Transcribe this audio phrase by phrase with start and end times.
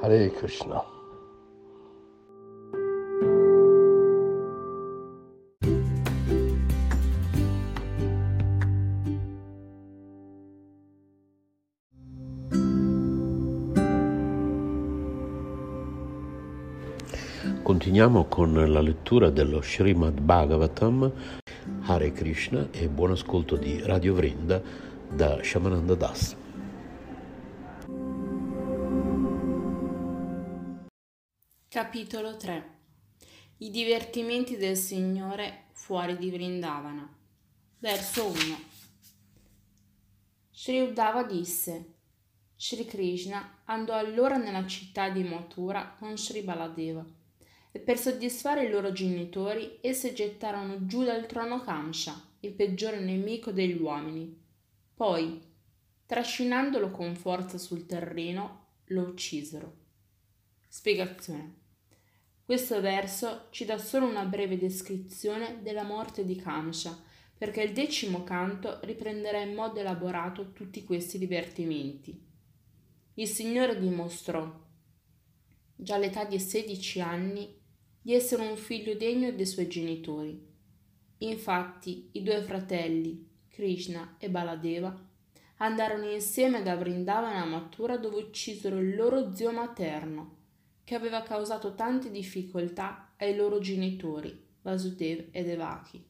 [0.00, 0.80] Hare Krishna.
[17.62, 21.12] Continuiamo con la lettura dello Srimad Bhagavatam,
[21.82, 24.62] Hare Krishna e buon ascolto di Radio Vrinda
[25.10, 26.37] da Shamananda Das.
[31.98, 32.70] Capitolo 3
[33.56, 37.12] I divertimenti del Signore fuori di Vrindavana
[37.80, 38.36] Verso 1
[40.52, 41.94] Sri Uddhava disse
[42.54, 47.04] Sri Krishna andò allora nella città di Mathura con Sri Baladeva
[47.72, 53.50] e per soddisfare i loro genitori essi gettarono giù dal trono Kamsha, il peggiore nemico
[53.50, 54.40] degli uomini.
[54.94, 55.42] Poi,
[56.06, 59.74] trascinandolo con forza sul terreno, lo uccisero.
[60.68, 61.66] Spiegazione.
[62.48, 66.98] Questo verso ci dà solo una breve descrizione della morte di Kamsha,
[67.36, 72.18] perché il decimo canto riprenderà in modo elaborato tutti questi divertimenti.
[73.16, 74.50] Il Signore dimostrò,
[75.76, 77.54] già all'età di 16 anni,
[78.00, 80.42] di essere un figlio degno dei suoi genitori.
[81.18, 84.98] Infatti i due fratelli, Krishna e Baladeva,
[85.58, 90.36] andarono insieme da Vrindavana a Mathura dove uccisero il loro zio materno,
[90.88, 96.02] che aveva causato tante difficoltà ai loro genitori, Vasudev e Devaki.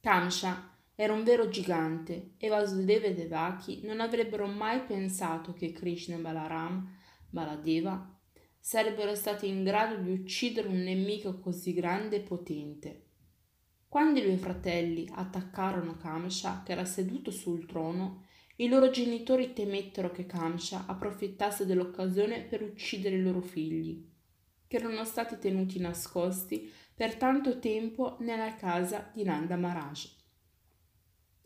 [0.00, 6.16] Kamsha era un vero gigante e Vasudev e Devaki non avrebbero mai pensato che Krishna
[6.16, 6.90] e Balaram,
[7.28, 8.18] Baladeva,
[8.58, 13.08] sarebbero stati in grado di uccidere un nemico così grande e potente.
[13.86, 18.24] Quando i due fratelli attaccarono Kamsha, che era seduto sul trono,
[18.60, 24.06] i loro genitori temettero che Kamsha approfittasse dell'occasione per uccidere i loro figli,
[24.66, 30.10] che erano stati tenuti nascosti per tanto tempo nella casa di Nanda Maharaj.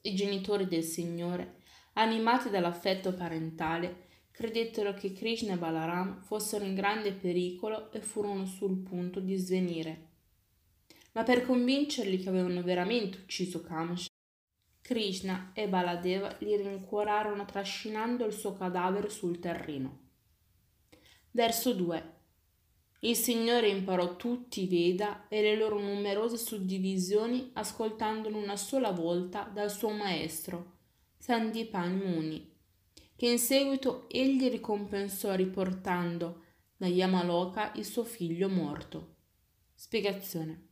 [0.02, 1.60] I genitori del Signore,
[1.92, 8.78] animati dall'affetto parentale, credettero che Krishna e Balaram fossero in grande pericolo e furono sul
[8.78, 10.08] punto di svenire.
[11.12, 14.08] Ma per convincerli che avevano veramente ucciso Kamsha,
[14.84, 20.00] Krishna e Baladeva li rincuorarono trascinando il suo cadavere sul terreno.
[21.30, 22.12] Verso 2.
[23.00, 29.44] Il Signore imparò tutti i Veda e le loro numerose suddivisioni ascoltandolo una sola volta
[29.44, 30.72] dal suo maestro,
[31.16, 32.52] Sandipani Muni
[33.16, 36.42] che in seguito egli ricompensò riportando
[36.76, 39.14] da Yamaloka il suo figlio morto.
[39.74, 40.68] Spiegazione.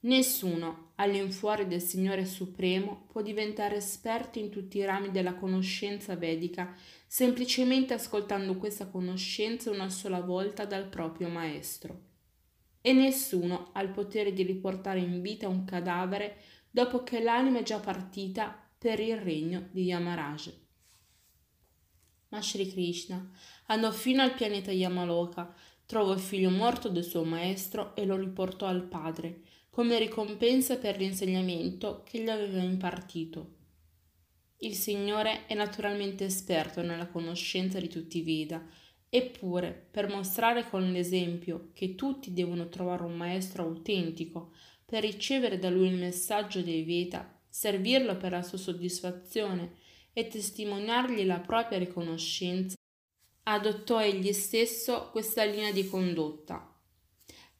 [0.00, 6.74] Nessuno, all'infuori del Signore Supremo, può diventare esperto in tutti i rami della conoscenza vedica
[7.06, 12.02] semplicemente ascoltando questa conoscenza una sola volta dal proprio maestro.
[12.80, 16.36] E nessuno ha il potere di riportare in vita un cadavere
[16.70, 20.66] dopo che l'anima è già partita per il regno di Yamaraj
[22.28, 23.30] ma Sri Krishna
[23.66, 25.54] andò fino al pianeta Yamaloka,
[25.86, 29.42] trovò il figlio morto del suo maestro e lo riportò al padre,
[29.78, 33.58] come ricompensa per l'insegnamento che gli aveva impartito.
[34.56, 38.60] Il Signore è naturalmente esperto nella conoscenza di tutti i Veda,
[39.08, 44.52] eppure, per mostrare con l'esempio che tutti devono trovare un maestro autentico
[44.84, 49.76] per ricevere da lui il messaggio dei Veda, servirlo per la sua soddisfazione
[50.12, 52.74] e testimoniargli la propria riconoscenza,
[53.44, 56.77] adottò egli stesso questa linea di condotta.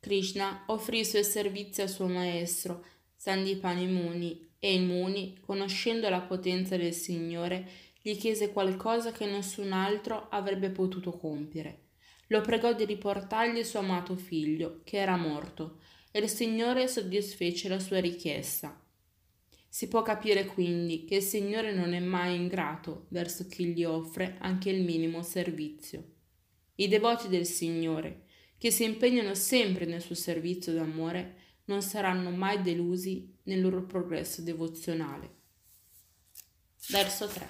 [0.00, 2.84] Krishna offrì i suoi servizi al suo maestro,
[3.16, 7.68] Sandipani Muni, e il Muni, conoscendo la potenza del Signore,
[8.00, 11.86] gli chiese qualcosa che nessun altro avrebbe potuto compiere.
[12.28, 15.80] Lo pregò di riportargli il suo amato figlio, che era morto,
[16.10, 18.80] e il Signore soddisfece la sua richiesta.
[19.68, 24.36] Si può capire quindi che il Signore non è mai ingrato verso chi gli offre
[24.40, 26.04] anche il minimo servizio.
[26.76, 28.24] I devoti del Signore,
[28.58, 34.42] che si impegnano sempre nel suo servizio d'amore, non saranno mai delusi nel loro progresso
[34.42, 35.36] devozionale.
[36.90, 37.48] Verso 3.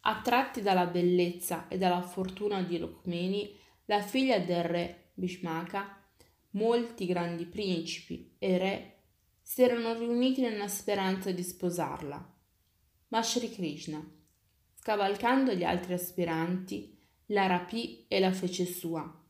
[0.00, 6.02] Attratti dalla bellezza e dalla fortuna di Rukmini, la figlia del re Bhishmaka,
[6.50, 8.98] molti grandi principi e re
[9.40, 12.32] si erano riuniti nella speranza di sposarla.
[13.08, 14.04] Ma Sri Krishna,
[14.74, 19.23] scavalcando gli altri aspiranti, la rapì e la fece sua,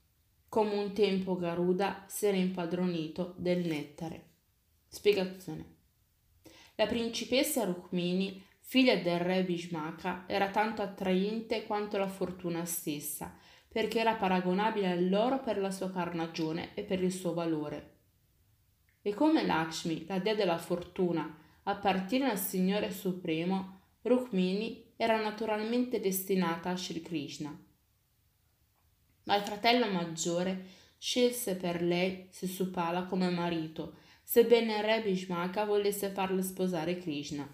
[0.54, 4.34] come un tempo Garuda si era impadronito del nettare.
[4.86, 5.78] Spiegazione.
[6.76, 13.36] La principessa Rukmini, figlia del re Bhishmaka, era tanto attraente quanto la fortuna stessa,
[13.68, 17.96] perché era paragonabile all'oro per la sua carnagione e per il suo valore.
[19.02, 26.70] E come Lakshmi, la dea della fortuna, appartiene al Signore Supremo, Rukmini era naturalmente destinata
[26.70, 27.63] a Sri Krishna.
[29.24, 30.64] Ma il fratello maggiore
[30.98, 37.46] scelse per lei Sisupala come marito, sebbene il re Bhishmaka volesse farle sposare Krishna.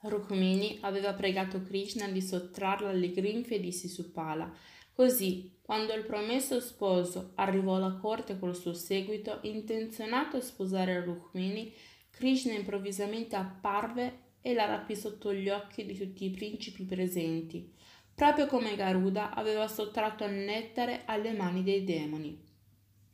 [0.00, 4.54] Rukmini aveva pregato Krishna di sottrarla alle grinfie di Sisupala
[4.98, 11.72] Così, quando il promesso sposo arrivò alla corte col suo seguito, intenzionato a sposare Rukmini,
[12.10, 17.72] Krishna improvvisamente apparve e la rapì sotto gli occhi di tutti i principi presenti,
[18.18, 22.44] proprio come Garuda aveva sottratto il nettare alle mani dei demoni.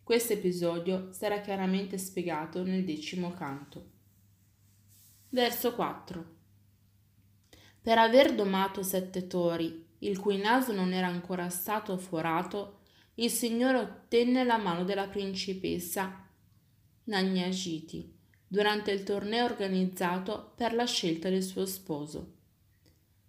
[0.02, 3.90] Questo episodio sarà chiaramente spiegato nel decimo canto.
[5.28, 6.24] Verso 4
[7.82, 12.78] Per aver domato sette tori il cui naso non era ancora stato forato,
[13.16, 16.26] il Signore ottenne la mano della principessa
[17.04, 18.10] Nagnagiti
[18.48, 22.33] durante il torneo organizzato per la scelta del suo sposo.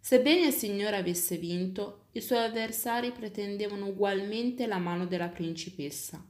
[0.05, 6.23] Sebbene il Signore avesse vinto, i suoi avversari pretendevano ugualmente la mano della principessa.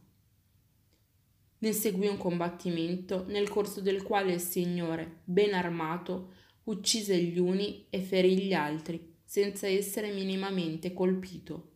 [1.57, 7.87] Ne seguì un combattimento nel corso del quale il Signore, ben armato, uccise gli uni
[7.89, 11.71] e ferì gli altri senza essere minimamente colpito.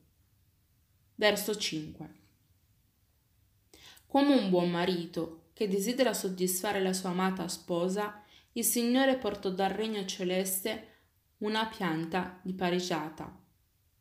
[1.16, 2.14] Verso 5.
[4.08, 8.24] Come un buon marito che desidera soddisfare la sua amata sposa,
[8.54, 10.94] il Signore portò dal regno celeste
[11.40, 13.38] una pianta di parigiata.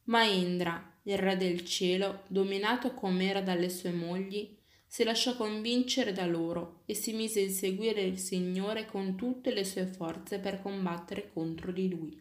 [0.05, 4.56] Ma Indra, il re del cielo, dominato com'era dalle sue mogli,
[4.87, 9.64] si lasciò convincere da loro e si mise a inseguire il Signore con tutte le
[9.64, 12.20] sue forze per combattere contro di lui.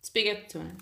[0.00, 0.76] Spiegazione.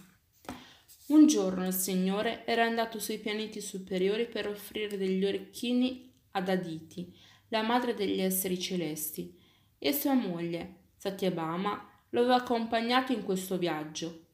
[1.08, 7.14] Un giorno il Signore era andato sui pianeti superiori per offrire degli orecchini ad Aditi,
[7.48, 9.38] la madre degli esseri celesti,
[9.78, 14.26] e sua moglie, Satyabhama, lo aveva accompagnato in questo viaggio.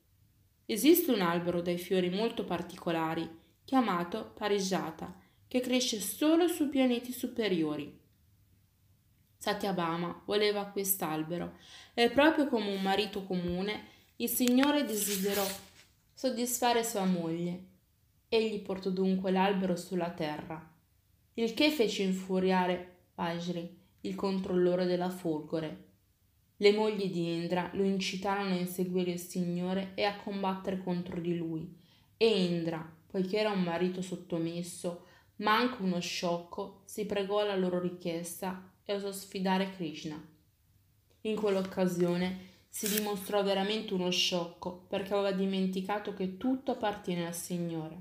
[0.66, 3.28] Esiste un albero dai fiori molto particolari,
[3.64, 5.14] chiamato Parijata,
[5.46, 7.96] che cresce solo sui pianeti superiori.
[9.38, 11.56] Satyabhama voleva quest'albero
[11.94, 15.46] e proprio come un marito comune il Signore desiderò
[16.12, 17.66] soddisfare sua moglie.
[18.28, 20.74] Egli portò dunque l'albero sulla terra,
[21.34, 25.86] il che fece infuriare Vajri, il controllore della folgore.
[26.60, 31.36] Le mogli di Indra lo incitarono a inseguire il Signore e a combattere contro di
[31.36, 31.72] lui.
[32.16, 35.04] E Indra, poiché era un marito sottomesso,
[35.36, 40.20] ma anche uno sciocco, si pregò alla loro richiesta e osò sfidare Krishna.
[41.20, 48.00] In quell'occasione si dimostrò veramente uno sciocco perché aveva dimenticato che tutto appartiene al Signore.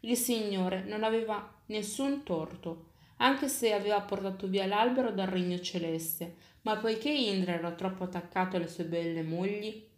[0.00, 6.36] Il Signore non aveva nessun torto, anche se aveva portato via l'albero dal regno celeste,
[6.68, 9.88] ma poiché Indra era troppo attaccato alle sue belle mogli,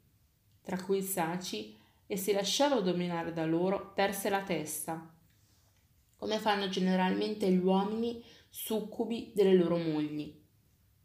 [0.62, 5.12] tra cui Saci, e si lasciava dominare da loro, perse la testa,
[6.14, 10.32] come fanno generalmente gli uomini succubi delle loro mogli.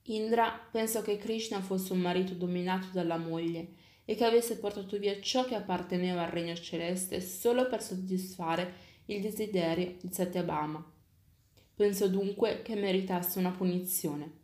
[0.03, 3.69] Indra pensò che Krishna fosse un marito dominato dalla moglie
[4.05, 8.73] e che avesse portato via ciò che apparteneva al regno celeste solo per soddisfare
[9.05, 10.93] il desiderio di Satyabhama.
[11.73, 14.43] Pensò dunque che meritasse una punizione.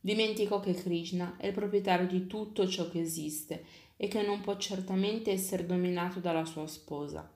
[0.00, 3.64] Dimenticò che Krishna è il proprietario di tutto ciò che esiste
[3.96, 7.30] e che non può certamente essere dominato dalla sua sposa.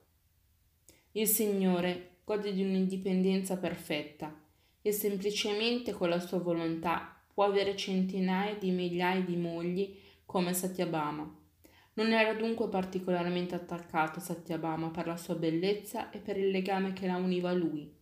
[1.11, 4.33] Il Signore gode di un'indipendenza perfetta
[4.81, 9.95] e semplicemente con la sua volontà può avere centinaia di migliaia di mogli
[10.25, 11.43] come Satyabhama.
[11.93, 16.93] Non era dunque particolarmente attaccato a Satyabhama per la sua bellezza e per il legame
[16.93, 17.94] che la univa a lui.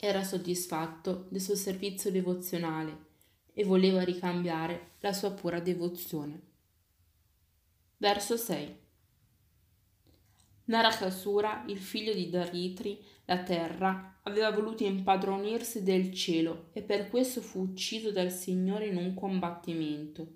[0.00, 3.06] Era soddisfatto del suo servizio devozionale
[3.52, 6.40] e voleva ricambiare la sua pura devozione.
[7.96, 8.76] Verso 6
[10.66, 17.40] Narakasura, il figlio di Daritri, la terra, aveva voluto impadronirsi del cielo e per questo
[17.40, 20.28] fu ucciso dal Signore in un combattimento.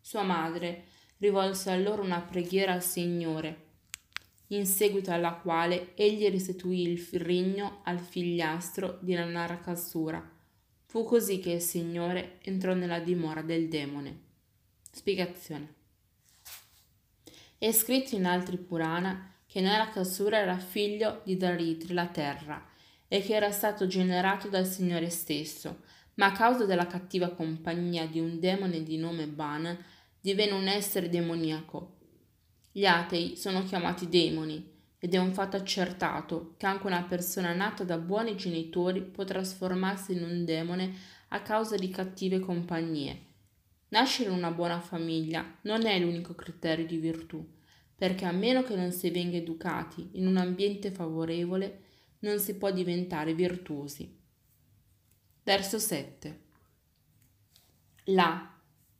[0.00, 0.86] Sua madre
[1.18, 3.65] rivolse allora una preghiera al Signore
[4.48, 10.34] in seguito alla quale egli restituì il regno al figliastro di Narakasura.
[10.84, 14.20] Fu così che il Signore entrò nella dimora del demone.
[14.92, 15.74] Spiegazione.
[17.58, 22.64] È scritto in altri Purana che Narakasura era figlio di Daritri, la terra,
[23.08, 25.80] e che era stato generato dal Signore stesso,
[26.14, 29.76] ma a causa della cattiva compagnia di un demone di nome Ban,
[30.20, 31.95] divenne un essere demoniaco.
[32.76, 34.62] Gli atei sono chiamati demoni,
[34.98, 40.12] ed è un fatto accertato che anche una persona nata da buoni genitori può trasformarsi
[40.12, 40.94] in un demone
[41.28, 43.18] a causa di cattive compagnie.
[43.88, 47.42] Nascere in una buona famiglia non è l'unico criterio di virtù,
[47.94, 51.84] perché a meno che non si venga educati in un ambiente favorevole,
[52.18, 54.20] non si può diventare virtuosi.
[55.42, 56.40] Verso 7.
[58.04, 58.55] Là,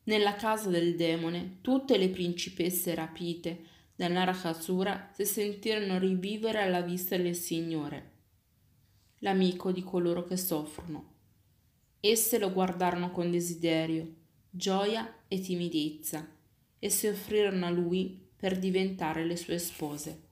[0.06, 3.64] nella casa del demone, tutte le principesse rapite
[3.96, 8.12] da Narakasura si sentirono rivivere alla vista del Signore,
[9.18, 11.14] l'amico di coloro che soffrono.
[12.00, 14.14] Esse lo guardarono con desiderio,
[14.50, 16.28] gioia e timidezza
[16.78, 20.24] e si offrirono a lui per diventare le sue spose.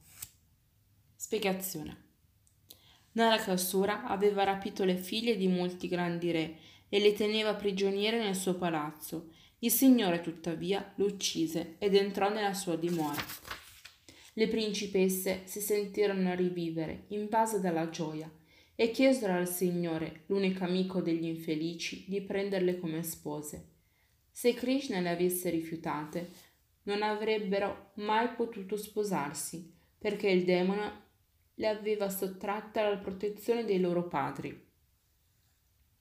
[1.16, 2.02] Spiegazione.
[3.12, 8.54] Narakasura aveva rapito le figlie di molti grandi re e le teneva prigioniere nel suo
[8.54, 9.30] palazzo
[9.64, 13.23] il Signore tuttavia lo uccise ed entrò nella sua dimora.
[14.35, 18.30] Le principesse si sentirono rivivere, invase dalla gioia,
[18.75, 23.71] e chiesero al Signore, l'unico amico degli infelici, di prenderle come spose.
[24.30, 26.30] Se Krishna le avesse rifiutate,
[26.83, 31.02] non avrebbero mai potuto sposarsi, perché il demone
[31.54, 34.62] le aveva sottratte alla protezione dei loro padri.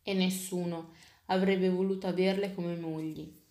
[0.01, 0.91] E nessuno
[1.27, 3.41] avrebbe voluto averle come mogli.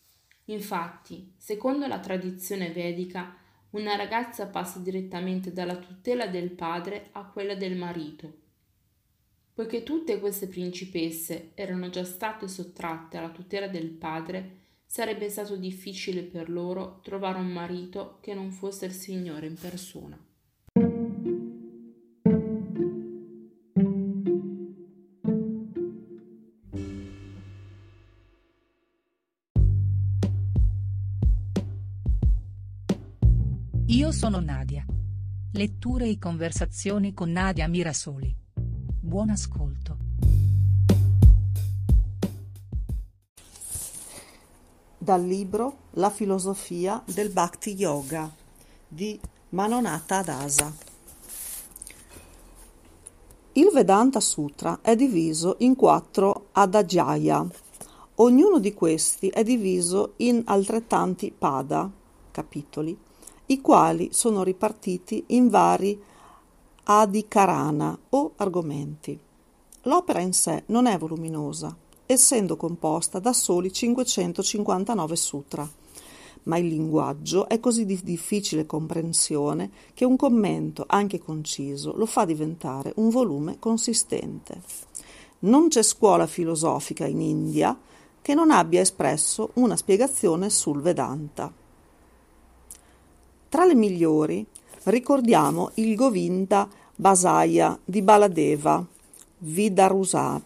[0.47, 3.37] Infatti, secondo la tradizione vedica,
[3.71, 8.41] una ragazza passa direttamente dalla tutela del padre a quella del marito.
[9.55, 16.23] Poiché tutte queste principesse erano già state sottratte alla tutela del padre, sarebbe stato difficile
[16.23, 20.19] per loro trovare un marito che non fosse il Signore in persona.
[34.13, 34.85] Sono Nadia.
[35.53, 38.33] Letture e conversazioni con Nadia Mirasoli.
[38.55, 39.97] Buon ascolto.
[44.99, 48.31] Dal libro La filosofia del Bhakti Yoga
[48.87, 50.73] di Manonata Dasa.
[53.55, 57.45] Il Vedanta Sutra è diviso in quattro adagya.
[58.17, 61.91] Ognuno di questi è diviso in altrettanti pada,
[62.31, 62.97] capitoli,
[63.47, 66.01] i quali sono ripartiti in vari
[66.85, 69.19] adikarana o argomenti.
[69.83, 75.69] L'opera in sé non è voluminosa, essendo composta da soli 559 sutra,
[76.45, 82.25] ma il linguaggio è così di difficile comprensione che un commento, anche conciso, lo fa
[82.25, 84.61] diventare un volume consistente.
[85.41, 87.79] Non c'è scuola filosofica in India
[88.21, 91.62] che non abbia espresso una spiegazione sul Vedanta.
[93.53, 94.47] Tra le migliori
[94.85, 96.67] ricordiamo il Govinda
[96.97, 98.83] Basaya di Baladeva,
[99.41, 100.43] Vidarusana,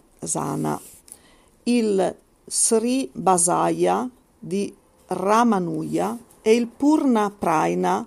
[1.63, 8.05] il Sri Basaya di Ramanuja e il Purna Praina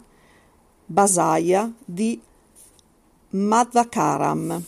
[0.85, 2.21] Basaya di
[3.31, 4.63] Madhakaram.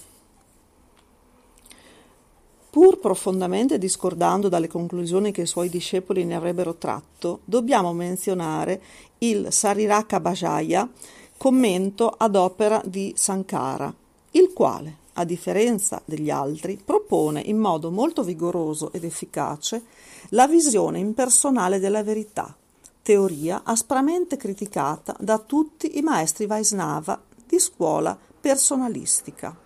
[2.73, 8.81] Pur profondamente discordando dalle conclusioni che i suoi discepoli ne avrebbero tratto, dobbiamo menzionare
[9.19, 10.88] il Sariraka Bhajaya,
[11.37, 13.95] commento ad opera di Sankara,
[14.31, 19.83] il quale, a differenza degli altri, propone in modo molto vigoroso ed efficace
[20.31, 22.57] la visione impersonale della verità,
[23.02, 29.62] teoria aspramente criticata da tutti i maestri Vaisnava di scuola personalistica.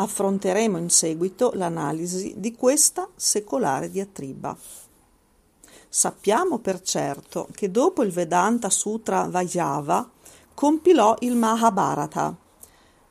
[0.00, 4.56] Affronteremo in seguito l'analisi di questa secolare diatriba.
[5.88, 10.08] Sappiamo per certo che dopo il Vedanta Sutra Vajava
[10.54, 12.32] compilò il Mahabharata.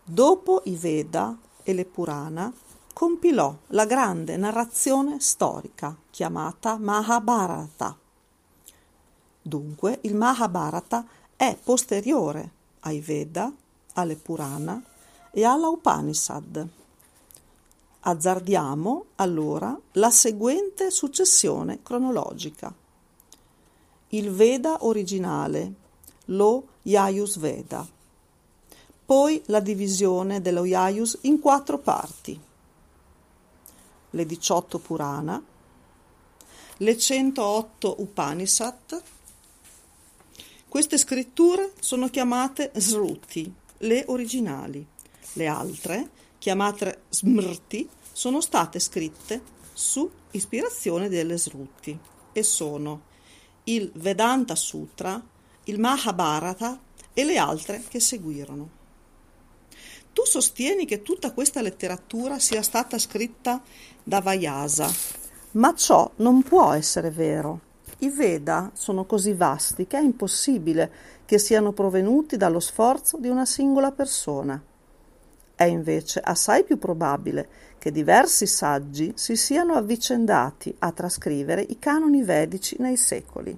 [0.01, 2.53] Dopo i Veda e le Purana
[2.94, 7.98] compilò la grande narrazione storica chiamata Mahabharata.
[9.41, 12.51] Dunque il Mahabharata è posteriore
[12.82, 13.51] ai Veda,
[13.96, 14.82] alle Purana
[15.38, 16.67] e alla Upanishad.
[18.00, 22.74] Azzardiamo allora la seguente successione cronologica.
[24.10, 25.74] Il Veda originale,
[26.25, 27.88] lo Yayus Veda.
[29.06, 32.41] Poi la divisione dello Yayus in quattro parti.
[34.10, 35.39] Le 18 Purana,
[36.77, 39.03] le 108 Upanishad.
[40.67, 44.96] Queste scritture sono chiamate Sruti, le originali.
[45.38, 49.39] Le altre, chiamate Smrti, sono state scritte
[49.72, 51.96] su ispirazione delle Sruti
[52.34, 53.01] e sono
[53.65, 55.24] il Vedanta Sutra,
[55.65, 56.79] il Mahabharata
[57.13, 58.70] e le altre che seguirono.
[60.12, 63.62] Tu sostieni che tutta questa letteratura sia stata scritta
[64.03, 64.91] da Vyasa,
[65.51, 67.62] ma ciò non può essere vero.
[68.00, 70.91] I Veda sono così vasti che è impossibile
[71.25, 74.60] che siano provenuti dallo sforzo di una singola persona.
[75.57, 77.49] È invece assai più probabile
[77.79, 83.57] che diversi saggi si siano avvicendati a trascrivere i canoni vedici nei secoli.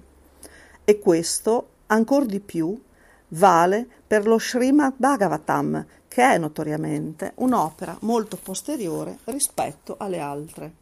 [0.82, 2.80] E questo, ancor di più,
[3.28, 10.72] vale per lo Srimad Bhagavatam, che è notoriamente un'opera molto posteriore rispetto alle altre.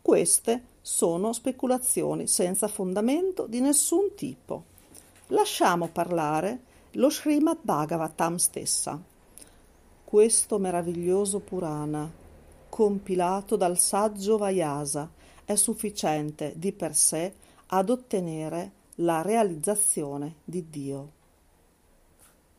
[0.00, 4.64] Queste sono speculazioni senza fondamento di nessun tipo.
[5.26, 6.60] Lasciamo parlare
[6.92, 9.00] lo Srimad Bhagavatam stessa.
[10.04, 12.10] Questo meraviglioso Purana,
[12.70, 15.10] compilato dal saggio Vyasa,
[15.44, 17.34] è sufficiente di per sé
[17.66, 21.12] ad ottenere la realizzazione di Dio.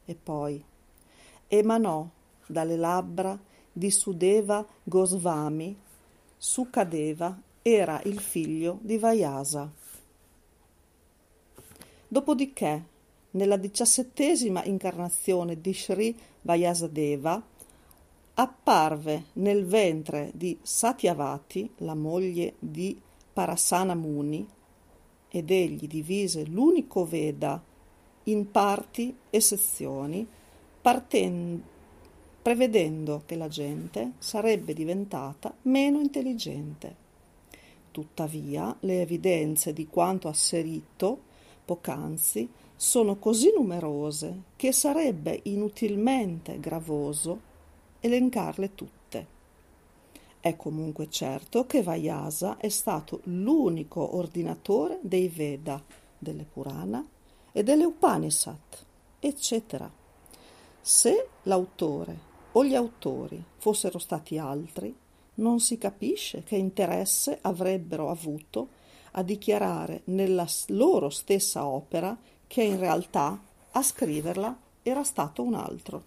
[0.06, 0.64] E poi
[1.48, 2.08] emanò
[2.46, 3.38] dalle labbra
[3.72, 5.76] di Sudeva Gosvami,
[6.38, 9.72] Sukadeva era il figlio di Vyasa.
[12.08, 12.89] Dopodiché
[13.32, 17.42] nella diciassettesima incarnazione di Sri Vyasadeva,
[18.36, 23.00] apparve nel ventre di Satyavati, la moglie di
[23.34, 24.48] Parasana Muni,
[25.32, 27.62] ed egli divise l'unico Veda
[28.24, 30.28] in parti e sezioni,
[30.82, 31.78] partendo,
[32.42, 37.08] prevedendo che la gente sarebbe diventata meno intelligente.
[37.92, 41.28] Tuttavia, le evidenze di quanto asserito
[41.66, 42.50] poc'anzi
[42.82, 47.42] sono così numerose che sarebbe inutilmente gravoso
[48.00, 49.28] elencarle tutte.
[50.40, 55.84] È comunque certo che Vyasa è stato l'unico ordinatore dei Veda,
[56.18, 57.06] delle Purana
[57.52, 58.58] e delle Upanishad,
[59.20, 59.92] eccetera.
[60.80, 62.18] Se l'autore
[62.54, 64.96] o gli autori fossero stati altri,
[65.36, 68.70] non si capisce che interesse avrebbero avuto
[69.12, 72.18] a dichiarare nella loro stessa opera
[72.50, 73.40] che in realtà
[73.74, 76.04] a scriverla era stato un altro.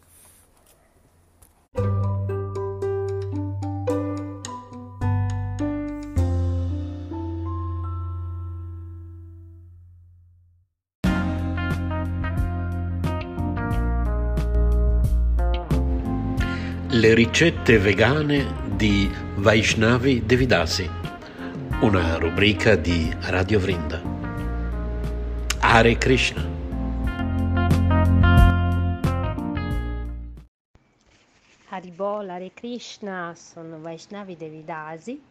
[16.89, 20.91] Le ricette vegane di Vaishnavi Devidasi,
[21.83, 24.12] una rubrica di Radio Vrinda.
[25.65, 26.43] Hare Krishna.
[31.69, 35.23] Haribol, Hare Krishna, sono Vaishnavi Devidasi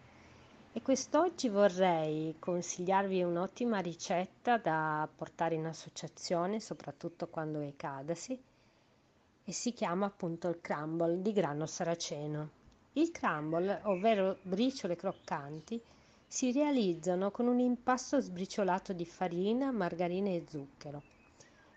[0.71, 8.41] e quest'oggi vorrei consigliarvi un'ottima ricetta da portare in associazione, soprattutto quando è cadasi,
[9.43, 12.49] e si chiama appunto il crumble di grano saraceno.
[12.93, 15.79] Il crumble, ovvero briciole croccanti,
[16.33, 21.01] si realizzano con un impasto sbriciolato di farina, margarina e zucchero.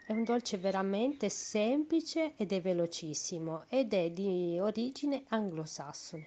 [0.07, 6.25] È un dolce veramente semplice ed è velocissimo ed è di origine anglosassone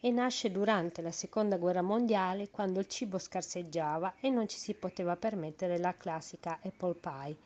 [0.00, 4.74] e nasce durante la seconda guerra mondiale quando il cibo scarseggiava e non ci si
[4.74, 7.36] poteva permettere la classica apple pie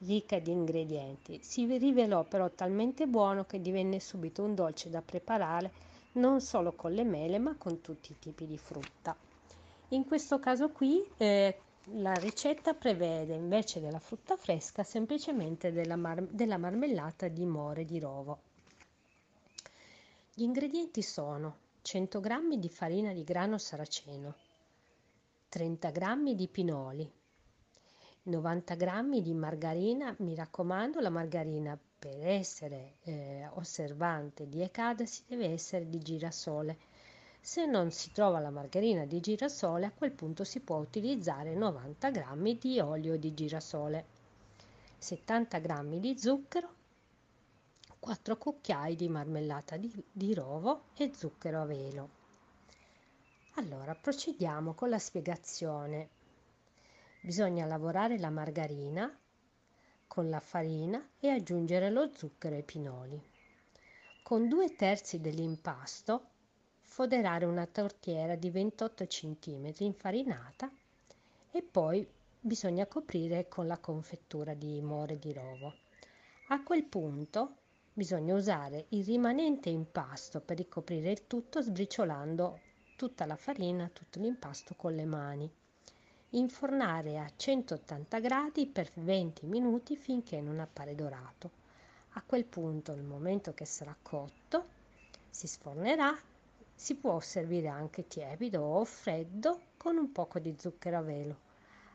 [0.00, 1.38] ricca di ingredienti.
[1.42, 5.72] Si rivelò però talmente buono che divenne subito un dolce da preparare
[6.12, 9.23] non solo con le mele ma con tutti i tipi di frutta.
[9.88, 11.58] In questo caso qui eh,
[11.98, 17.98] la ricetta prevede invece della frutta fresca semplicemente della, mar- della marmellata di more di
[17.98, 18.40] rovo.
[20.32, 24.34] Gli ingredienti sono 100 g di farina di grano saraceno,
[25.50, 27.12] 30 g di pinoli,
[28.22, 35.50] 90 g di margarina, mi raccomando la margarina per essere eh, osservante di Ekadasi deve
[35.50, 36.78] essere di girasole
[37.44, 42.10] se non si trova la margarina di girasole, a quel punto si può utilizzare 90
[42.10, 44.06] g di olio di girasole,
[44.96, 46.74] 70 g di zucchero,
[48.00, 52.08] 4 cucchiai di marmellata di, di rovo e zucchero a velo.
[53.56, 56.08] Allora, procediamo con la spiegazione.
[57.20, 59.14] bisogna lavorare la margarina
[60.06, 63.22] con la farina e aggiungere lo zucchero e i pinoli.
[64.22, 66.32] Con due terzi dell'impasto
[66.94, 70.70] foderare una tortiera di 28 cm infarinata
[71.50, 72.06] e poi
[72.38, 75.74] bisogna coprire con la confettura di more di rovo.
[76.50, 77.56] A quel punto
[77.92, 82.60] bisogna usare il rimanente impasto per ricoprire il tutto sbriciolando
[82.96, 85.50] tutta la farina, tutto l'impasto con le mani.
[86.30, 91.50] Infornare a 180 gradi per 20 minuti finché non appare dorato.
[92.10, 94.64] A quel punto, nel momento che sarà cotto,
[95.28, 96.16] si sfornerà
[96.74, 101.38] si può servire anche tiepido o freddo con un poco di zucchero a velo.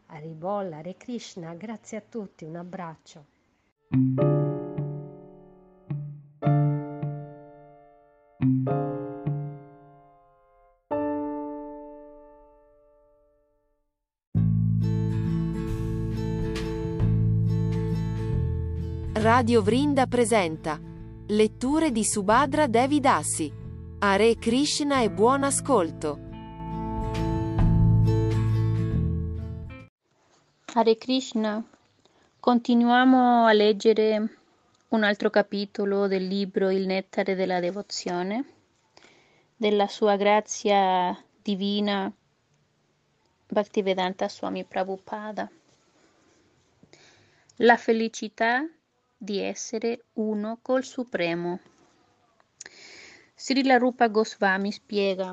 [0.07, 3.25] Haribolla, Hare Krishna, grazie a tutti, un abbraccio.
[19.13, 20.79] Radio Vrinda presenta
[21.27, 23.67] Letture di Subhadra Devidassi
[24.01, 26.17] Hare Krishna e buon ascolto.
[30.73, 31.61] Hare Krishna.
[32.39, 34.37] Continuiamo a leggere
[34.87, 38.45] un altro capitolo del libro Il nettare della devozione,
[39.57, 42.09] della sua grazia divina
[43.49, 45.51] Bhaktivedanta Swami Prabhupada.
[47.57, 48.65] La felicità
[49.17, 51.59] di essere uno col Supremo.
[53.41, 55.31] Srila Rupa Goswami spiega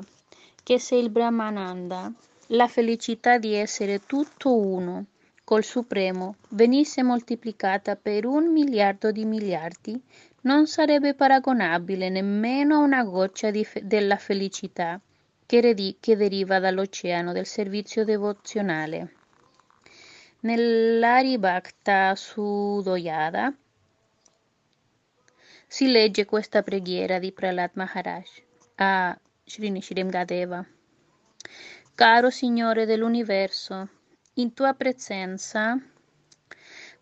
[0.63, 2.09] che se il Brahmananda,
[2.47, 5.07] la felicità di essere tutto uno
[5.43, 10.01] col Supremo, venisse moltiplicata per un miliardo di miliardi,
[10.43, 14.97] non sarebbe paragonabile nemmeno a una goccia fe- della felicità
[15.45, 19.15] che, redi- che deriva dall'oceano del servizio devozionale.
[20.39, 23.53] Nell'Aribhakta Sudoyada
[25.69, 28.41] si legge questa preghiera di Prahlad Maharaj
[28.75, 30.65] a Srini Shrimgadeva.
[31.93, 33.89] Caro Signore dell'universo,
[34.35, 35.77] in tua presenza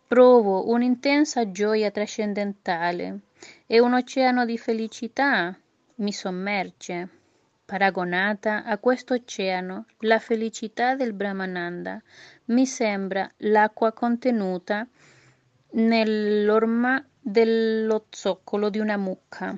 [0.08, 3.20] provo un'intensa gioia trascendentale
[3.68, 5.56] e un oceano di felicità
[5.98, 7.10] mi sommerge.
[7.66, 12.02] Paragonata a questo oceano, la felicità del Brahmananda
[12.46, 14.88] mi sembra l'acqua contenuta
[15.72, 19.58] nell'orma dello zoccolo di una mucca.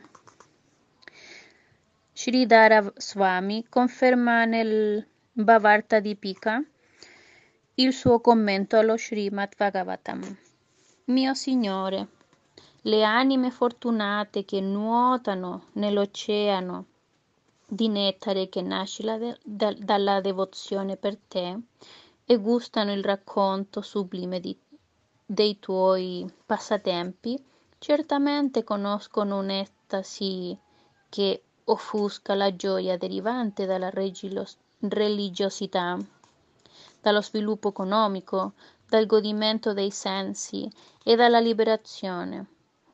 [2.14, 6.64] Sridhara Swami conferma nel Bhavarta Dipika
[7.76, 10.38] il suo commento allo Srimad Bhagavatam.
[11.08, 12.08] Mio Signore,
[12.84, 16.86] le anime fortunate che nuotano nell'oceano
[17.68, 21.60] di nettare che nasce de- da- dalla devozione per te
[22.24, 24.58] e gustano il racconto sublime di,
[25.26, 30.58] dei tuoi passatempi, Certamente conoscono un'estasi
[31.10, 33.92] che offusca la gioia derivante dalla
[34.80, 35.98] religiosità,
[37.02, 38.54] dallo sviluppo economico,
[38.88, 40.70] dal godimento dei sensi
[41.04, 42.46] e dalla liberazione.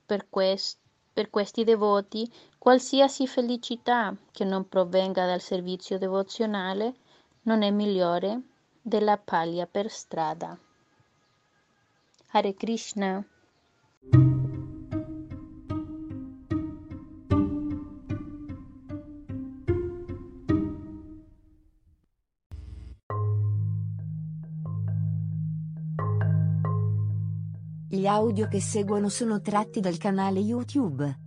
[0.06, 0.80] Per, quest-
[1.14, 6.96] per questi devoti, qualsiasi felicità che non provenga dal servizio devozionale
[7.44, 8.42] non è migliore
[8.82, 10.58] della paglia per strada.
[12.32, 13.24] Hare Krishna.
[28.14, 31.18] Audio che seguono sono tratti dal canale YouTube.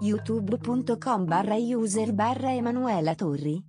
[0.00, 3.62] youtube.com barra user barra Emanuela Torri.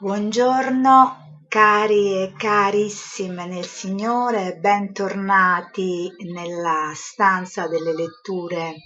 [0.00, 8.76] Buongiorno cari e carissime nel Signore, bentornati nella stanza delle letture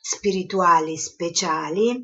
[0.00, 2.02] spirituali speciali.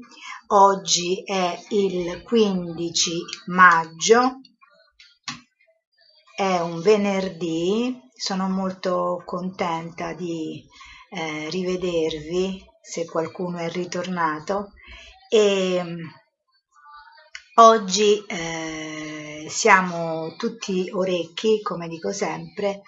[0.53, 3.11] Oggi è il 15
[3.47, 4.39] maggio
[6.37, 10.63] è un venerdì, sono molto contenta di
[11.09, 14.73] eh, rivedervi se qualcuno è ritornato.
[15.31, 16.05] E mm,
[17.55, 22.83] oggi eh, siamo tutti orecchi, come dico sempre,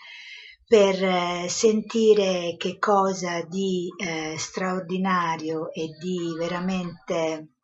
[0.67, 7.55] per eh, sentire che cosa di eh, straordinario e di veramente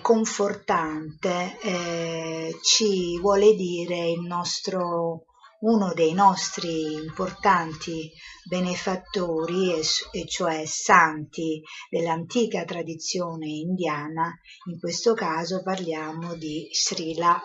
[0.00, 5.26] confortante eh, ci vuole dire il nostro
[5.60, 8.10] uno dei nostri importanti
[8.44, 14.32] benefattori, e, e cioè santi dell'antica tradizione indiana,
[14.66, 17.40] in questo caso parliamo di Srila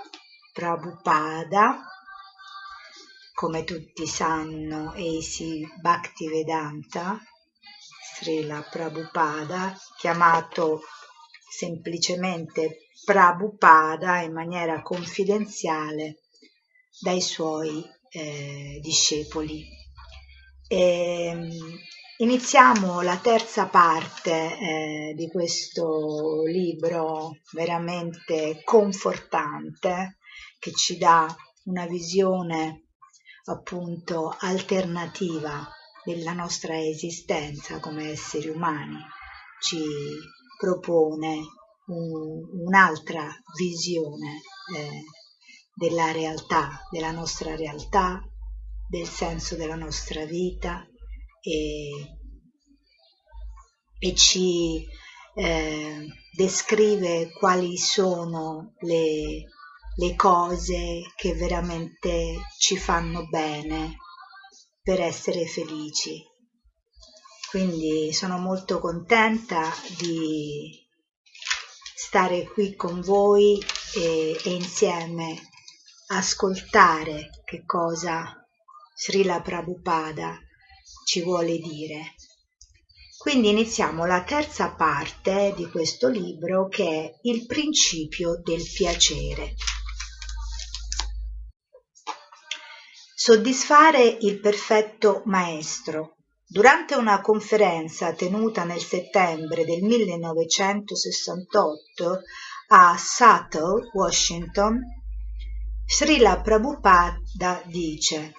[0.51, 1.79] Prabhupada,
[3.33, 7.17] come tutti sanno, Eisi Bhaktivedanta,
[8.19, 10.81] Srila Prabhupada, chiamato
[11.51, 16.21] semplicemente Prabhupada in maniera confidenziale
[17.01, 19.67] dai suoi eh, discepoli.
[20.67, 21.51] E, ehm,
[22.17, 30.19] iniziamo la terza parte eh, di questo libro veramente confortante
[30.57, 31.27] che ci dà
[31.65, 32.85] una visione
[33.45, 35.67] appunto alternativa
[36.03, 38.97] della nostra esistenza come esseri umani,
[39.59, 39.83] ci
[40.61, 41.39] propone
[41.87, 44.41] un, un'altra visione
[44.77, 45.03] eh,
[45.73, 48.21] della realtà, della nostra realtà,
[48.87, 50.85] del senso della nostra vita
[51.41, 51.89] e,
[53.97, 54.85] e ci
[55.33, 59.45] eh, descrive quali sono le,
[59.95, 63.95] le cose che veramente ci fanno bene
[64.83, 66.30] per essere felici.
[67.51, 70.71] Quindi sono molto contenta di
[71.93, 73.61] stare qui con voi
[73.93, 75.49] e, e insieme
[76.07, 78.41] ascoltare che cosa
[78.95, 80.39] Srila Prabhupada
[81.03, 82.15] ci vuole dire.
[83.17, 89.55] Quindi iniziamo la terza parte di questo libro che è il principio del piacere.
[93.13, 96.15] Soddisfare il perfetto maestro.
[96.51, 102.23] Durante una conferenza tenuta nel settembre del 1968
[102.67, 104.81] a Seattle, Washington,
[105.85, 108.33] Srila Prabhupada dice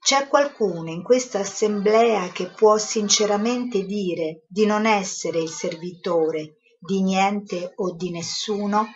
[0.00, 7.02] c'è qualcuno in questa assemblea che può sinceramente dire di non essere il servitore di
[7.02, 8.86] niente o di nessuno?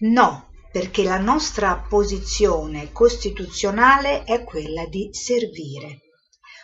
[0.00, 6.02] No, perché la nostra posizione costituzionale è quella di servire.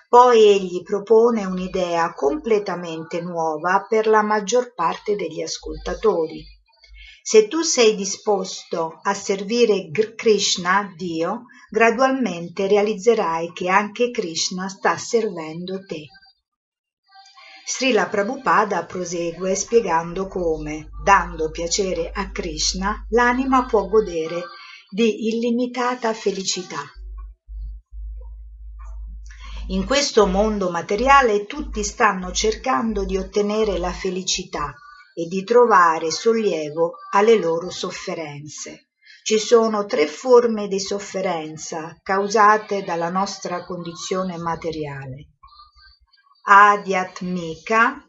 [0.09, 6.45] Poi egli propone un'idea completamente nuova per la maggior parte degli ascoltatori.
[7.23, 15.85] Se tu sei disposto a servire Krishna, Dio, gradualmente realizzerai che anche Krishna sta servendo
[15.85, 16.07] te.
[17.68, 24.42] Srila Prabhupada prosegue spiegando come, dando piacere a Krishna, l'anima può godere
[24.88, 26.79] di illimitata felicità.
[29.70, 34.72] In questo mondo materiale tutti stanno cercando di ottenere la felicità
[35.12, 38.90] e di trovare sollievo alle loro sofferenze.
[39.24, 45.31] Ci sono tre forme di sofferenza causate dalla nostra condizione materiale.
[46.49, 48.09] Adhyatmika,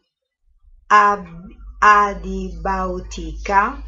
[1.79, 3.83] Adibautika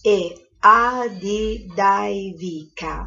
[0.00, 3.06] e Adidaivika.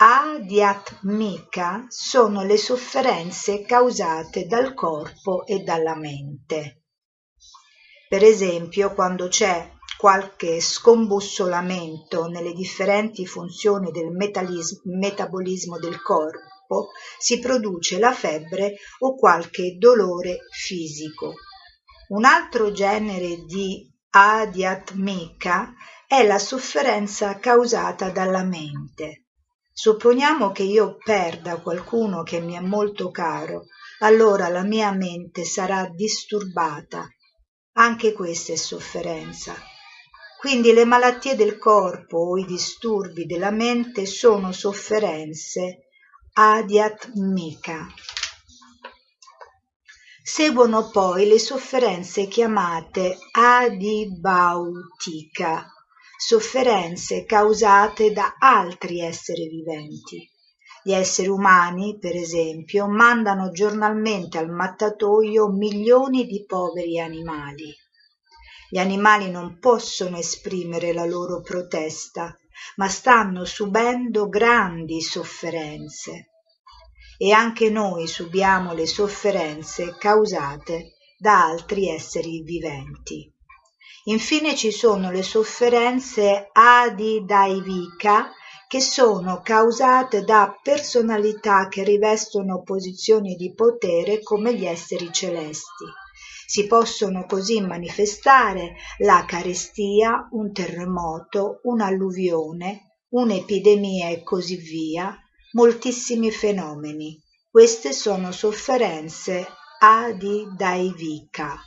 [0.00, 6.82] Adhyatmika sono le sofferenze causate dal corpo e dalla mente.
[8.06, 14.10] Per esempio, quando c'è qualche scombussolamento nelle differenti funzioni del
[14.84, 16.57] metabolismo del corpo,
[17.18, 21.34] si produce la febbre o qualche dolore fisico.
[22.08, 25.74] Un altro genere di adhyatmika
[26.06, 29.24] è la sofferenza causata dalla mente.
[29.72, 33.66] Supponiamo che io perda qualcuno che mi è molto caro,
[34.00, 37.06] allora la mia mente sarà disturbata.
[37.74, 39.54] Anche questa è sofferenza.
[40.40, 45.87] Quindi le malattie del corpo o i disturbi della mente sono sofferenze
[46.32, 47.86] adiatmika.
[50.22, 54.46] Seguono poi le sofferenze chiamate adibautika,
[56.18, 60.30] sofferenze causate da altri esseri viventi.
[60.84, 67.74] Gli esseri umani, per esempio, mandano giornalmente al mattatoio milioni di poveri animali.
[68.70, 72.36] Gli animali non possono esprimere la loro protesta,
[72.76, 76.30] ma stanno subendo grandi sofferenze.
[77.16, 83.32] E anche noi subiamo le sofferenze causate da altri esseri viventi.
[84.04, 88.30] Infine ci sono le sofferenze adidaivika
[88.68, 95.84] che sono causate da personalità che rivestono posizioni di potere come gli esseri celesti.
[96.50, 105.14] Si possono così manifestare la carestia, un terremoto, un'alluvione, un'epidemia e così via,
[105.52, 107.22] moltissimi fenomeni.
[107.50, 109.46] Queste sono sofferenze
[109.78, 111.60] adidaivika.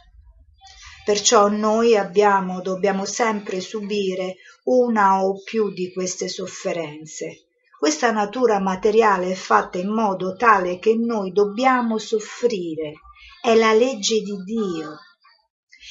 [1.06, 7.50] Perciò noi abbiamo, dobbiamo sempre subire una o più di queste sofferenze.
[7.78, 12.94] Questa natura materiale è fatta in modo tale che noi dobbiamo soffrire.
[13.44, 15.00] È la legge di Dio.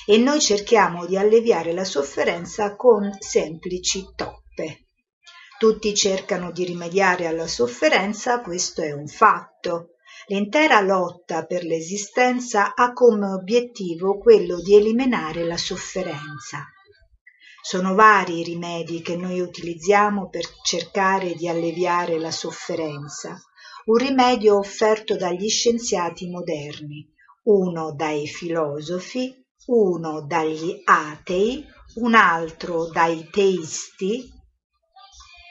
[0.06, 4.86] E noi cerchiamo di alleviare la sofferenza con semplici toppe.
[5.58, 9.96] Tutti cercano di rimediare alla sofferenza, questo è un fatto.
[10.28, 16.64] L'intera lotta per l'esistenza ha come obiettivo quello di eliminare la sofferenza.
[17.60, 23.36] Sono vari i rimedi che noi utilizziamo per cercare di alleviare la sofferenza.
[23.86, 27.12] Un rimedio offerto dagli scienziati moderni,
[27.50, 34.30] uno dai filosofi, uno dagli atei, un altro dai teisti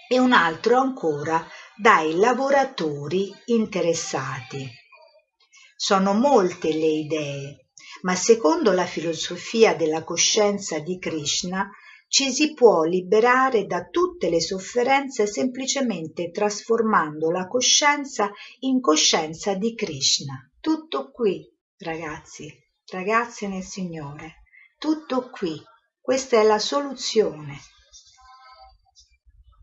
[0.08, 4.66] e un altro ancora dai lavoratori interessati.
[5.76, 7.68] Sono molte le idee,
[8.04, 11.70] ma secondo la filosofia della coscienza di Krishna
[12.08, 19.76] ci si può liberare da tutte le sofferenze semplicemente trasformando la coscienza in coscienza di
[19.76, 20.50] Krishna.
[20.60, 21.49] Tutto qui,
[21.80, 22.52] ragazzi,
[22.92, 24.44] ragazze nel Signore,
[24.78, 25.62] tutto qui.
[26.00, 27.58] Questa è la soluzione.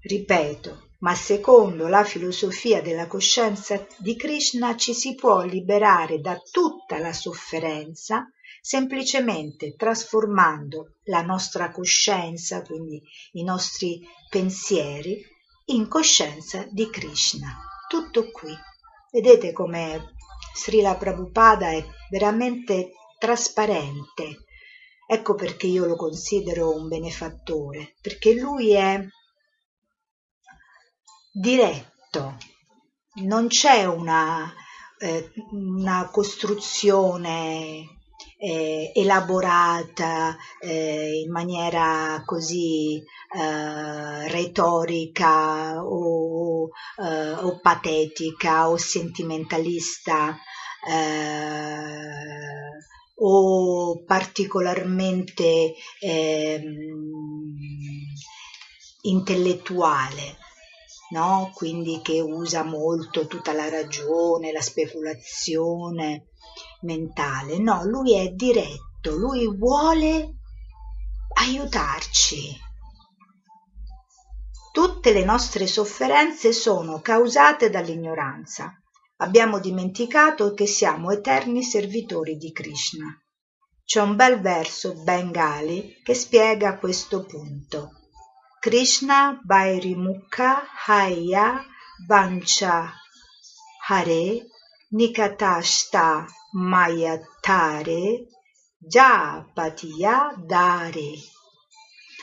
[0.00, 6.98] Ripeto, ma secondo la filosofia della coscienza di Krishna ci si può liberare da tutta
[6.98, 8.30] la sofferenza
[8.66, 13.00] semplicemente trasformando la nostra coscienza, quindi
[13.34, 15.24] i nostri pensieri,
[15.66, 17.56] in coscienza di Krishna.
[17.88, 18.52] Tutto qui.
[19.12, 20.15] Vedete come
[20.56, 24.44] Srila Prabhupada è veramente trasparente.
[25.06, 29.06] Ecco perché io lo considero un benefattore, perché lui è
[31.30, 32.36] diretto,
[33.24, 34.52] non c'è una,
[34.98, 37.95] eh, una costruzione
[38.38, 43.02] eh, elaborata eh, in maniera così
[43.34, 46.68] eh, retorica o,
[47.02, 50.38] eh, o, patetica o sentimentalista
[50.88, 52.00] eh,
[53.18, 56.84] o particolarmente ehm,
[59.02, 60.36] intellettuale
[61.10, 61.50] no?
[61.54, 66.28] quindi che usa molto tutta la ragione, la speculazione
[66.82, 67.58] mentale.
[67.58, 70.36] No, lui è diretto, lui vuole
[71.38, 72.64] aiutarci.
[74.72, 78.72] Tutte le nostre sofferenze sono causate dall'ignoranza.
[79.18, 83.06] Abbiamo dimenticato che siamo eterni servitori di Krishna.
[83.84, 87.92] C'è un bel verso bengali che spiega questo punto.
[88.60, 91.64] Krishna Bairimukha Haya
[92.06, 92.92] Vancha
[93.88, 94.46] Hare
[94.90, 96.26] Nikatashta
[96.58, 98.28] Mayatare
[98.78, 101.12] Japatiya Dare.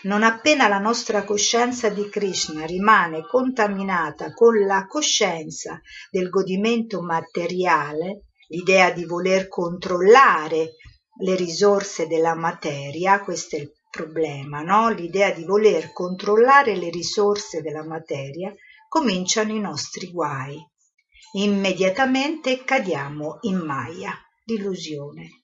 [0.05, 8.23] Non appena la nostra coscienza di Krishna rimane contaminata con la coscienza del godimento materiale,
[8.47, 10.77] l'idea di voler controllare
[11.19, 14.89] le risorse della materia, questo è il problema, no?
[14.89, 18.51] l'idea di voler controllare le risorse della materia,
[18.89, 20.59] cominciano i nostri guai.
[21.35, 25.43] Immediatamente cadiamo in Maya, l'illusione.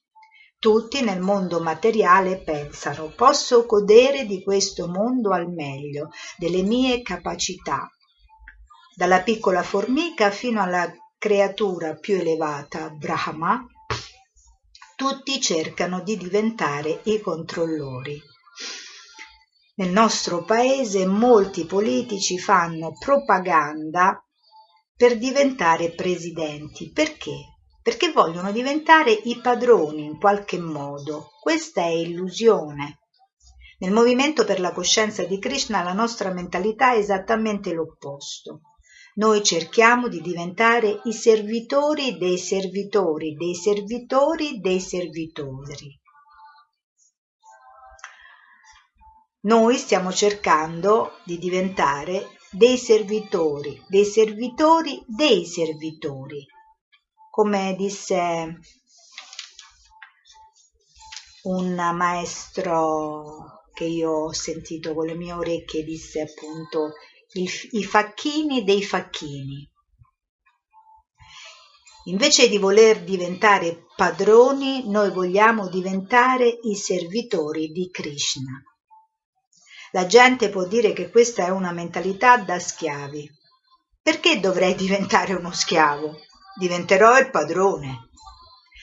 [0.58, 7.88] Tutti nel mondo materiale pensano posso godere di questo mondo al meglio, delle mie capacità.
[8.94, 13.64] Dalla piccola formica fino alla creatura più elevata, Brahma,
[14.96, 18.20] tutti cercano di diventare i controllori.
[19.76, 24.22] Nel nostro paese molti politici fanno propaganda
[24.94, 26.90] per diventare presidenti.
[26.92, 27.49] Perché?
[27.82, 31.30] Perché vogliono diventare i padroni in qualche modo.
[31.40, 33.00] Questa è illusione.
[33.78, 38.60] Nel movimento per la coscienza di Krishna la nostra mentalità è esattamente l'opposto.
[39.14, 45.98] Noi cerchiamo di diventare i servitori dei servitori, dei servitori dei servitori.
[49.42, 56.46] Noi stiamo cercando di diventare dei servitori, dei servitori dei servitori.
[57.30, 58.58] Come disse
[61.42, 66.92] un maestro che io ho sentito con le mie orecchie, disse appunto
[67.34, 69.66] il, i facchini dei facchini.
[72.06, 78.62] Invece di voler diventare padroni, noi vogliamo diventare i servitori di Krishna.
[79.92, 83.30] La gente può dire che questa è una mentalità da schiavi.
[84.02, 86.16] Perché dovrei diventare uno schiavo?
[86.60, 88.10] Diventerò il padrone.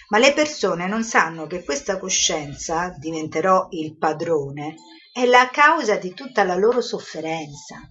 [0.09, 4.73] Ma le persone non sanno che questa coscienza, diventerò il padrone,
[5.13, 7.87] è la causa di tutta la loro sofferenza.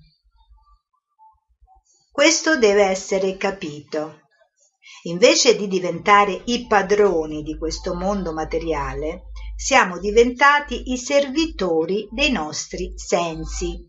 [2.11, 4.23] Questo deve essere capito.
[5.05, 12.93] Invece di diventare i padroni di questo mondo materiale, siamo diventati i servitori dei nostri
[12.97, 13.89] sensi.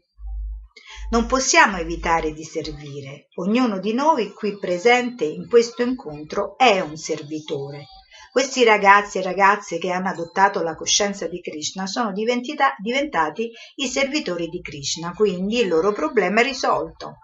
[1.10, 3.30] Non possiamo evitare di servire.
[3.36, 7.86] Ognuno di noi qui presente in questo incontro è un servitore.
[8.30, 14.49] Questi ragazzi e ragazze che hanno adottato la coscienza di Krishna sono diventati i servitori
[14.49, 17.20] di Krishna, quindi il loro problema è risolto.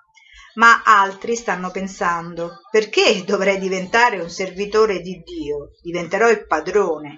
[0.54, 5.72] Ma altri stanno pensando, perché dovrei diventare un servitore di Dio?
[5.82, 7.18] Diventerò il padrone.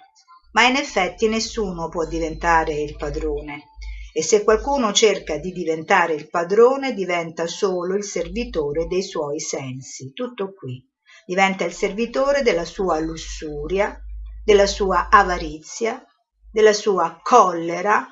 [0.53, 3.74] Ma in effetti nessuno può diventare il padrone
[4.17, 10.13] e se qualcuno cerca di diventare il padrone diventa solo il servitore dei suoi sensi.
[10.13, 10.81] Tutto qui.
[11.25, 13.93] Diventa il servitore della sua lussuria,
[14.41, 16.01] della sua avarizia,
[16.49, 18.07] della sua collera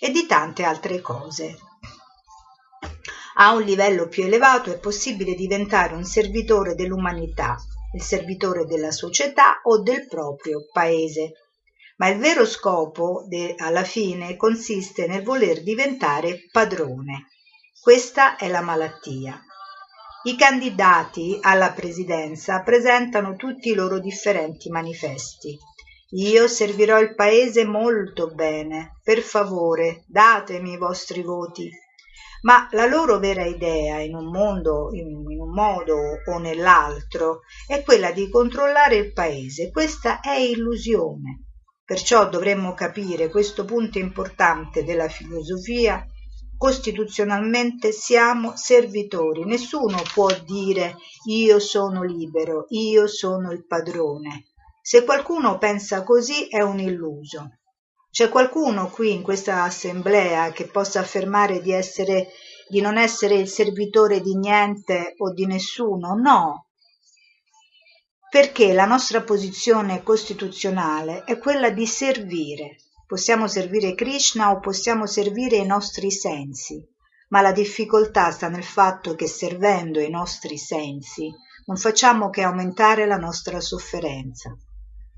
[0.00, 1.56] e di tante altre cose.
[3.36, 7.54] A un livello più elevato è possibile diventare un servitore dell'umanità,
[7.94, 11.34] il servitore della società o del proprio paese
[11.98, 17.26] ma il vero scopo de, alla fine consiste nel voler diventare padrone.
[17.80, 19.40] Questa è la malattia.
[20.24, 25.56] I candidati alla presidenza presentano tutti i loro differenti manifesti.
[26.10, 28.98] Io servirò il paese molto bene.
[29.02, 31.68] Per favore, datemi i vostri voti.
[32.42, 35.96] Ma la loro vera idea in un, mondo, in un modo
[36.26, 39.70] o nell'altro è quella di controllare il paese.
[39.70, 41.47] Questa è illusione.
[41.88, 46.06] Perciò dovremmo capire questo punto importante della filosofia.
[46.54, 54.48] Costituzionalmente siamo servitori, nessuno può dire io sono libero, io sono il padrone.
[54.82, 57.52] Se qualcuno pensa così è un illuso.
[58.10, 62.28] C'è qualcuno qui in questa assemblea che possa affermare di, essere,
[62.68, 66.12] di non essere il servitore di niente o di nessuno?
[66.16, 66.67] No,
[68.30, 72.76] perché la nostra posizione costituzionale è quella di servire.
[73.06, 76.86] Possiamo servire Krishna o possiamo servire i nostri sensi,
[77.28, 81.32] ma la difficoltà sta nel fatto che servendo i nostri sensi
[81.68, 84.56] non facciamo che aumentare la nostra sofferenza.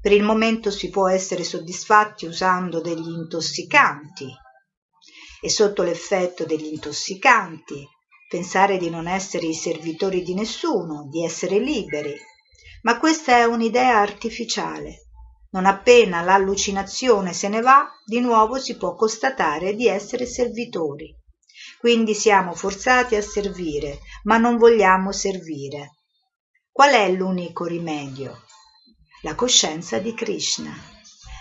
[0.00, 4.26] Per il momento si può essere soddisfatti usando degli intossicanti
[5.40, 7.86] e sotto l'effetto degli intossicanti
[8.28, 12.14] pensare di non essere i servitori di nessuno, di essere liberi,
[12.82, 15.06] ma questa è un'idea artificiale.
[15.52, 21.14] Non appena l'allucinazione se ne va, di nuovo si può constatare di essere servitori.
[21.78, 25.96] Quindi siamo forzati a servire, ma non vogliamo servire.
[26.70, 28.44] Qual è l'unico rimedio?
[29.22, 30.72] La coscienza di Krishna.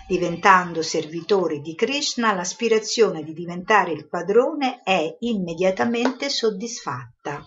[0.07, 7.45] Diventando servitori di Krishna, l'aspirazione di diventare il padrone è immediatamente soddisfatta.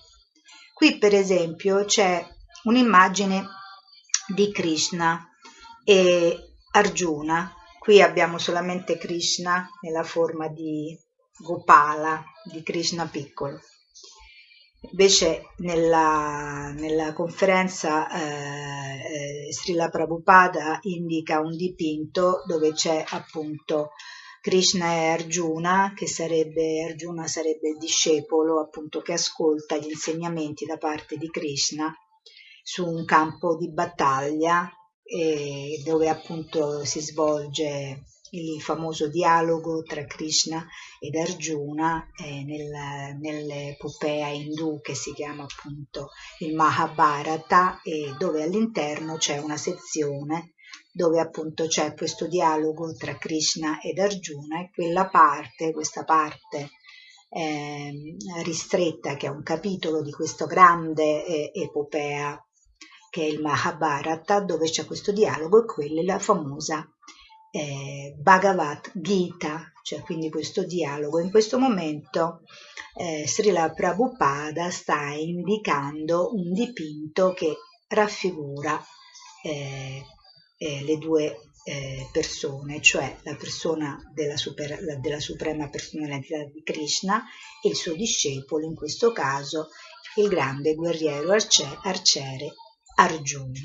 [0.73, 2.25] Qui, per esempio, c'è
[2.65, 3.47] un'immagine
[4.29, 5.29] di Krishna
[5.85, 7.53] e Arjuna.
[7.79, 10.97] Qui abbiamo solamente Krishna nella forma di
[11.39, 13.61] Gopala, di Krishna piccolo.
[14.91, 23.91] Invece nella, nella conferenza eh, eh, Srila Prabhupada indica un dipinto dove c'è appunto
[24.41, 30.79] Krishna e Arjuna, che sarebbe, Arjuna sarebbe il discepolo appunto che ascolta gli insegnamenti da
[30.79, 31.95] parte di Krishna
[32.63, 34.71] su un campo di battaglia
[35.03, 40.67] eh, dove appunto si svolge il famoso dialogo tra Krishna
[40.99, 49.17] ed Arjuna eh, nel, nell'epopea indù che si chiama appunto il Mahabharata e dove all'interno
[49.17, 50.55] c'è una sezione
[50.91, 56.71] dove appunto c'è questo dialogo tra Krishna ed Arjuna e quella parte, questa parte
[57.29, 62.39] eh, ristretta che è un capitolo di questa grande eh, epopea
[63.13, 66.91] che è il Mahabharata, dove c'è questo dialogo, e quella è la famosa
[67.51, 71.21] eh, Bhagavad Gita, cioè quindi questo dialogo.
[71.21, 72.41] In questo momento
[72.95, 77.55] eh, Srila Prabhupada sta indicando un dipinto che
[77.89, 78.83] raffigura
[79.43, 80.03] eh,
[80.57, 87.23] eh le due eh, persone, cioè la persona della, super, della suprema personalità di Krishna
[87.63, 89.69] e il suo discepolo, in questo caso
[90.17, 92.55] il grande guerriero arciere
[92.95, 93.61] Arjuna.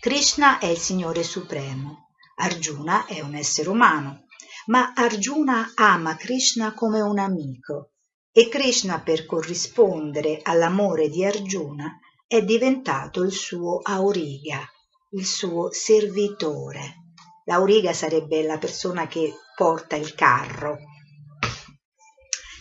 [0.00, 4.26] Krishna è il Signore Supremo, Arjuna è un essere umano,
[4.66, 7.92] ma Arjuna ama Krishna come un amico
[8.30, 14.64] e Krishna per corrispondere all'amore di Arjuna è diventato il suo auriga.
[15.12, 17.14] il suo servitore.
[17.46, 20.76] L'auriga sarebbe la persona che porta il carro.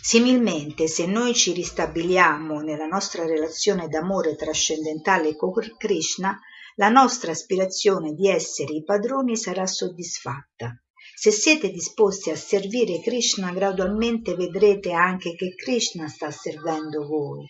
[0.08, 6.39] Similmente, se noi ci ristabiliamo nella nostra relazione d'amore trascendentale con Krishna,
[6.76, 10.82] la nostra aspirazione di essere i padroni sarà soddisfatta.
[11.14, 17.45] Se siete disposti a servire Krishna, gradualmente vedrete anche che Krishna sta servendo voi.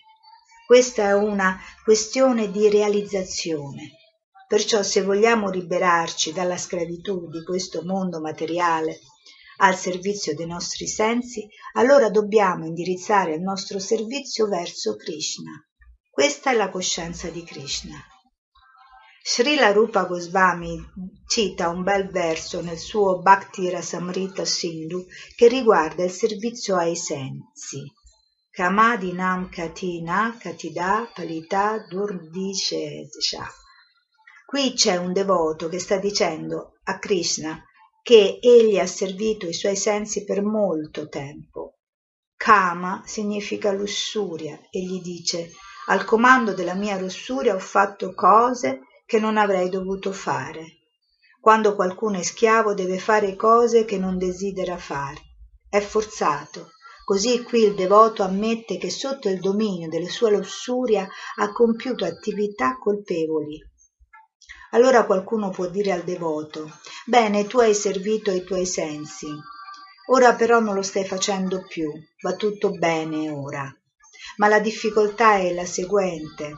[0.66, 3.92] Questa è una questione di realizzazione.
[4.48, 8.98] Perciò se vogliamo liberarci dalla schiavitù di questo mondo materiale
[9.58, 15.52] al servizio dei nostri sensi, allora dobbiamo indirizzare il nostro servizio verso Krishna.
[16.10, 17.96] Questa è la coscienza di Krishna.
[19.22, 20.82] Srila Rupa Goswami
[21.26, 25.04] cita un bel verso nel suo Bhakti Rasamrita Sindhu
[25.36, 27.84] che riguarda il servizio ai sensi.
[28.50, 33.46] Kamadinam Katina Katida Palita Durdishesha.
[34.46, 37.62] Qui c'è un devoto che sta dicendo a Krishna
[38.08, 41.74] che egli ha servito i suoi sensi per molto tempo.
[42.38, 45.50] Kama significa lussuria e gli dice
[45.88, 50.78] al comando della mia lussuria ho fatto cose che non avrei dovuto fare.
[51.38, 55.20] Quando qualcuno è schiavo deve fare cose che non desidera fare.
[55.68, 56.70] È forzato.
[57.04, 61.06] Così qui il devoto ammette che sotto il dominio della sua lussuria
[61.36, 63.62] ha compiuto attività colpevoli
[64.70, 69.26] allora qualcuno può dire al devoto, bene, tu hai servito ai tuoi sensi,
[70.08, 71.90] ora però non lo stai facendo più,
[72.22, 73.72] va tutto bene ora.
[74.36, 76.54] Ma la difficoltà è la seguente.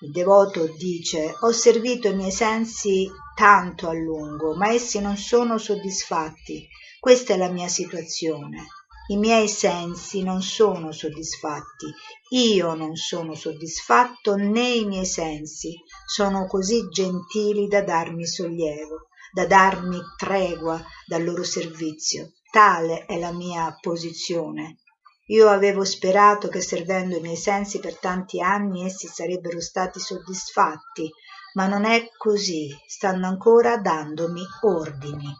[0.00, 5.58] Il devoto dice, ho servito i miei sensi tanto a lungo, ma essi non sono
[5.58, 6.68] soddisfatti.
[6.98, 8.66] Questa è la mia situazione.
[9.12, 11.92] I miei sensi non sono soddisfatti,
[12.30, 19.44] io non sono soddisfatto né i miei sensi sono così gentili da darmi sollievo, da
[19.44, 22.32] darmi tregua dal loro servizio.
[22.50, 24.78] Tale è la mia posizione.
[25.26, 31.10] Io avevo sperato che servendo i miei sensi per tanti anni essi sarebbero stati soddisfatti,
[31.52, 35.36] ma non è così, stanno ancora dandomi ordini.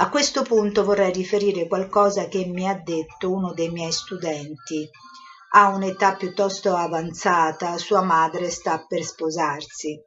[0.00, 4.88] A questo punto vorrei riferire qualcosa che mi ha detto uno dei miei studenti.
[5.54, 10.00] Ha un'età piuttosto avanzata, sua madre sta per sposarsi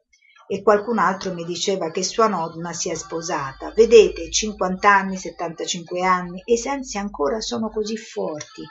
[0.46, 3.70] e qualcun altro mi diceva che sua nonna si è sposata.
[3.76, 8.62] Vedete, 50 anni, 75 anni e i sensi ancora sono così forti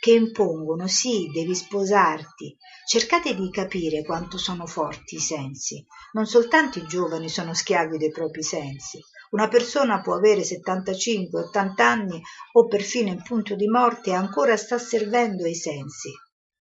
[0.00, 2.56] che impongono, sì, devi sposarti.
[2.86, 5.84] Cercate di capire quanto sono forti i sensi.
[6.12, 8.98] Non soltanto i giovani sono schiavi dei propri sensi,
[9.30, 12.20] una persona può avere 75-80 anni
[12.52, 16.10] o perfino in punto di morte e ancora sta servendo ai sensi.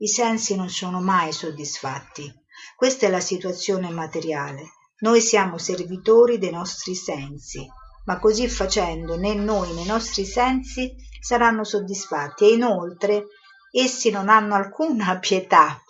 [0.01, 2.33] I sensi non sono mai soddisfatti.
[2.77, 4.73] Questa è la situazione materiale.
[5.01, 7.67] Noi siamo servitori dei nostri sensi,
[8.05, 13.27] ma così facendo né noi né i nostri sensi saranno soddisfatti e inoltre
[13.71, 15.81] essi non hanno alcuna pietà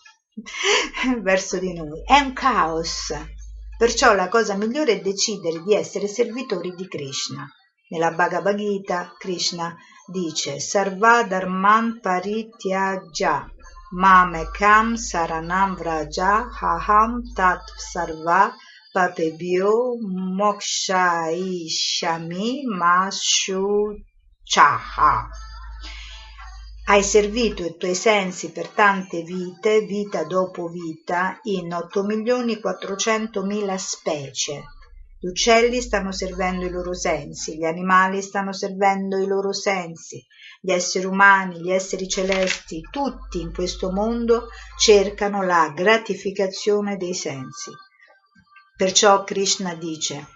[1.22, 2.02] verso di noi.
[2.04, 3.12] È un caos.
[3.78, 7.48] Perciò la cosa migliore è decidere di essere servitori di Krishna.
[7.90, 9.72] Nella Bhagavad Gita Krishna
[10.04, 13.48] dice Sarva Dharman Parityaja
[13.92, 18.52] Mamekam Saranam Vraja Haham Tat Sarva
[18.92, 19.94] Papebhyo
[20.36, 23.98] Mokshaishami Mashuchaha
[26.90, 34.64] hai servito i tuoi sensi per tante vite, vita dopo vita, in 8.400.000 specie.
[35.20, 40.24] Gli uccelli stanno servendo i loro sensi, gli animali stanno servendo i loro sensi,
[40.62, 44.46] gli esseri umani, gli esseri celesti, tutti in questo mondo
[44.78, 47.70] cercano la gratificazione dei sensi.
[48.76, 50.26] Perciò Krishna dice,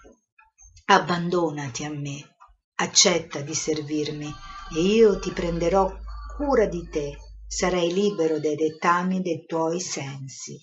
[0.87, 2.37] abbandonati a me,
[2.75, 4.31] accetta di servirmi
[4.75, 6.02] e io ti prenderò
[6.35, 10.59] cura di te, sarai libero dai dettami dei tuoi sensi.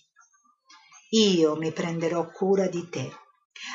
[1.11, 3.07] Io mi prenderò cura di te.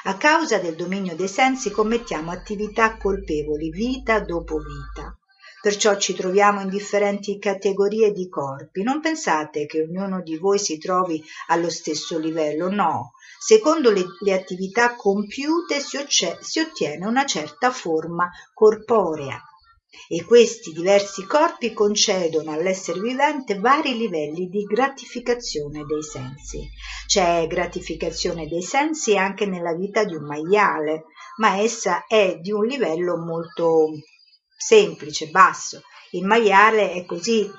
[0.04, 5.16] A causa del dominio dei sensi commettiamo attività colpevoli vita dopo vita.
[5.62, 8.82] Perciò ci troviamo in differenti categorie di corpi.
[8.82, 13.12] Non pensate che ognuno di voi si trovi allo stesso livello, no.
[13.38, 15.98] Secondo le, le attività compiute si,
[16.40, 19.40] si ottiene una certa forma corporea
[20.08, 26.68] e questi diversi corpi concedono all'essere vivente vari livelli di gratificazione dei sensi.
[27.06, 31.04] C'è gratificazione dei sensi anche nella vita di un maiale,
[31.36, 33.88] ma essa è di un livello molto
[34.56, 35.82] semplice, basso.
[36.10, 37.50] Il maiale è così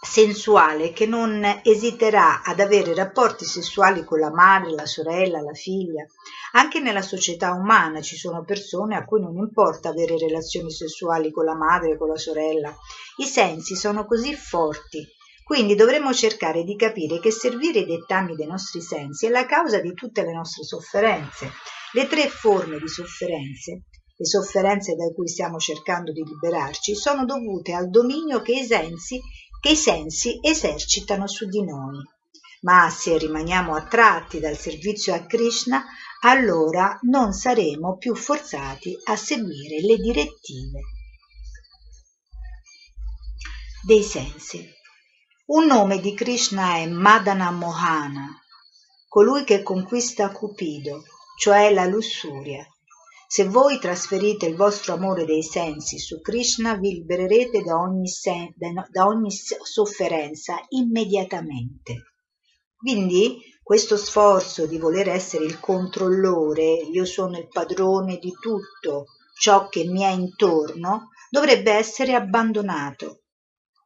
[0.00, 6.06] sensuale che non esiterà ad avere rapporti sessuali con la madre, la sorella, la figlia.
[6.52, 11.44] Anche nella società umana ci sono persone a cui non importa avere relazioni sessuali con
[11.44, 12.74] la madre, con la sorella.
[13.16, 15.06] I sensi sono così forti.
[15.44, 19.80] Quindi dovremmo cercare di capire che servire i dettami dei nostri sensi è la causa
[19.80, 21.50] di tutte le nostre sofferenze.
[21.92, 23.84] Le tre forme di sofferenze
[24.20, 29.20] le sofferenze da cui stiamo cercando di liberarci sono dovute al dominio che i sensi
[29.60, 32.02] che i sensi esercitano su di noi.
[32.62, 35.84] Ma se rimaniamo attratti dal servizio a Krishna,
[36.20, 40.80] allora non saremo più forzati a seguire le direttive
[43.88, 44.70] dei sensi.
[45.46, 48.38] Un nome di Krishna è Madana Mohana,
[49.08, 51.04] colui che conquista Cupido,
[51.38, 52.66] cioè la lussuria.
[53.30, 58.54] Se voi trasferite il vostro amore dei sensi su Krishna, vi libererete da ogni, sen-
[58.56, 62.04] da ogni sofferenza immediatamente.
[62.74, 69.04] Quindi questo sforzo di voler essere il controllore, io sono il padrone di tutto
[69.38, 73.24] ciò che mi è intorno, dovrebbe essere abbandonato.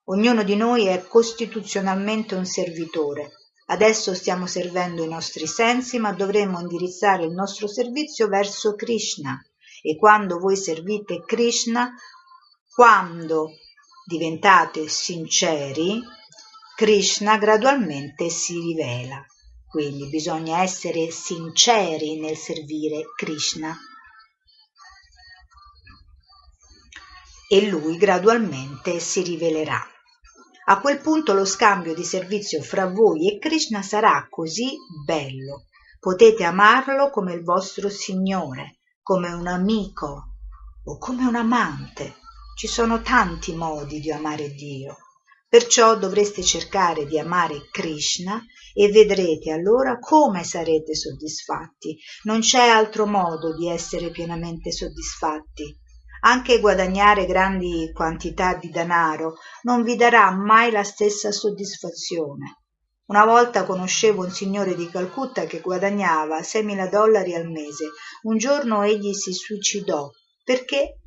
[0.05, 3.33] Ognuno di noi è costituzionalmente un servitore.
[3.73, 9.43] Adesso stiamo servendo i nostri sensi, ma dovremo indirizzare il nostro servizio verso Krishna.
[9.81, 11.91] E quando voi servite Krishna,
[12.69, 13.53] quando
[14.05, 16.03] diventate sinceri,
[16.77, 19.25] Krishna gradualmente si rivela.
[19.67, 23.75] Quindi bisogna essere sinceri nel servire Krishna.
[27.49, 29.92] E lui gradualmente si rivelerà.
[30.65, 35.65] A quel punto lo scambio di servizio fra voi e Krishna sarà così bello.
[35.99, 40.37] Potete amarlo come il vostro Signore, come un amico
[40.85, 42.15] o come un amante.
[42.57, 44.99] Ci sono tanti modi di amare Dio.
[45.49, 48.41] Perciò dovreste cercare di amare Krishna
[48.73, 51.99] e vedrete allora come sarete soddisfatti.
[52.23, 55.79] Non c'è altro modo di essere pienamente soddisfatti.
[56.25, 62.59] Anche guadagnare grandi quantità di denaro non vi darà mai la stessa soddisfazione.
[63.07, 67.89] Una volta conoscevo un signore di Calcutta che guadagnava 6.000 dollari al mese.
[68.23, 70.09] Un giorno egli si suicidò
[70.45, 71.01] perché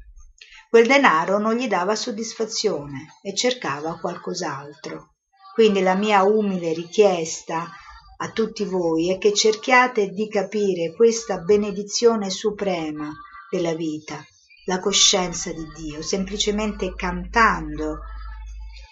[0.69, 5.13] quel denaro non gli dava soddisfazione e cercava qualcos'altro.
[5.53, 7.69] Quindi la mia umile richiesta
[8.17, 13.09] a tutti voi è che cerchiate di capire questa benedizione suprema
[13.49, 14.21] della vita
[14.65, 17.99] la coscienza di Dio, semplicemente cantando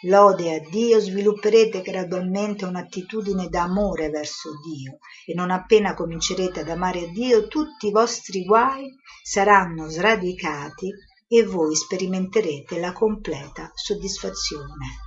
[0.04, 7.10] lode a Dio svilupperete gradualmente un'attitudine d'amore verso Dio e non appena comincerete ad amare
[7.10, 8.94] Dio tutti i vostri guai
[9.24, 10.92] saranno sradicati
[11.28, 15.00] e voi sperimenterete la completa soddisfazione.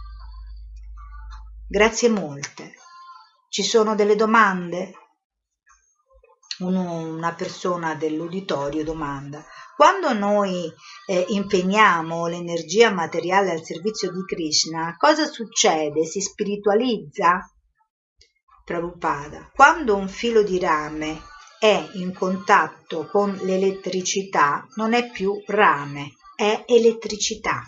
[1.68, 2.74] Grazie molte.
[3.48, 4.92] Ci sono delle domande?
[6.58, 9.44] una persona dell'uditorio domanda
[9.76, 10.72] quando noi
[11.06, 16.06] eh, impegniamo l'energia materiale al servizio di Krishna, cosa succede?
[16.06, 17.46] Si spiritualizza?
[18.64, 21.20] Prabhupada, quando un filo di rame
[21.58, 27.62] è in contatto con l'elettricità, non è più rame, è elettricità.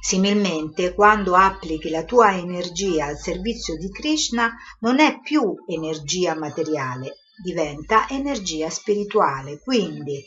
[0.00, 7.18] Similmente, quando applichi la tua energia al servizio di Krishna, non è più energia materiale,
[7.42, 9.58] diventa energia spirituale.
[9.58, 10.24] Quindi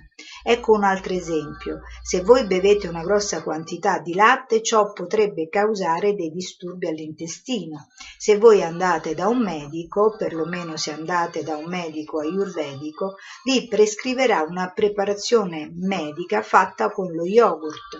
[0.44, 1.80] Ecco un altro esempio.
[2.02, 7.86] Se voi bevete una grossa quantità di latte, ciò potrebbe causare dei disturbi all'intestino.
[8.18, 13.14] Se voi andate da un medico, perlomeno se andate da un medico ayurvedico,
[13.44, 17.98] vi prescriverà una preparazione medica fatta con lo yogurt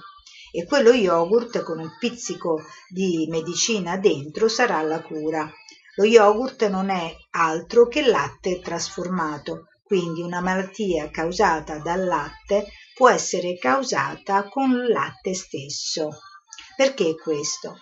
[0.52, 2.60] e quello yogurt con un pizzico
[2.90, 5.50] di medicina dentro sarà la cura.
[5.96, 13.10] Lo yogurt non è altro che latte trasformato, quindi una malattia causata dal latte può
[13.10, 16.18] essere causata con il latte stesso.
[16.76, 17.78] Perché questo?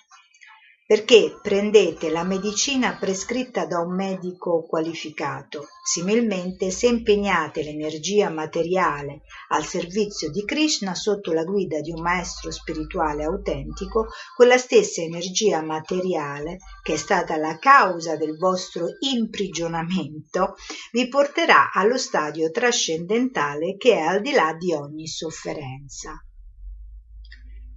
[0.90, 5.68] Perché prendete la medicina prescritta da un medico qualificato.
[5.84, 9.20] Similmente, se impegnate l'energia materiale
[9.50, 15.62] al servizio di Krishna sotto la guida di un maestro spirituale autentico, quella stessa energia
[15.62, 20.56] materiale, che è stata la causa del vostro imprigionamento,
[20.90, 26.20] vi porterà allo stadio trascendentale che è al di là di ogni sofferenza.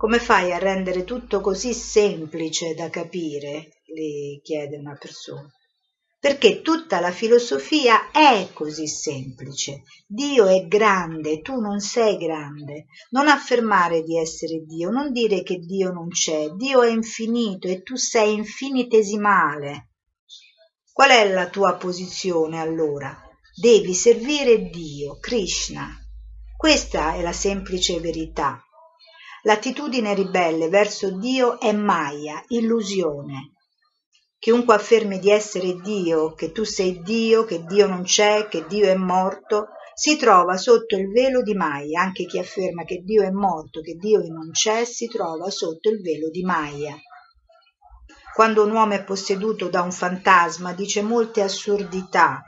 [0.04, 3.84] Come fai a rendere tutto così semplice da capire?
[3.86, 5.50] le chiede una persona.
[6.20, 9.84] Perché tutta la filosofia è così semplice.
[10.06, 12.88] Dio è grande, tu non sei grande.
[13.12, 16.50] Non affermare di essere Dio, non dire che Dio non c'è.
[16.50, 19.92] Dio è infinito e tu sei infinitesimale.
[20.92, 23.18] Qual è la tua posizione allora?
[23.56, 25.98] Devi servire Dio, Krishna.
[26.58, 28.62] Questa è la semplice verità.
[29.46, 33.56] L'attitudine ribelle verso Dio è Maya, illusione.
[34.40, 38.88] Chiunque affermi di essere Dio, che tu sei Dio, che Dio non c'è, che Dio
[38.88, 42.02] è morto, si trova sotto il velo di Maya.
[42.02, 46.02] Anche chi afferma che Dio è morto, che Dio non c'è, si trova sotto il
[46.02, 46.96] velo di Maya.
[48.34, 52.42] Quando un uomo è posseduto da un fantasma dice molte assurdità,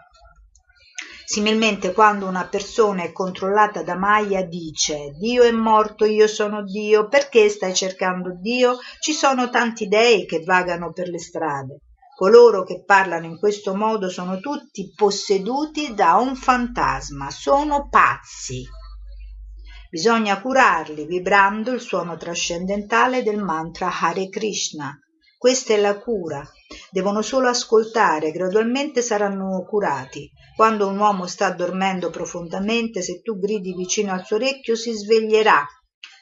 [1.26, 7.08] Similmente quando una persona è controllata da Maya dice Dio è morto, io sono Dio,
[7.08, 8.78] perché stai cercando Dio?
[9.00, 11.80] Ci sono tanti dei che vagano per le strade.
[12.16, 18.64] Coloro che parlano in questo modo sono tutti posseduti da un fantasma, sono pazzi.
[19.90, 24.96] Bisogna curarli vibrando il suono trascendentale del mantra Hare Krishna.
[25.38, 26.44] Questa è la cura.
[26.90, 30.32] Devono solo ascoltare, gradualmente saranno curati.
[30.56, 35.66] Quando un uomo sta dormendo profondamente, se tu gridi vicino al suo orecchio, si sveglierà.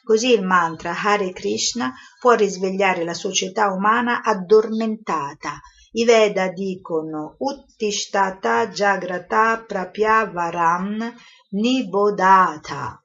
[0.03, 5.61] Così il mantra Hare Krishna può risvegliare la società umana addormentata.
[5.93, 11.13] I Veda dicono Uttishtata Jagrata Prapya Varam
[11.51, 13.01] Nibodata.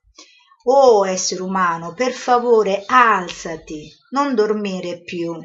[0.65, 5.39] O essere umano, per favore alzati, non dormire più.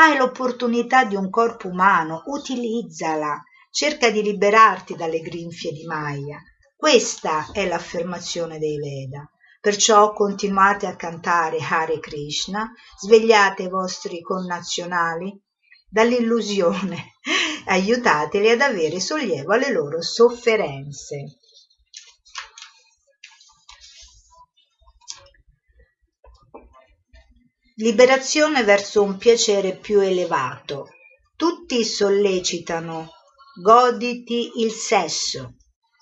[0.00, 6.40] Hai l'opportunità di un corpo umano, utilizzala cerca di liberarti dalle grinfie di Maya.
[6.76, 9.28] Questa è l'affermazione dei Veda.
[9.60, 15.36] Perciò continuate a cantare Hare Krishna, svegliate i vostri connazionali
[15.88, 17.14] dall'illusione,
[17.66, 21.38] aiutateli ad avere sollievo alle loro sofferenze.
[27.80, 30.88] Liberazione verso un piacere più elevato.
[31.36, 33.10] Tutti sollecitano
[33.62, 35.54] goditi il sesso,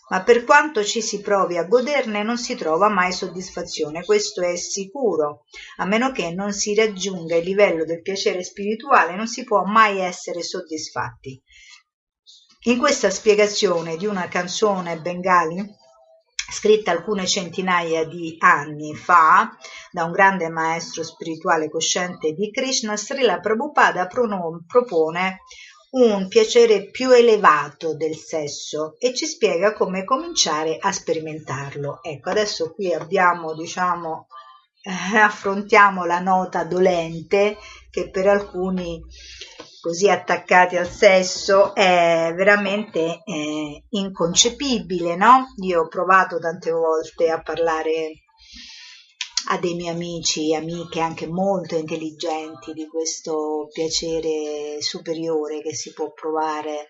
[0.08, 4.56] ma per quanto ci si provi a goderne non si trova mai soddisfazione, questo è
[4.56, 5.44] sicuro,
[5.76, 10.00] a meno che non si raggiunga il livello del piacere spirituale non si può mai
[10.00, 11.38] essere soddisfatti.
[12.68, 15.62] In questa spiegazione di una canzone bengali
[16.48, 19.50] scritta alcune centinaia di anni fa
[19.90, 25.40] da un grande maestro spirituale cosciente di Krishna, Srila Prabhupada propone
[25.90, 32.02] un piacere più elevato del sesso e ci spiega come cominciare a sperimentarlo.
[32.02, 34.26] Ecco, adesso qui abbiamo, diciamo,
[34.82, 37.56] eh, affrontiamo la nota dolente
[37.90, 39.02] che per alcuni
[39.86, 45.54] così attaccati al sesso è veramente eh, inconcepibile, no?
[45.62, 48.24] Io ho provato tante volte a parlare
[49.50, 55.92] a dei miei amici e amiche anche molto intelligenti di questo piacere superiore che si
[55.92, 56.88] può provare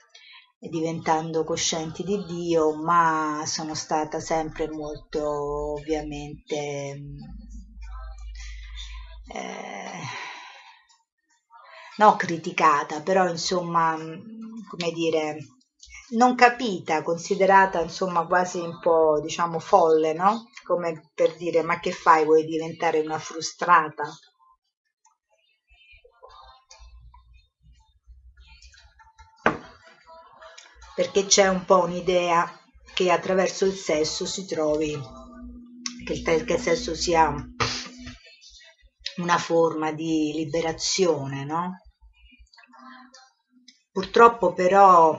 [0.58, 6.64] diventando coscienti di Dio, ma sono stata sempre molto ovviamente
[9.34, 10.24] eh,
[11.98, 15.38] no criticata, però insomma come dire
[16.10, 20.48] non capita, considerata insomma quasi un po' diciamo folle, no?
[20.64, 24.04] Come per dire ma che fai, vuoi diventare una frustrata?
[30.94, 32.50] Perché c'è un po' un'idea
[32.94, 34.98] che attraverso il sesso si trovi,
[36.06, 37.34] che il, che il sesso sia
[39.16, 41.80] una forma di liberazione, no?
[43.96, 45.18] Purtroppo però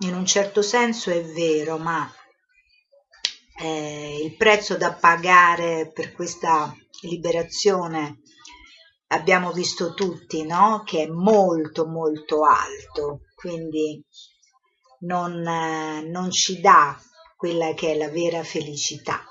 [0.00, 2.12] in un certo senso è vero, ma
[3.60, 8.22] eh, il prezzo da pagare per questa liberazione
[9.10, 10.82] abbiamo visto tutti, no?
[10.84, 14.04] Che è molto molto alto, quindi
[15.02, 17.00] non, eh, non ci dà
[17.36, 19.22] quella che è la vera felicità.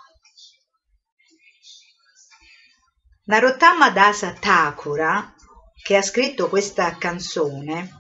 [3.26, 5.36] Narottama Dasa Thakura,
[5.84, 7.97] che ha scritto questa canzone,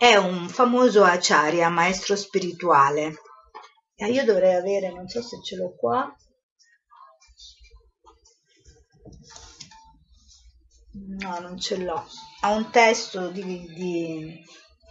[0.00, 3.16] è un famoso acharya, maestro spirituale.
[3.96, 6.10] Io dovrei avere, non so se ce l'ho qua.
[10.92, 12.02] No, non ce l'ho.
[12.40, 14.42] Ha un testo di, di,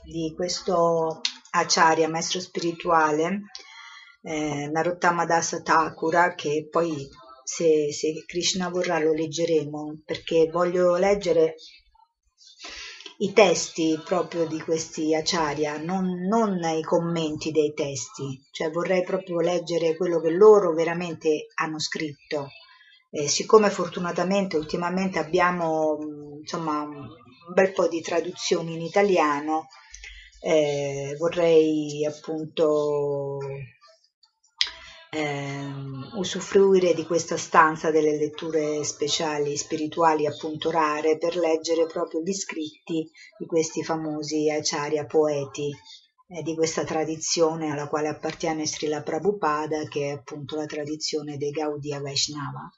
[0.04, 3.46] di questo acharya, maestro spirituale,
[4.22, 7.10] eh, Narottama Dasa Thakura, che poi
[7.44, 11.56] se, se Krishna vorrà lo leggeremo, perché voglio leggere
[13.22, 19.42] i testi proprio di questi acharya, non, non i commenti dei testi, cioè vorrei proprio
[19.42, 22.50] leggere quello che loro veramente hanno scritto.
[23.12, 25.98] Eh, siccome fortunatamente ultimamente abbiamo
[26.40, 27.08] insomma un
[27.54, 29.68] bel po' di traduzioni in italiano,
[30.42, 33.38] eh, vorrei appunto
[35.12, 35.68] eh,
[36.14, 43.10] usufruire di questa stanza delle letture speciali spirituali appunto rare per leggere proprio gli scritti
[43.38, 45.72] di questi famosi acharya poeti
[46.28, 51.52] eh, di questa tradizione alla quale appartiene Srila Prabhupada che è appunto la tradizione dei
[51.52, 52.72] Gaudiya Vaishnava.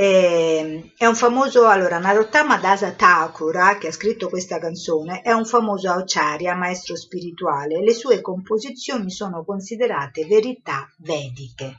[0.00, 5.44] E, è un famoso, allora, Narottama Dasa Thakura, che ha scritto questa canzone, è un
[5.44, 7.82] famoso acharya, maestro spirituale.
[7.82, 11.78] Le sue composizioni sono considerate verità vediche.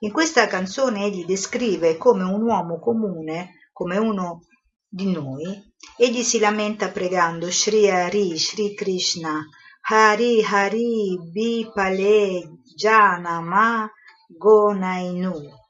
[0.00, 4.42] In questa canzone egli descrive come un uomo comune, come uno
[4.88, 9.46] di noi, egli si lamenta pregando Shri Hari, Shri Krishna,
[9.88, 13.88] Hari Hari Bipale Janama
[14.26, 15.66] Gonainu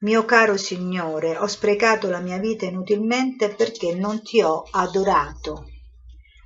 [0.00, 5.66] mio caro Signore, ho sprecato la mia vita inutilmente perché non ti ho adorato.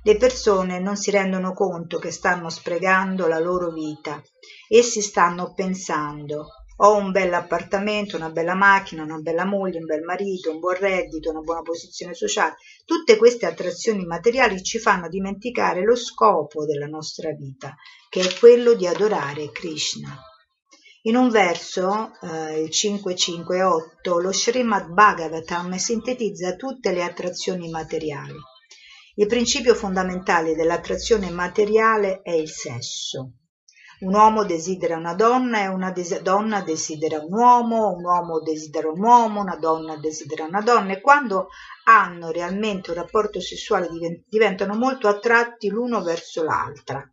[0.03, 4.21] Le persone non si rendono conto che stanno sprecando la loro vita.
[4.67, 6.47] Essi stanno pensando
[6.83, 10.77] ho un bel appartamento, una bella macchina, una bella moglie, un bel marito, un buon
[10.79, 12.55] reddito, una buona posizione sociale.
[12.85, 17.75] Tutte queste attrazioni materiali ci fanno dimenticare lo scopo della nostra vita,
[18.09, 20.30] che è quello di adorare Krishna.
[21.05, 28.35] In un verso, eh, il 558, lo Srimad Bhagavatam sintetizza tutte le attrazioni materiali.
[29.15, 33.31] Il principio fondamentale dell'attrazione materiale è il sesso.
[34.01, 38.91] Un uomo desidera una donna e una des- donna desidera un uomo, un uomo desidera
[38.91, 41.47] un uomo, una donna desidera una donna e quando
[41.85, 43.89] hanno realmente un rapporto sessuale
[44.27, 47.03] diventano molto attratti l'uno verso l'altra.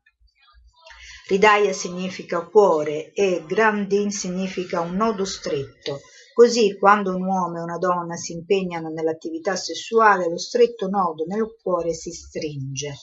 [1.29, 6.01] Ridaya significa cuore e Grandin significa un nodo stretto.
[6.33, 11.45] Così quando un uomo e una donna si impegnano nell'attività sessuale, lo stretto nodo nel
[11.63, 12.95] cuore si stringe.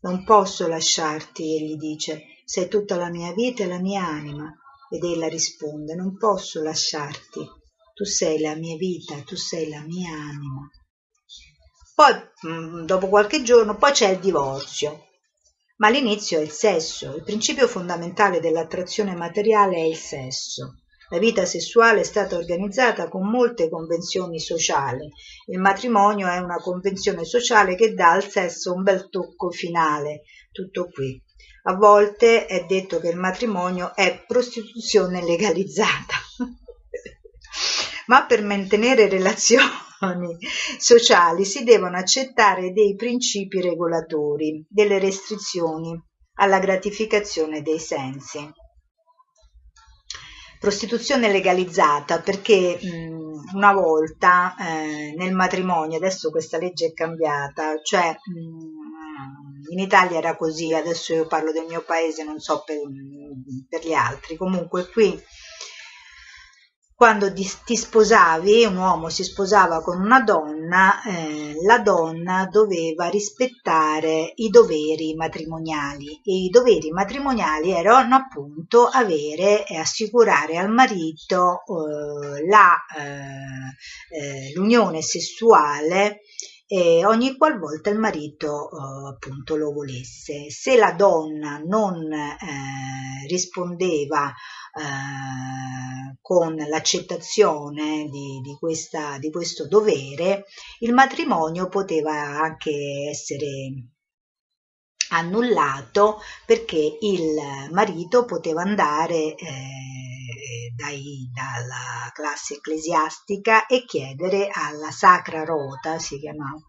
[0.00, 4.52] Non posso lasciarti, egli dice, sei tutta la mia vita e la mia anima.
[4.90, 7.48] Ed ella risponde, non posso lasciarti,
[7.94, 10.68] tu sei la mia vita, tu sei la mia anima.
[11.94, 15.04] Poi, mm, dopo qualche giorno, poi c'è il divorzio
[15.80, 17.14] ma l'inizio è il sesso.
[17.16, 20.76] Il principio fondamentale dell'attrazione materiale è il sesso.
[21.08, 25.10] La vita sessuale è stata organizzata con molte convenzioni sociali.
[25.46, 30.22] Il matrimonio è una convenzione sociale che dà al sesso un bel tocco finale.
[30.52, 31.20] Tutto qui.
[31.64, 36.14] A volte è detto che il matrimonio è prostituzione legalizzata.
[38.06, 39.88] Ma per mantenere relazioni
[40.78, 45.98] sociali si devono accettare dei principi regolatori, delle restrizioni
[46.34, 48.50] alla gratificazione dei sensi.
[50.58, 58.10] Prostituzione legalizzata perché mh, una volta eh, nel matrimonio, adesso questa legge è cambiata, cioè
[58.10, 62.76] mh, in Italia era così, adesso io parlo del mio paese, non so per,
[63.68, 65.18] per gli altri, comunque qui
[67.00, 74.34] quando ti sposavi, un uomo si sposava con una donna, eh, la donna doveva rispettare
[74.34, 82.46] i doveri matrimoniali e i doveri matrimoniali erano appunto avere e assicurare al marito eh,
[82.46, 86.20] la, eh, eh l'unione sessuale
[87.04, 90.50] ogni qualvolta il marito eh, appunto lo volesse.
[90.50, 94.32] Se la donna non eh, rispondeva
[94.74, 100.44] eh, con l'accettazione di, di, questa, di questo dovere,
[100.80, 102.70] il matrimonio poteva anche
[103.10, 103.88] essere
[105.10, 115.44] annullato perché il marito poteva andare eh, dai, dalla classe ecclesiastica e chiedere alla sacra
[115.44, 116.60] rota, si chiamava,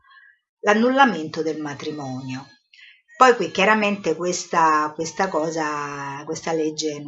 [0.62, 2.48] l'annullamento del matrimonio.
[3.22, 7.04] Poi qui chiaramente questa, questa cosa, questa legge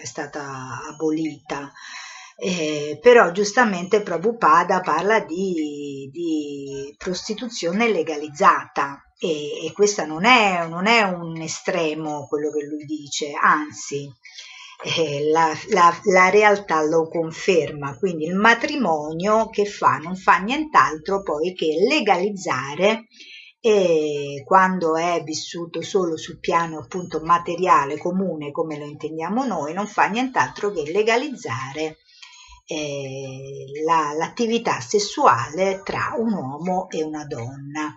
[0.00, 1.70] è stata abolita,
[2.38, 10.86] eh, però giustamente Prabhupada parla di, di prostituzione legalizzata e, e questo non è, non
[10.86, 14.10] è un estremo quello che lui dice, anzi
[14.84, 21.22] eh, la, la, la, realtà lo conferma, quindi il matrimonio che fa non fa nient'altro
[21.22, 23.08] poi che legalizzare
[23.66, 29.88] e quando è vissuto solo sul piano appunto materiale comune come lo intendiamo noi non
[29.88, 31.96] fa nient'altro che legalizzare
[32.64, 37.96] eh, la, l'attività sessuale tra un uomo e una donna.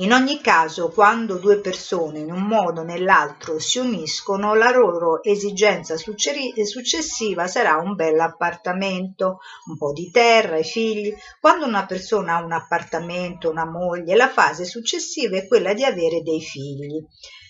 [0.00, 5.22] In ogni caso, quando due persone in un modo o nell'altro si uniscono, la loro
[5.22, 11.14] esigenza successiva sarà un bel appartamento, un po' di terra, i figli.
[11.38, 16.22] Quando una persona ha un appartamento, una moglie, la fase successiva è quella di avere
[16.22, 17.04] dei figli,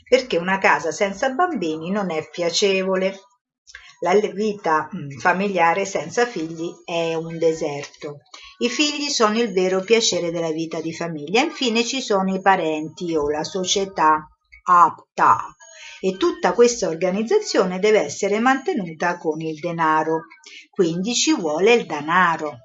[0.09, 3.17] perché una casa senza bambini non è piacevole.
[4.01, 4.89] La vita
[5.21, 8.23] familiare senza figli è un deserto.
[8.63, 11.41] I figli sono il vero piacere della vita di famiglia.
[11.41, 14.29] Infine ci sono i parenti o la società
[14.65, 15.55] apta
[15.99, 20.25] e tutta questa organizzazione deve essere mantenuta con il denaro.
[20.69, 22.59] Quindi ci vuole il denaro.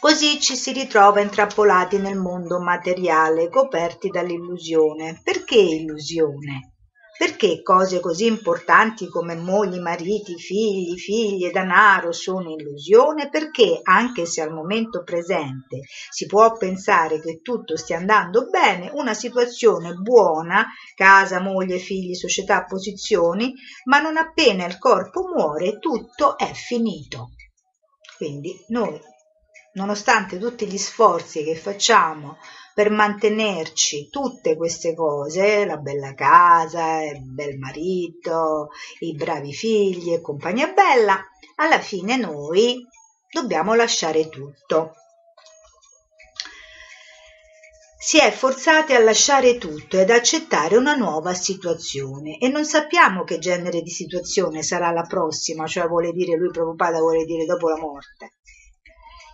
[0.00, 5.18] Così ci si ritrova intrappolati nel mondo materiale, coperti dall'illusione.
[5.24, 6.74] Perché illusione?
[7.18, 13.28] Perché cose così importanti come mogli, mariti, figli, figlie, denaro sono illusione?
[13.28, 19.14] Perché, anche se al momento presente si può pensare che tutto stia andando bene, una
[19.14, 20.64] situazione buona,
[20.94, 23.52] casa, moglie, figli, società, posizioni,
[23.86, 27.30] ma non appena il corpo muore tutto è finito.
[28.16, 28.96] Quindi noi,
[29.72, 32.36] nonostante tutti gli sforzi che facciamo
[32.78, 38.68] per mantenerci tutte queste cose, la bella casa, il bel marito,
[39.00, 41.20] i bravi figli e compagnia bella,
[41.56, 42.86] alla fine noi
[43.32, 44.92] dobbiamo lasciare tutto.
[47.98, 53.40] Si è forzati a lasciare tutto ed accettare una nuova situazione e non sappiamo che
[53.40, 57.76] genere di situazione sarà la prossima, cioè vuole dire lui Prabhupada vuole dire dopo la
[57.76, 58.37] morte.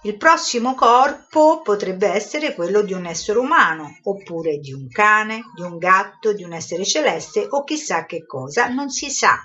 [0.06, 5.62] Il prossimo corpo potrebbe essere quello di un essere umano, oppure di un cane, di
[5.62, 9.38] un gatto, di un essere celeste o chissà che cosa, non si sa.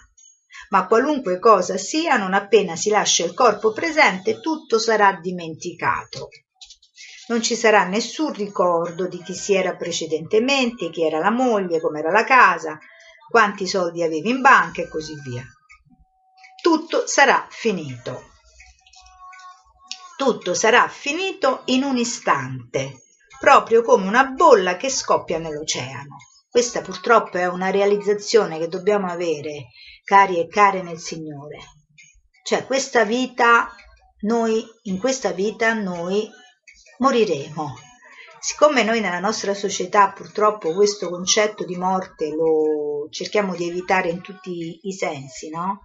[0.71, 6.27] Ma qualunque cosa sia, non appena si lascia il corpo presente, tutto sarà dimenticato.
[7.29, 12.11] Non ci sarà nessun ricordo di chi si era precedentemente, chi era la moglie, com'era
[12.11, 12.77] la casa,
[13.29, 15.45] quanti soldi avevi in banca e così via.
[16.61, 18.28] Tutto sarà finito
[20.19, 23.03] tutto sarà finito in un istante,
[23.39, 26.17] proprio come una bolla che scoppia nell'oceano.
[26.49, 29.67] Questa purtroppo è una realizzazione che dobbiamo avere,
[30.03, 31.59] cari e care nel Signore.
[32.43, 33.73] Cioè, questa vita,
[34.23, 36.29] noi, in questa vita noi
[36.97, 37.77] moriremo.
[38.41, 44.19] Siccome noi nella nostra società purtroppo questo concetto di morte lo cerchiamo di evitare in
[44.19, 45.83] tutti i sensi, no?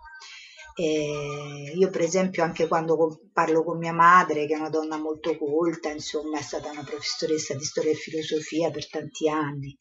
[0.76, 5.36] E io per esempio anche quando parlo con mia madre, che è una donna molto
[5.38, 9.76] colta, insomma è stata una professoressa di storia e filosofia per tanti anni,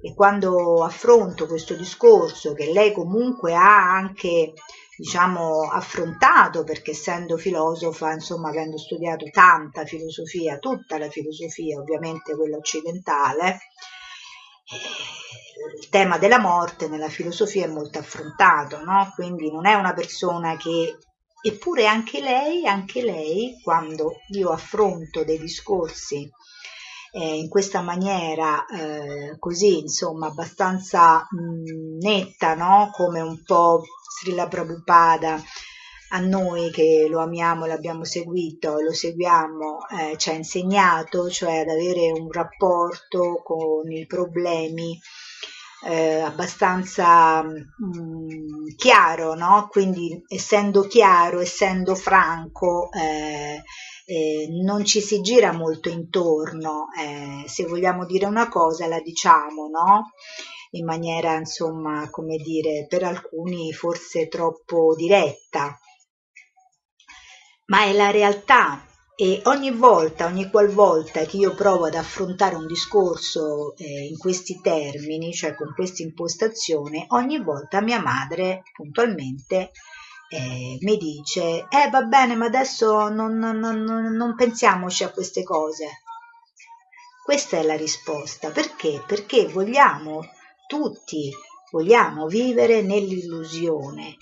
[0.00, 4.52] e quando affronto questo discorso che lei comunque ha anche
[4.96, 12.56] diciamo affrontato perché essendo filosofa insomma avendo studiato tanta filosofia tutta la filosofia ovviamente quella
[12.56, 13.58] occidentale
[14.68, 19.12] il tema della morte nella filosofia è molto affrontato, no?
[19.14, 20.98] quindi non è una persona che,
[21.40, 26.28] eppure anche lei, anche lei, quando io affronto dei discorsi
[27.12, 32.90] eh, in questa maniera eh, così insomma abbastanza mh, mm, netta no?
[32.92, 33.82] come un po'
[34.20, 35.40] Srila Prabhupada
[36.10, 41.68] a noi che lo amiamo l'abbiamo seguito lo seguiamo eh, ci ha insegnato, cioè ad
[41.68, 44.98] avere un rapporto con i problemi
[45.84, 49.68] eh, abbastanza mh, mm, chiaro, no?
[49.70, 53.62] quindi essendo chiaro, essendo franco, eh,
[54.06, 59.68] eh, non ci si gira molto intorno, eh, se vogliamo dire una cosa la diciamo,
[59.68, 60.10] no?
[60.70, 65.78] in maniera insomma come dire per alcuni forse troppo diretta
[67.66, 68.86] ma è la realtà
[69.18, 74.60] e ogni volta, ogni qualvolta che io provo ad affrontare un discorso eh, in questi
[74.60, 79.70] termini, cioè con questa impostazione, ogni volta mia madre puntualmente
[80.28, 85.42] eh, mi dice, eh va bene, ma adesso non, non, non, non pensiamoci a queste
[85.42, 86.02] cose.
[87.24, 88.50] Questa è la risposta.
[88.50, 89.02] Perché?
[89.06, 90.26] Perché vogliamo
[90.66, 91.32] tutti,
[91.70, 94.16] vogliamo vivere nell'illusione.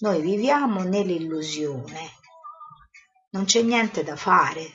[0.00, 2.22] Noi viviamo nell'illusione
[3.34, 4.72] non c'è niente da fare.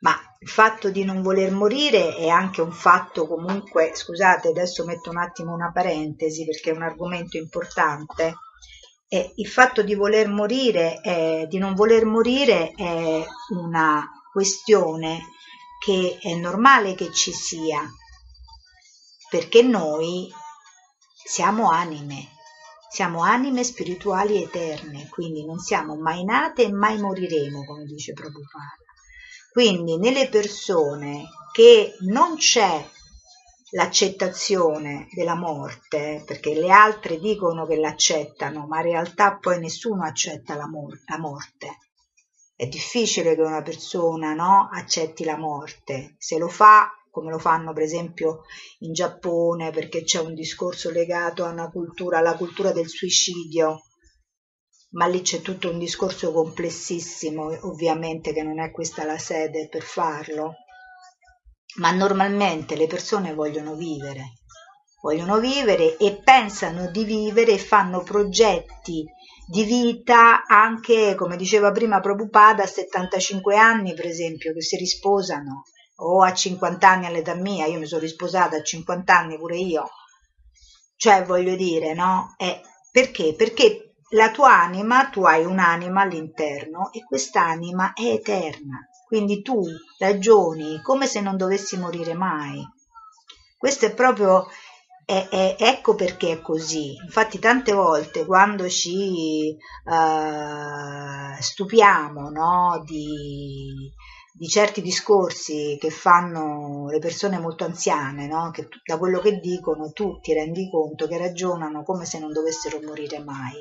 [0.00, 5.08] Ma il fatto di non voler morire è anche un fatto comunque, scusate, adesso metto
[5.10, 8.34] un attimo una parentesi perché è un argomento importante.
[9.08, 15.20] E il fatto di voler morire, è, di non voler morire è una questione
[15.78, 17.80] che è normale che ci sia,
[19.30, 20.30] perché noi
[21.24, 22.33] siamo anime
[22.94, 28.84] siamo anime spirituali eterne, quindi non siamo mai nate e mai moriremo, come dice Prabhupada.
[29.50, 32.88] Quindi nelle persone che non c'è
[33.70, 40.54] l'accettazione della morte, perché le altre dicono che l'accettano, ma in realtà poi nessuno accetta
[40.54, 41.78] la, mor- la morte.
[42.54, 46.14] È difficile che una persona no, accetti la morte.
[46.18, 48.40] Se lo fa come lo fanno per esempio
[48.80, 53.82] in Giappone, perché c'è un discorso legato cultura, alla cultura del suicidio,
[54.94, 59.82] ma lì c'è tutto un discorso complessissimo, ovviamente che non è questa la sede per
[59.82, 60.54] farlo,
[61.76, 64.40] ma normalmente le persone vogliono vivere,
[65.00, 69.04] vogliono vivere e pensano di vivere e fanno progetti
[69.46, 75.62] di vita anche, come diceva prima Prabhupada, a 75 anni per esempio, che si risposano
[75.96, 79.88] o a 50 anni all'età mia, io mi sono risposata a 50 anni pure io,
[80.96, 82.34] cioè voglio dire, no?
[82.36, 83.34] Eh, perché?
[83.34, 89.62] Perché la tua anima, tu hai un'anima all'interno e quest'anima è eterna, quindi tu
[89.98, 92.62] ragioni come se non dovessi morire mai.
[93.56, 94.46] Questo è proprio
[95.04, 96.94] è, è, ecco perché è così.
[97.02, 103.92] Infatti, tante volte quando ci uh, stupiamo no, di,
[104.36, 108.50] di certi discorsi che fanno le persone molto anziane, no?
[108.50, 112.80] che da quello che dicono tu ti rendi conto che ragionano come se non dovessero
[112.84, 113.54] morire mai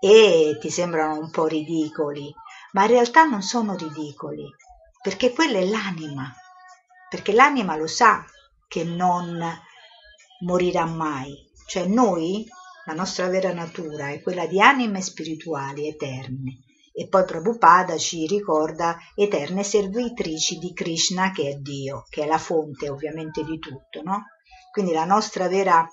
[0.00, 2.34] e ti sembrano un po' ridicoli,
[2.72, 4.44] ma in realtà non sono ridicoli,
[5.00, 6.34] perché quella è l'anima,
[7.08, 8.24] perché l'anima lo sa
[8.66, 9.40] che non
[10.40, 11.32] morirà mai,
[11.68, 12.44] cioè noi,
[12.86, 16.58] la nostra vera natura è quella di anime spirituali eterne
[16.92, 22.38] e poi Prabhupada ci ricorda eterne servitrici di Krishna che è Dio, che è la
[22.38, 24.26] fonte ovviamente di tutto, no?
[24.70, 25.86] Quindi la nostra vera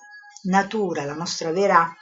[0.43, 1.93] natura, la nostra vera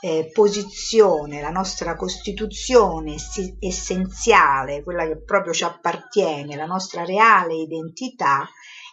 [0.00, 3.16] eh, posizione, la nostra costituzione
[3.60, 8.48] essenziale, quella che proprio ci appartiene, la nostra reale identità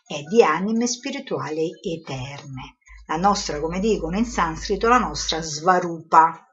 [0.05, 2.77] è di anime spirituali eterne.
[3.07, 6.47] La nostra, come dicono in sanscrito, la nostra svarupa,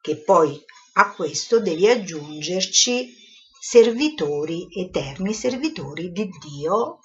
[0.00, 0.60] che poi
[0.92, 3.14] a questo devi aggiungerci
[3.60, 6.98] servitori eterni, servitori di Dio,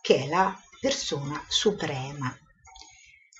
[0.00, 2.36] che è la persona suprema.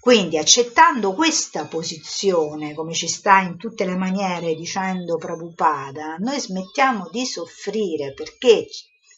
[0.01, 7.09] Quindi accettando questa posizione, come ci sta in tutte le maniere dicendo Prabhupada, noi smettiamo
[7.11, 8.67] di soffrire perché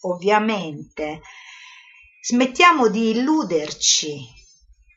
[0.03, 1.23] ovviamente
[2.21, 4.36] smettiamo di illuderci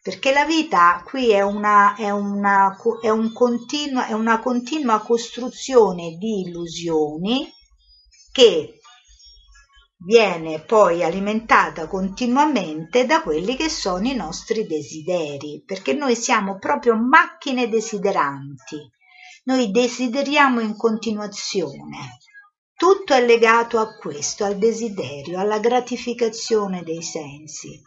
[0.09, 6.17] perché la vita qui è una, è una, è un continua, è una continua costruzione
[6.17, 7.47] di illusioni
[8.31, 8.79] che
[9.97, 16.95] viene poi alimentata continuamente da quelli che sono i nostri desideri, perché noi siamo proprio
[16.95, 18.89] macchine desideranti,
[19.43, 22.17] noi desideriamo in continuazione.
[22.73, 27.79] Tutto è legato a questo, al desiderio, alla gratificazione dei sensi.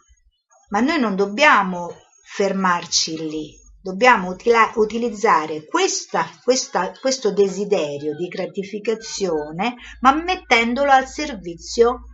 [0.69, 1.93] Ma noi non dobbiamo
[2.23, 3.61] fermarci lì.
[3.81, 12.05] Dobbiamo utila- utilizzare questa, questa, questo desiderio di gratificazione, ma mettendolo al servizio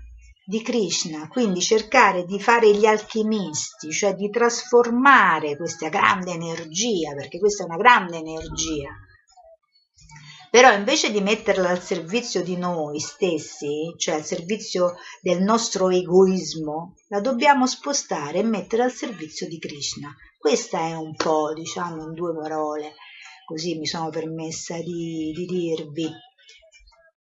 [0.44, 7.38] di Krishna, quindi cercare di fare gli alchimisti, cioè di trasformare questa grande energia, perché
[7.38, 8.90] questa è una grande energia,
[10.50, 16.96] però invece di metterla al servizio di noi stessi, cioè al servizio del nostro egoismo,
[17.10, 20.14] la dobbiamo spostare e mettere al servizio di Krishna.
[20.38, 22.96] Questa è un po', diciamo, in due parole,
[23.46, 26.10] così mi sono permessa di, di dirvi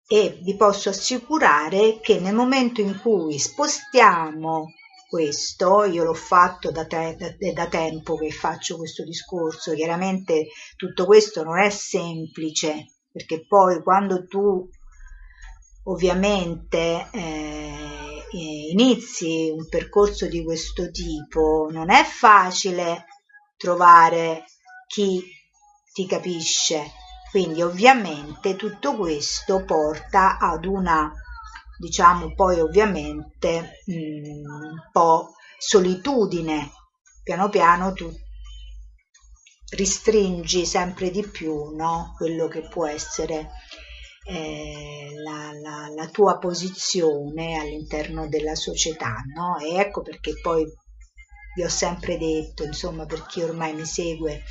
[0.07, 4.67] e vi posso assicurare che nel momento in cui spostiamo
[5.07, 11.05] questo, io l'ho fatto da, te, da, da, tempo che faccio questo discorso, chiaramente tutto
[11.05, 14.67] questo non è semplice, perché poi quando tu
[15.83, 23.05] ovviamente eh, inizi un percorso di questo tipo, non è facile
[23.55, 24.45] trovare
[24.87, 25.23] chi
[25.93, 26.91] ti capisce,
[27.29, 31.13] quindi ovviamente tutto questo porta ad una,
[31.77, 36.71] diciamo poi ovviamente mm, un po' solitudine.
[37.23, 38.11] Piano piano tu
[39.75, 42.13] ristringi sempre di più no?
[42.17, 43.51] quello che può essere
[44.25, 49.15] eh, la, la, la, tua posizione all'interno della società.
[49.35, 49.57] No?
[49.59, 50.65] E ecco perché poi
[51.55, 54.43] vi ho sempre detto, insomma, per chi ormai mi segue,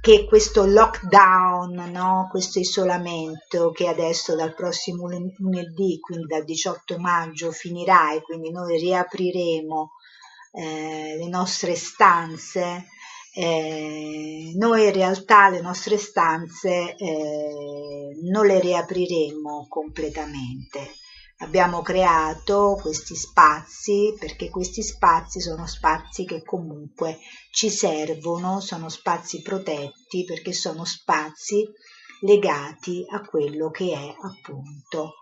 [0.00, 2.28] che questo lockdown, no?
[2.30, 8.78] questo isolamento che adesso dal prossimo lunedì, quindi dal 18 maggio, finirà e quindi noi
[8.78, 9.90] riapriremo
[10.52, 12.86] eh, le nostre stanze,
[13.32, 20.94] eh, noi in realtà le nostre stanze eh, non le riapriremo completamente,
[21.38, 27.18] abbiamo creato questi spazi perché questi spazi sono spazi che comunque
[27.50, 31.66] ci servono, sono spazi protetti perché sono spazi
[32.22, 35.14] legati a quello che è appunto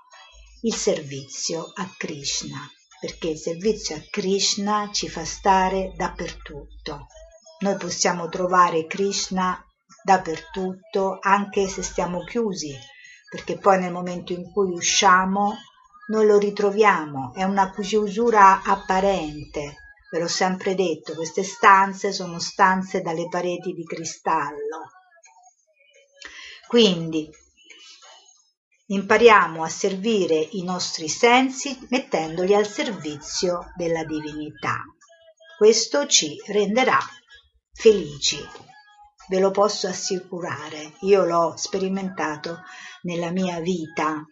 [0.62, 2.68] il servizio a Krishna,
[3.00, 7.06] perché il servizio a Krishna ci fa stare dappertutto.
[7.60, 9.60] Noi possiamo trovare Krishna
[10.02, 12.76] dappertutto anche se stiamo chiusi,
[13.28, 15.56] perché poi nel momento in cui usciamo
[16.08, 19.74] noi lo ritroviamo, è una chiusura apparente.
[20.10, 24.90] Ve l'ho sempre detto, queste stanze sono stanze dalle pareti di cristallo.
[26.66, 27.28] Quindi
[28.86, 34.82] impariamo a servire i nostri sensi mettendoli al servizio della divinità.
[35.58, 36.98] Questo ci renderà
[37.78, 38.38] felici.
[39.28, 42.60] Ve lo posso assicurare, io l'ho sperimentato
[43.02, 44.24] nella mia vita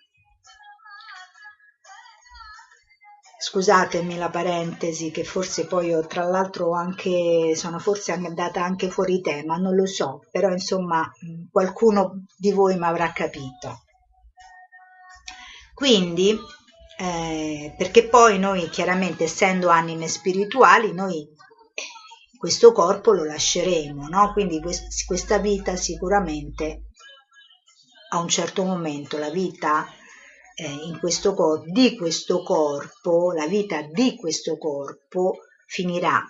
[3.47, 9.21] Scusatemi la parentesi che forse poi ho tra l'altro anche sono forse andata anche fuori
[9.21, 11.09] tema, non lo so, però insomma
[11.53, 13.85] qualcuno di voi mi avrà capito.
[15.75, 16.37] Quindi,
[16.99, 21.33] eh, perché poi noi chiaramente essendo anime spirituali, noi
[22.47, 24.33] questo corpo lo lasceremo, no?
[24.33, 24.63] Quindi
[25.05, 26.85] questa vita sicuramente
[28.11, 29.85] a un certo momento la vita
[30.55, 36.25] eh, in questo corpo, di questo corpo, la vita di questo corpo finirà.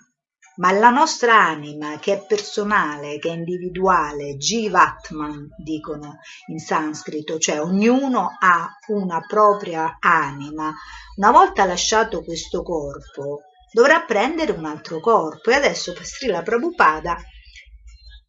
[0.55, 6.17] Ma la nostra anima, che è personale, che è individuale, Jivatman dicono
[6.47, 10.73] in sanscrito, cioè ognuno ha una propria anima,
[11.17, 13.41] una volta lasciato questo corpo,
[13.71, 15.49] dovrà prendere un altro corpo.
[15.49, 17.17] E adesso Srila Prabhupada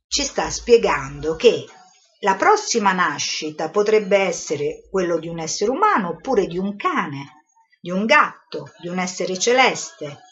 [0.07, 1.67] ci sta spiegando che
[2.21, 7.45] la prossima nascita potrebbe essere quello di un essere umano oppure di un cane,
[7.81, 10.23] di un gatto, di un essere celeste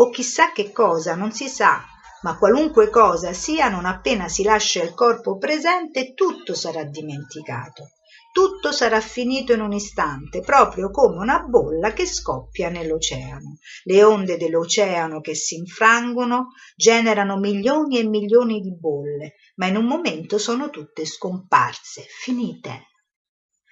[0.00, 1.84] o chissà che cosa, non si sa,
[2.22, 7.90] ma qualunque cosa sia, non appena si lascia il corpo presente, tutto sarà dimenticato.
[8.38, 13.58] Tutto sarà finito in un istante, proprio come una bolla che scoppia nell'oceano.
[13.82, 19.86] Le onde dell'oceano che si infrangono generano milioni e milioni di bolle, ma in un
[19.86, 22.82] momento sono tutte scomparse, finite.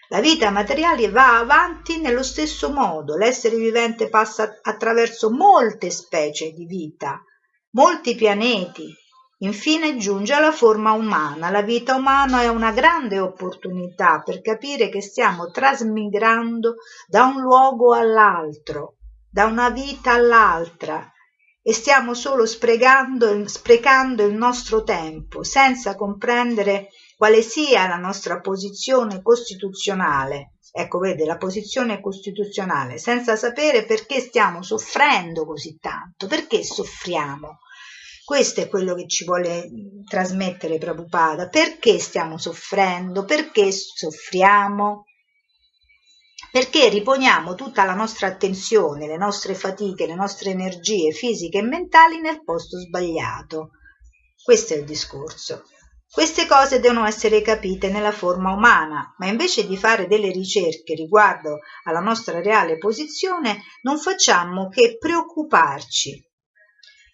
[0.08, 6.66] La vita materiale va avanti nello stesso modo, l'essere vivente passa attraverso molte specie di
[6.66, 7.22] vita,
[7.70, 8.92] molti pianeti,
[9.38, 11.50] infine giunge alla forma umana.
[11.50, 16.76] La vita umana è una grande opportunità per capire che stiamo trasmigrando
[17.06, 18.96] da un luogo all'altro,
[19.28, 21.10] da una vita all'altra,
[21.62, 30.52] e stiamo solo sprecando, il nostro tempo senza comprendere quale sia la nostra posizione costituzionale.
[30.70, 37.58] Ecco, vede, la posizione costituzionale, senza sapere perché stiamo soffrendo così tanto, perché soffriamo.
[38.26, 39.70] Questo è quello che ci vuole
[40.04, 41.48] trasmettere Prabhupada.
[41.48, 43.24] Perché stiamo soffrendo?
[43.24, 45.04] Perché soffriamo?
[46.50, 52.18] perché riponiamo tutta la nostra attenzione, le nostre fatiche, le nostre energie fisiche e mentali
[52.18, 53.72] nel posto sbagliato.
[54.42, 55.64] Questo è il discorso.
[56.10, 61.58] Queste cose devono essere capite nella forma umana, ma invece di fare delle ricerche riguardo
[61.84, 66.25] alla nostra reale posizione, non facciamo che preoccuparci.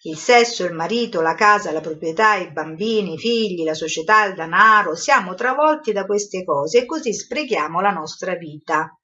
[0.05, 4.33] Il sesso, il marito, la casa, la proprietà, i bambini, i figli, la società, il
[4.35, 8.99] denaro, siamo travolti da queste cose e così sprechiamo la nostra vita.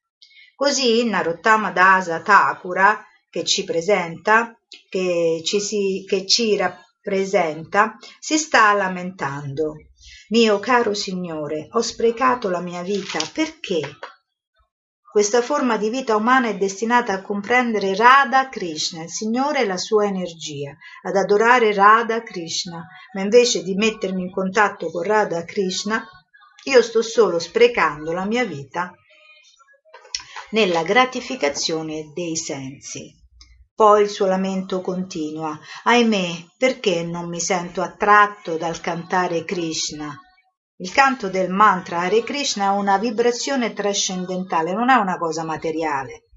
[0.56, 4.60] Così Narottama Dasa Thakura, che ci presenta,
[4.90, 9.76] che ci, si, che ci rappresenta, si sta lamentando.
[10.32, 13.80] Mio caro Signore, ho sprecato la mia vita, perché?
[15.12, 19.78] Questa forma di vita umana è destinata a comprendere Radha Krishna, il Signore e la
[19.78, 26.08] sua energia, ad adorare Radha Krishna, ma invece di mettermi in contatto con Radha Krishna,
[26.66, 28.94] io sto solo sprecando la mia vita
[30.52, 33.12] nella gratificazione dei sensi.
[33.74, 35.58] Poi il suo lamento continua.
[35.86, 40.16] Ahimè, perché non mi sento attratto dal cantare Krishna?
[40.82, 46.28] Il canto del mantra Hare Krishna è una vibrazione trascendentale, non è una cosa materiale.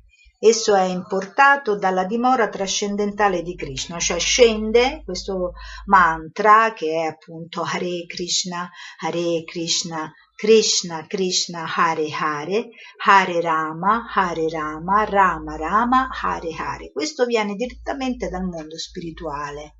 [0.41, 5.53] Esso è importato dalla dimora trascendentale di Krishna, cioè scende questo
[5.87, 12.71] mantra che è appunto Hare Krishna, Hare Krishna, Krishna Krishna Hare Hare,
[13.05, 16.91] Hare Rama, Hare Rama, Rama Rama, Hare Hare.
[16.91, 19.77] Questo viene direttamente dal mondo spirituale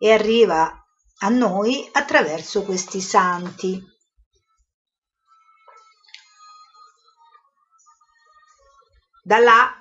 [0.00, 0.82] e arriva
[1.20, 3.82] a noi attraverso questi santi.
[9.22, 9.78] Da là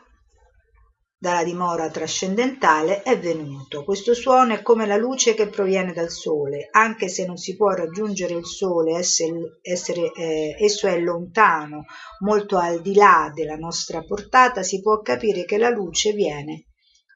[1.20, 3.84] dalla dimora trascendentale è venuto.
[3.84, 7.72] Questo suono è come la luce che proviene dal sole, anche se non si può
[7.72, 11.86] raggiungere il sole, essere, essere, eh, esso è lontano,
[12.20, 16.67] molto al di là della nostra portata, si può capire che la luce viene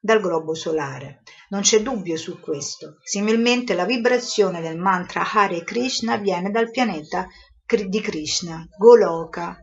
[0.02, 1.22] dal globo solare.
[1.50, 2.96] Non c'è dubbio su questo.
[3.04, 7.28] Similmente la vibrazione del mantra Hare Krishna viene dal pianeta
[7.88, 9.56] di Krishna, Goloka,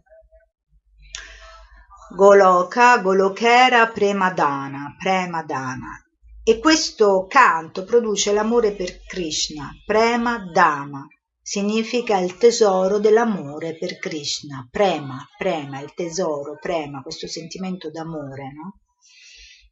[2.14, 6.02] Goloka, Golokera Premadana, Premadana.
[6.42, 11.06] E questo canto produce l'amore per Krishna, Prema Dama,
[11.42, 18.80] significa il tesoro dell'amore per Krishna, Prema, Prema, il tesoro, Prema, questo sentimento d'amore, no?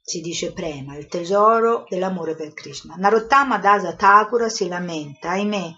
[0.09, 2.95] Si dice Prema, il tesoro dell'amore per Krishna.
[2.97, 5.75] Narottama Dasa Thakura si lamenta, ahimè,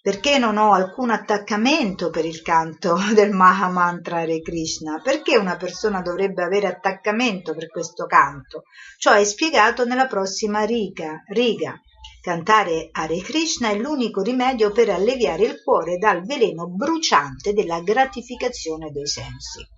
[0.00, 4.98] perché non ho alcun attaccamento per il canto del Mahamantra Hare Krishna?
[5.04, 8.62] Perché una persona dovrebbe avere attaccamento per questo canto?
[8.96, 11.22] Ciò è spiegato nella prossima riga.
[11.26, 11.78] riga.
[12.22, 18.90] Cantare Hare Krishna è l'unico rimedio per alleviare il cuore dal veleno bruciante della gratificazione
[18.90, 19.75] dei sensi.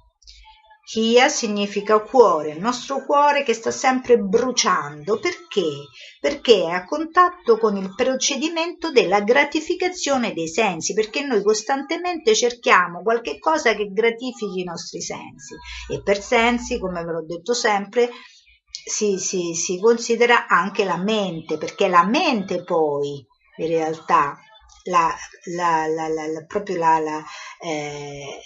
[0.91, 5.19] Hia significa cuore, il nostro cuore che sta sempre bruciando.
[5.19, 5.69] Perché?
[6.19, 13.03] Perché è a contatto con il procedimento della gratificazione dei sensi, perché noi costantemente cerchiamo
[13.03, 15.55] qualche cosa che gratifichi i nostri sensi.
[15.91, 18.09] E per sensi, come ve l'ho detto sempre,
[18.71, 23.23] si, si, si considera anche la mente, perché la mente poi
[23.59, 24.39] in realtà
[24.85, 25.15] la,
[25.55, 27.23] la, la, proprio la,
[27.61, 28.41] eh,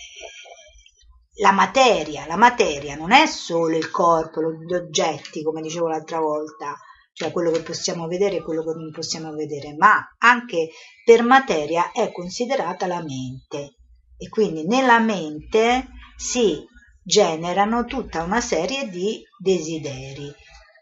[1.36, 6.76] la materia, la materia non è solo il corpo, gli oggetti, come dicevo l'altra volta,
[7.14, 10.70] cioè quello che possiamo vedere e quello che non possiamo vedere, ma anche
[11.04, 13.76] per materia è considerata la mente.
[14.18, 16.64] E quindi nella mente si
[17.02, 20.32] generano tutta una serie di desideri.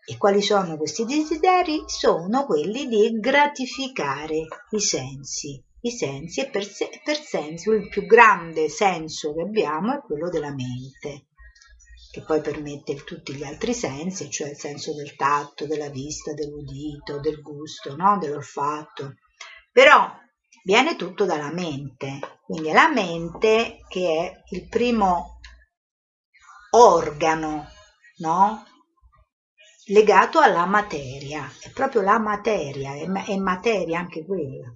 [0.05, 1.85] E quali sono questi desideri?
[1.87, 8.05] Sono quelli di gratificare i sensi i sensi e per, se, per senso il più
[8.07, 11.27] grande senso che abbiamo è quello della mente
[12.11, 17.21] che poi permette tutti gli altri sensi, cioè il senso del tatto, della vista, dell'udito,
[17.21, 18.19] del gusto, no?
[18.19, 19.15] dell'olfatto.
[19.71, 20.13] Però
[20.65, 25.39] viene tutto dalla mente, quindi è la mente che è il primo
[26.71, 27.69] organo
[28.19, 28.67] no?
[29.87, 34.69] legato alla materia, è proprio la materia, è, è materia anche quella.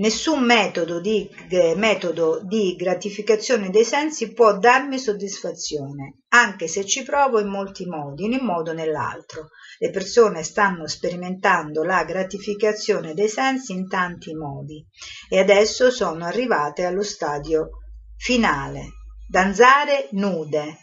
[0.00, 7.02] Nessun metodo di, eh, metodo di gratificazione dei sensi può darmi soddisfazione, anche se ci
[7.02, 9.50] provo in molti modi, in un modo o nell'altro.
[9.78, 14.82] Le persone stanno sperimentando la gratificazione dei sensi in tanti modi
[15.28, 17.68] e adesso sono arrivate allo stadio
[18.16, 18.92] finale.
[19.28, 20.78] Danzare nude.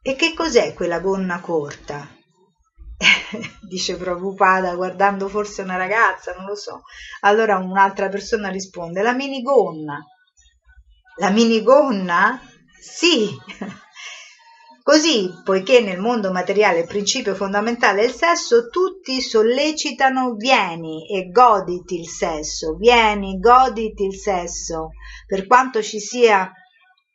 [0.00, 2.21] E che cos'è quella gonna corta?
[3.62, 6.82] dice Prabhupada guardando forse una ragazza, non lo so.
[7.20, 9.98] Allora un'altra persona risponde, la minigonna.
[11.16, 12.40] La minigonna?
[12.80, 13.28] Sì.
[14.84, 21.30] Così, poiché nel mondo materiale il principio fondamentale è il sesso, tutti sollecitano vieni e
[21.30, 24.88] goditi il sesso, vieni, goditi il sesso.
[25.24, 26.52] Per quanto ci sia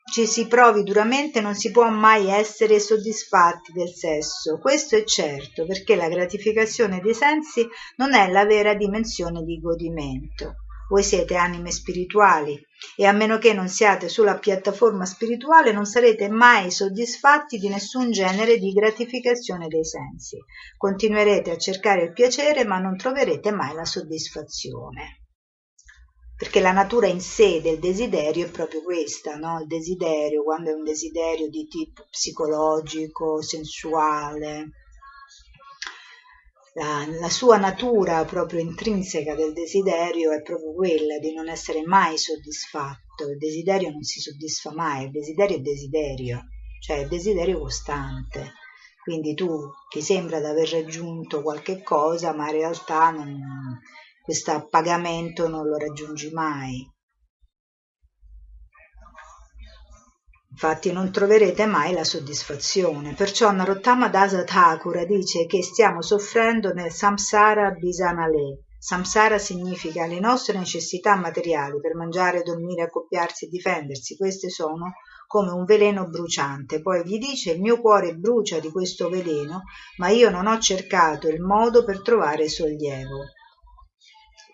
[0.09, 5.65] ci si provi duramente non si può mai essere soddisfatti del sesso, questo è certo,
[5.65, 7.67] perché la gratificazione dei sensi
[7.97, 10.55] non è la vera dimensione di godimento.
[10.89, 12.57] Voi siete anime spirituali
[12.95, 18.09] e a meno che non siate sulla piattaforma spirituale non sarete mai soddisfatti di nessun
[18.09, 20.37] genere di gratificazione dei sensi.
[20.77, 25.26] Continuerete a cercare il piacere ma non troverete mai la soddisfazione
[26.37, 29.59] perché la natura in sé del desiderio è proprio questa, no?
[29.59, 34.69] il desiderio, quando è un desiderio di tipo psicologico, sensuale,
[36.73, 42.19] la, la, sua natura proprio intrinseca del desiderio è proprio quella di non essere mai
[42.19, 46.45] soddisfatto, il desiderio non si soddisfa mai, il desiderio è desiderio,
[46.79, 48.53] cioè il desiderio costante.
[49.01, 53.79] Quindi tu ti sembra di aver raggiunto qualche cosa, ma in realtà non,
[54.27, 56.85] questo appagamento non lo raggiungi mai.
[60.51, 63.13] Infatti non troverete mai la soddisfazione.
[63.13, 68.63] Perciò Narottama Dasa Thakura dice che stiamo soffrendo nel samsara bisanale.
[68.77, 74.17] Samsara significa le nostre necessità materiali per mangiare, dormire, accoppiarsi e difendersi.
[74.17, 74.91] Queste sono
[75.25, 76.81] come un veleno bruciante.
[76.81, 79.61] Poi gli dice il mio cuore brucia di questo veleno,
[79.99, 83.35] ma io non ho cercato il modo per trovare sollievo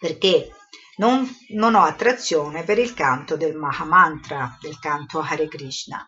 [0.03, 0.49] perché
[0.97, 6.05] non, non, ho attrazione per il canto del Mahamantra, del canto Hare Krishna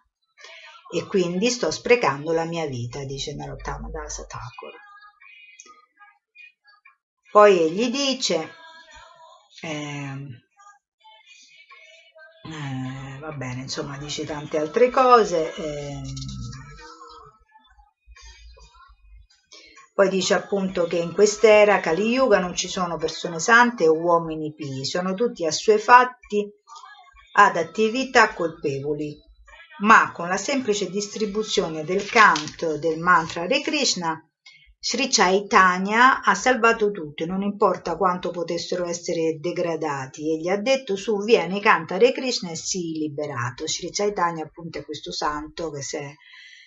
[0.94, 4.74] e quindi sto sprecando la mia vita, dice Narottama Dasa Thakur.
[7.32, 8.54] Poi egli dice,
[9.62, 10.18] eh,
[12.44, 16.02] eh, va bene, insomma dice tante altre cose, eh,
[19.96, 24.54] Poi dice appunto che in quest'era Kali Yuga non ci sono persone sante o uomini
[24.54, 26.52] pii, sono tutti assuefatti
[27.38, 29.18] ad attività colpevoli.
[29.84, 34.22] Ma con la semplice distribuzione del canto del mantra Hare Krishna,
[34.78, 40.34] Sri Chaitanya ha salvato tutti, non importa quanto potessero essere degradati.
[40.34, 43.66] Egli ha detto su, vieni, canta Hare Krishna e sii liberato.
[43.66, 46.14] Sri Chaitanya appunto è questo santo che si è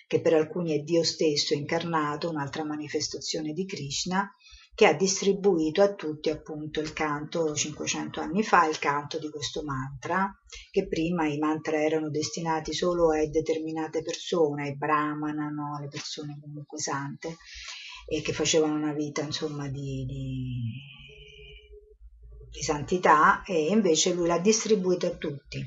[0.09, 4.27] che per alcuni è Dio stesso incarnato, un'altra manifestazione di Krishna,
[4.73, 9.61] che ha distribuito a tutti appunto il canto 500 anni fa, il canto di questo
[9.61, 10.35] mantra,
[10.71, 15.75] che prima i mantra erano destinati solo a determinate persone, ai brahmana, no?
[15.77, 17.37] alle persone comunque sante,
[18.07, 20.71] e che facevano una vita insomma di, di,
[22.49, 25.63] di santità, e invece lui l'ha distribuito a tutti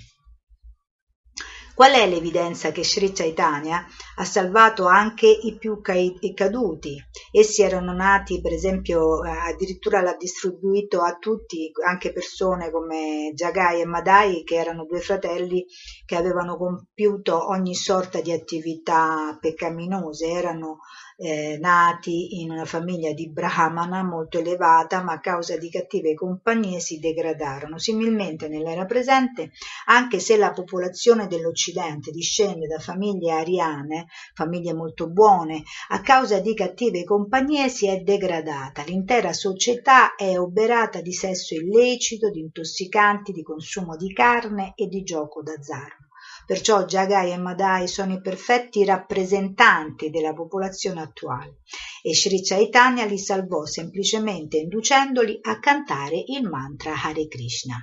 [1.83, 3.85] Qual è l'evidenza che Sri Chaitanya
[4.15, 6.97] ha salvato anche i più caduti?
[7.33, 13.81] Essi erano nati, per esempio, eh, addirittura l'ha distribuito a tutti, anche persone come Jagai
[13.81, 15.67] e Madai, che erano due fratelli
[16.07, 20.79] che avevano compiuto ogni sorta di attività peccaminose, erano
[21.16, 26.80] eh, nati in una famiglia di Brahmana molto elevata, ma a causa di cattive compagnie
[26.80, 27.78] si degradarono.
[27.78, 29.52] Similmente nell'era presente,
[29.86, 36.55] anche se la popolazione dell'Occidente discende da famiglie ariane, famiglie molto buone, a causa di
[36.55, 38.82] cattive compagnie si è degradata.
[38.84, 45.02] L'intera società è oberata di sesso illecito, di intossicanti, di consumo di carne e di
[45.02, 46.11] gioco d'azzardo.
[46.53, 51.61] Perciò Jagai e Madai sono i perfetti rappresentanti della popolazione attuale
[52.03, 57.79] e Sri Chaitanya li salvò semplicemente inducendoli a cantare il mantra Hare Krishna.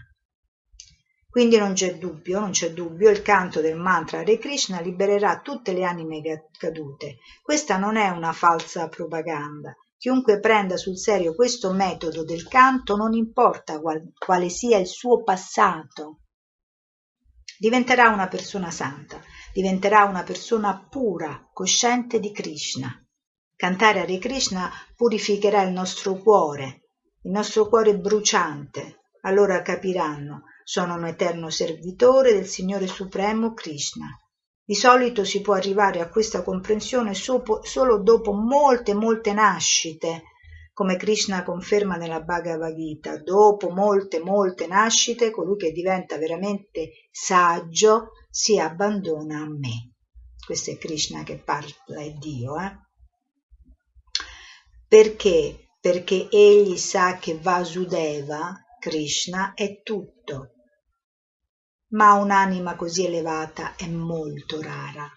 [1.28, 5.74] Quindi non c'è dubbio, non c'è dubbio, il canto del mantra Hare Krishna libererà tutte
[5.74, 6.22] le anime
[6.56, 7.18] cadute.
[7.42, 9.76] Questa non è una falsa propaganda.
[9.98, 15.24] Chiunque prenda sul serio questo metodo del canto, non importa qual, quale sia il suo
[15.24, 16.20] passato,
[17.60, 19.22] diventerà una persona santa,
[19.54, 22.90] diventerà una persona pura, cosciente di Krishna.
[23.54, 26.84] Cantare Hare Krishna purificherà il nostro cuore,
[27.24, 29.02] il nostro cuore bruciante.
[29.24, 34.08] Allora capiranno, sono un eterno servitore del Signore Supremo Krishna.
[34.64, 40.24] Di solito si può arrivare a questa comprensione solo dopo molte, molte nascite,
[40.80, 48.12] come Krishna conferma nella Bhagavad Gita, dopo molte, molte nascite, colui che diventa veramente saggio
[48.30, 49.96] si abbandona a me.
[50.46, 52.58] Questo è Krishna che parla, è Dio.
[52.58, 52.78] Eh?
[54.88, 55.68] Perché?
[55.82, 60.54] Perché egli sa che Vasudeva, Krishna, è tutto.
[61.90, 65.12] ma un'anima così elevata è molto rara.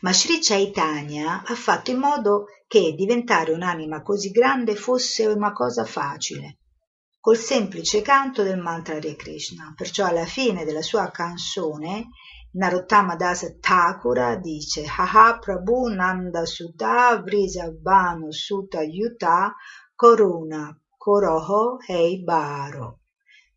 [0.00, 5.84] Ma Sri Chaitanya ha fatto in modo che diventare un'anima così grande fosse una cosa
[5.84, 6.58] facile,
[7.20, 9.74] col semplice canto del mantra Hare Krishna.
[9.76, 12.08] Perciò alla fine della sua canzone
[12.52, 19.54] Narottama Das Thakura dice Haha Prabhu Nanda Sutta Vrisabhanu Sutta Yuta
[19.94, 23.00] Koruna Koroho Hei Baro.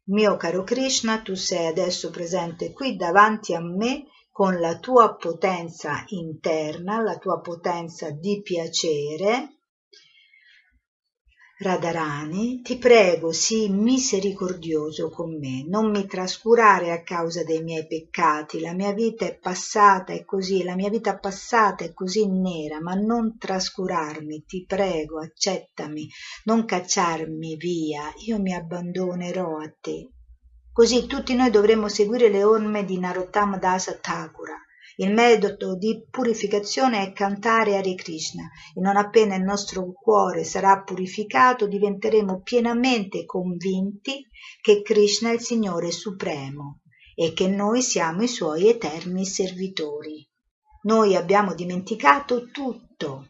[0.06, 6.04] Mio caro Krishna, tu sei adesso presente qui davanti a me con la tua potenza
[6.08, 9.60] interna, la tua potenza di piacere,
[11.60, 18.60] Radharani, ti prego, sii misericordioso con me, non mi trascurare a causa dei miei peccati,
[18.60, 22.96] la mia vita è passata è così, la mia vita passata è così nera, ma
[22.96, 26.10] non trascurarmi, ti prego, accettami,
[26.46, 30.13] non cacciarmi via, io mi abbandonerò a te.
[30.74, 34.58] Così tutti noi dovremmo seguire le orme di Narottam Dasa Thakura,
[34.98, 40.84] il metodo di purificazione è cantare Hare Krishna e non appena il nostro cuore sarà
[40.84, 44.28] purificato diventeremo pienamente convinti
[44.62, 46.82] che Krishna è il Signore Supremo
[47.16, 50.28] e che noi siamo i Suoi eterni servitori.
[50.84, 53.30] Noi abbiamo dimenticato tutto.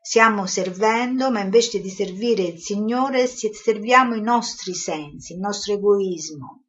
[0.00, 6.63] Stiamo servendo, ma invece di servire il Signore serviamo i nostri sensi, il nostro egoismo.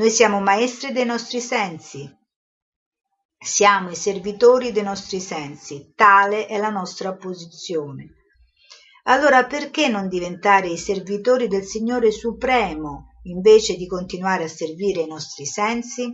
[0.00, 2.10] Noi siamo maestri dei nostri sensi,
[3.36, 8.14] siamo i servitori dei nostri sensi, tale è la nostra posizione.
[9.02, 15.06] Allora perché non diventare i servitori del Signore Supremo invece di continuare a servire i
[15.06, 16.10] nostri sensi?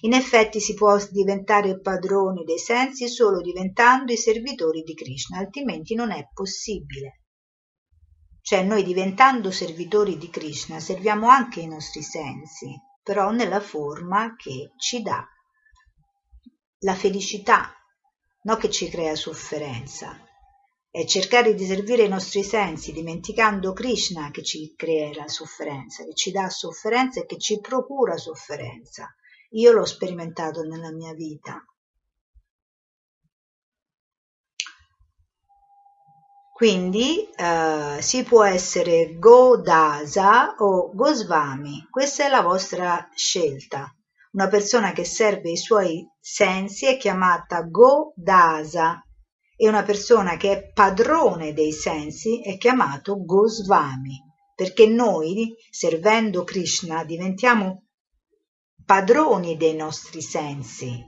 [0.00, 5.94] In effetti si può diventare padroni dei sensi solo diventando i servitori di Krishna, altrimenti
[5.94, 7.24] non è possibile.
[8.40, 14.72] Cioè noi diventando servitori di Krishna serviamo anche i nostri sensi, però nella forma che
[14.76, 15.24] ci dà
[16.78, 17.72] la felicità,
[18.42, 20.20] non che ci crea sofferenza.
[20.90, 26.14] È cercare di servire i nostri sensi, dimenticando Krishna che ci crea la sofferenza, che
[26.14, 29.14] ci dà sofferenza e che ci procura sofferenza.
[29.50, 31.64] Io l'ho sperimentato nella mia vita.
[36.56, 43.94] Quindi eh, si può essere Godasa o Gosvami, questa è la vostra scelta.
[44.32, 49.04] Una persona che serve i suoi sensi è chiamata Godasa
[49.54, 54.18] e una persona che è padrone dei sensi è chiamato Gosvami,
[54.54, 57.84] perché noi, servendo Krishna, diventiamo
[58.82, 61.04] padroni dei nostri sensi.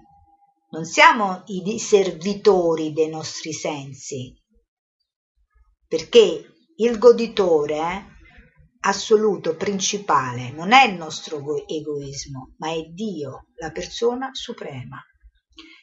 [0.72, 4.38] Non siamo i servitori dei nostri sensi,
[5.88, 6.44] perché
[6.76, 8.16] il goditore
[8.80, 15.02] assoluto, principale, non è il nostro egoismo, ma è Dio, la persona suprema.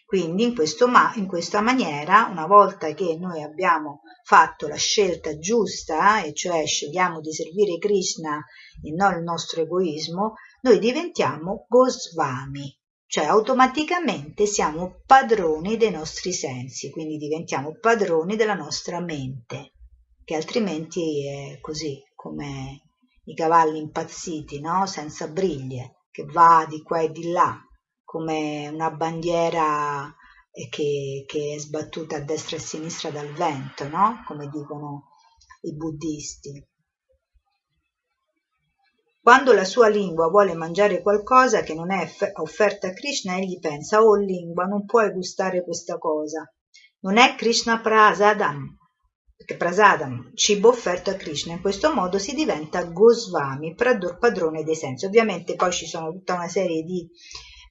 [0.06, 6.24] Quindi in, questo, in questa maniera, una volta che noi abbiamo fatto la scelta giusta,
[6.24, 8.42] e cioè scegliamo di servire Krishna
[8.82, 16.92] e non il nostro egoismo, noi diventiamo Gosvami, cioè automaticamente siamo padroni dei nostri sensi,
[16.92, 19.74] quindi diventiamo padroni della nostra mente,
[20.26, 22.82] che altrimenti è così come
[23.26, 24.88] i cavalli impazziti, no?
[24.88, 27.56] senza briglie, che va di qua e di là,
[28.04, 30.14] come una bandiera
[30.70, 34.24] che, che è sbattuta a destra e a sinistra dal vento, no?
[34.26, 35.10] come dicono
[35.62, 36.68] i buddisti.
[39.22, 44.04] Quando la sua lingua vuole mangiare qualcosa che non è offerta a Krishna, egli pensa,
[44.04, 46.52] oh lingua, non puoi gustare questa cosa.
[47.00, 48.78] Non è Krishna Prasadam,
[49.58, 51.54] prasadam, cibo offerto a Krishna.
[51.54, 55.06] In questo modo si diventa Gosvami, padrone dei sensi.
[55.06, 57.08] Ovviamente poi ci sono tutta una serie di,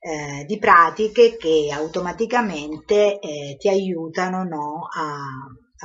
[0.01, 5.23] eh, di pratiche che automaticamente eh, ti aiutano no, a,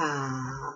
[0.03, 0.75] a,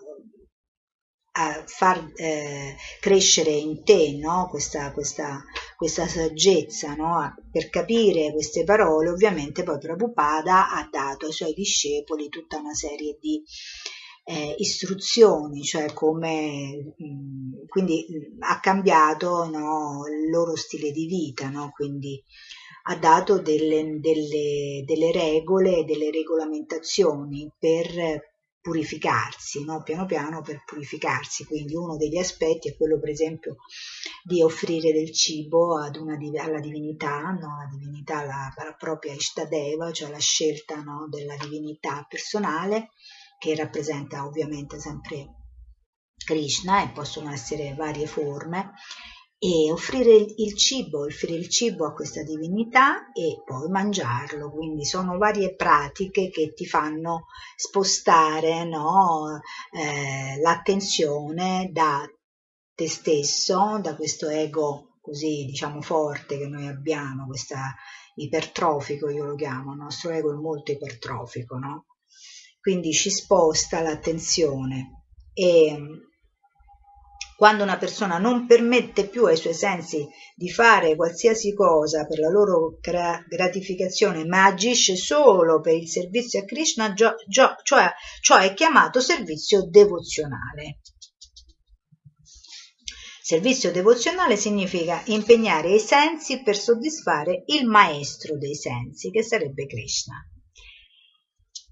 [1.36, 4.48] a far eh, crescere in te no?
[4.50, 5.44] questa, questa,
[5.76, 7.36] questa, saggezza no?
[7.52, 13.18] per capire queste parole ovviamente poi Prabhupada ha dato ai suoi discepoli tutta una serie
[13.20, 13.44] di
[14.24, 18.06] eh, istruzioni, cioè come mh, quindi
[18.40, 21.72] ha cambiato no, il loro stile di vita, no?
[21.74, 22.24] quindi
[22.86, 28.32] ha dato delle, delle, delle regole, delle regolamentazioni per
[28.64, 29.84] purificarsi, no?
[29.84, 31.46] piano piano per purificarsi.
[31.46, 33.58] Quindi uno degli aspetti è quello, per esempio,
[34.24, 37.58] di offrire del cibo ad una, alla divinità, no?
[37.58, 41.08] la divinità, la, la propria Ishtadeva, cioè la scelta no?
[41.10, 42.92] della divinità personale,
[43.44, 45.28] che rappresenta ovviamente sempre
[46.16, 48.72] Krishna e possono essere varie forme
[49.38, 54.50] e offrire il cibo, offrire il cibo a questa divinità e poi mangiarlo.
[54.50, 57.26] Quindi sono varie pratiche che ti fanno
[57.58, 59.42] spostare no,
[59.72, 62.10] eh, l'attenzione da
[62.74, 67.76] te stesso, da questo ego così diciamo forte che noi abbiamo, questa
[68.16, 71.88] ipertrofico io lo chiamo, il nostro ego è molto ipertrofico, no?
[72.64, 75.04] Quindi ci sposta l'attenzione
[75.34, 75.78] e
[77.36, 82.30] quando una persona non permette più ai suoi sensi di fare qualsiasi cosa per la
[82.30, 87.92] loro gratificazione, ma agisce solo per il servizio a Krishna, gio, gio, cioè,
[88.22, 90.80] cioè è chiamato servizio devozionale.
[93.22, 100.16] Servizio devozionale significa impegnare i sensi per soddisfare il maestro dei sensi, che sarebbe Krishna.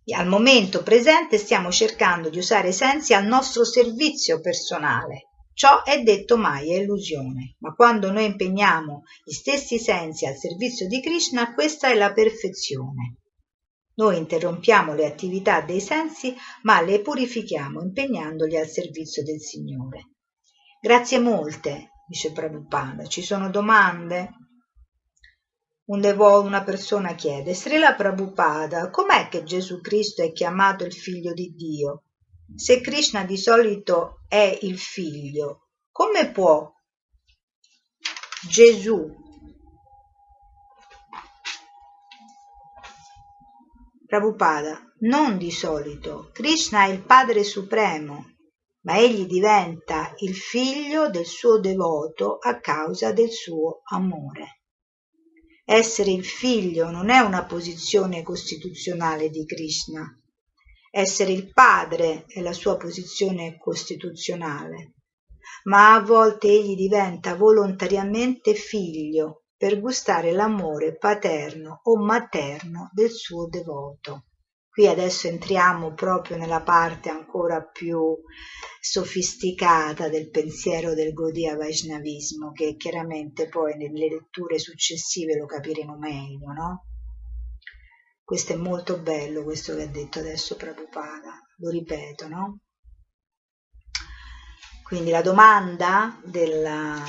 [0.09, 5.27] Al momento presente stiamo cercando di usare i sensi al nostro servizio personale.
[5.53, 10.87] Ciò è detto mai, è illusione, ma quando noi impegniamo gli stessi sensi al servizio
[10.87, 13.17] di Krishna, questa è la perfezione.
[13.95, 20.13] Noi interrompiamo le attività dei sensi, ma le purifichiamo impegnandoli al servizio del Signore.
[20.81, 23.05] Grazie molte, dice Prabhupada.
[23.05, 24.31] Ci sono domande?
[25.91, 31.33] Un devoto, una persona chiede, Srila Prabhupada, com'è che Gesù Cristo è chiamato il figlio
[31.33, 32.03] di Dio?
[32.55, 36.71] Se Krishna di solito è il figlio, come può
[38.47, 39.19] Gesù
[44.07, 46.29] Prabhupada, non di solito.
[46.31, 48.27] Krishna è il Padre Supremo
[48.83, 54.60] ma egli diventa il figlio del suo devoto a causa del suo amore.
[55.63, 60.03] Essere il figlio non è una posizione costituzionale di Krishna.
[60.89, 64.95] Essere il padre è la sua posizione costituzionale.
[65.63, 73.47] Ma a volte egli diventa volontariamente figlio per gustare l'amore paterno o materno del suo
[73.47, 74.25] devoto.
[74.73, 78.15] Qui adesso entriamo proprio nella parte ancora più
[78.79, 86.53] sofisticata del pensiero del Gaudiya Vaishnavismo, che chiaramente poi nelle letture successive lo capiremo meglio,
[86.53, 86.85] no?
[88.23, 92.59] Questo è molto bello, questo che ha detto adesso Prabhupada, lo ripeto, no?
[94.83, 97.03] Quindi la domanda della,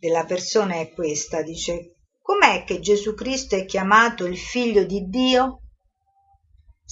[0.00, 5.59] della persona è questa, dice, com'è che Gesù Cristo è chiamato il figlio di Dio?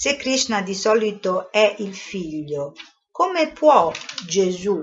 [0.00, 2.72] Se Krishna di solito è il figlio,
[3.10, 3.90] come può
[4.28, 4.80] Gesù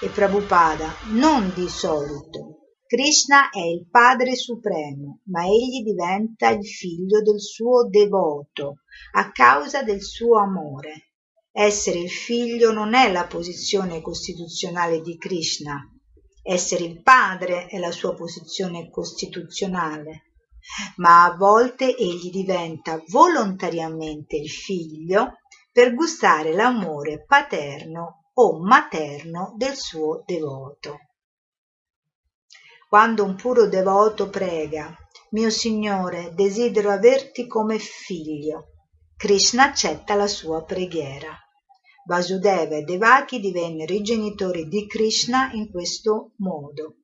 [0.00, 2.72] e Prabhupada non di solito?
[2.84, 8.78] Krishna è il Padre Supremo, ma egli diventa il figlio del suo devoto
[9.12, 11.12] a causa del suo amore.
[11.52, 15.88] Essere il figlio non è la posizione costituzionale di Krishna,
[16.42, 20.33] essere il padre è la sua posizione costituzionale
[20.96, 25.38] ma a volte egli diventa volontariamente il figlio
[25.70, 30.98] per gustare l'amore paterno o materno del suo devoto.
[32.88, 34.96] Quando un puro devoto prega,
[35.30, 38.68] mio Signore, desidero averti come figlio,
[39.16, 41.36] Krishna accetta la sua preghiera.
[42.06, 46.96] Vasudeva e Devaki divennero i genitori di Krishna in questo modo.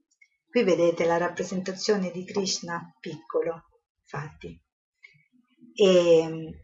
[0.51, 3.67] Qui vedete la rappresentazione di Krishna piccolo,
[4.03, 4.61] infatti.
[5.73, 6.61] E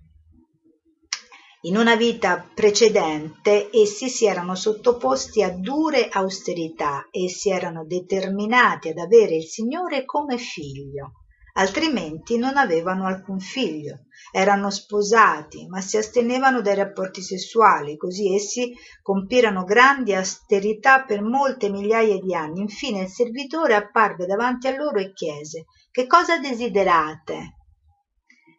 [1.61, 8.89] in una vita precedente essi si erano sottoposti a dure austerità e si erano determinati
[8.89, 11.13] ad avere il Signore come figlio
[11.57, 14.05] altrimenti non avevano alcun figlio.
[14.33, 21.69] Erano sposati, ma si astenevano dai rapporti sessuali, così essi compirono grandi austerità per molte
[21.69, 22.61] migliaia di anni.
[22.61, 27.56] Infine il servitore apparve davanti a loro e chiese Che cosa desiderate?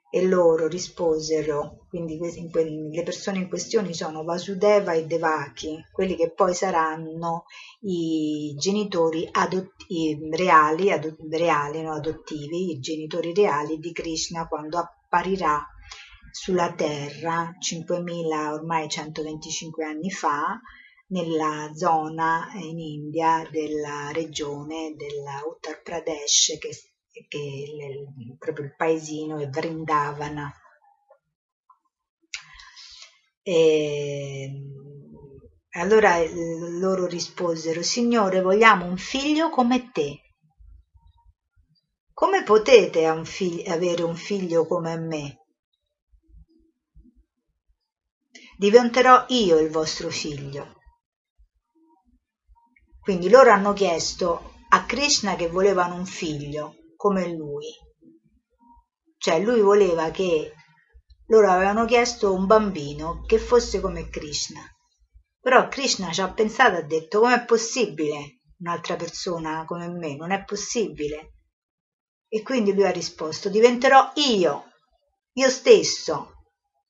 [0.10, 6.54] E loro risposero, quindi le persone in questione sono Vasudeva e Devaki, quelli che poi
[6.54, 7.44] saranno
[7.82, 15.62] i genitori adotti, reali, adot, reali no, adottivi, i genitori reali di Krishna quando apparirà
[16.32, 20.60] sulla terra 5.000 ormai 125 anni fa
[21.08, 26.74] nella zona in India della regione della Uttar Pradesh che
[27.28, 30.54] che il, proprio il paesino è Vrindavana.
[33.42, 34.52] E
[35.72, 36.18] allora
[36.80, 40.22] loro risposero, Signore, vogliamo un figlio come te.
[42.14, 45.46] Come potete avere un figlio come me?
[48.58, 50.82] Diventerò io il vostro figlio.
[53.00, 57.68] Quindi loro hanno chiesto a Krishna che volevano un figlio come lui.
[59.18, 60.54] Cioè lui voleva che
[61.28, 64.62] loro avevano chiesto un bambino che fosse come Krishna.
[65.40, 70.16] Però Krishna ci ha pensato e ha detto com'è possibile un'altra persona come me?
[70.16, 71.34] Non è possibile.
[72.28, 74.66] E quindi lui ha risposto diventerò io,
[75.34, 76.34] io stesso.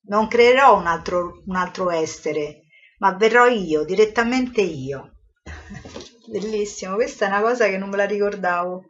[0.07, 2.63] Non creerò un altro, un altro essere,
[2.99, 5.17] ma verrò io, direttamente io.
[6.27, 8.85] Bellissimo, questa è una cosa che non me la ricordavo.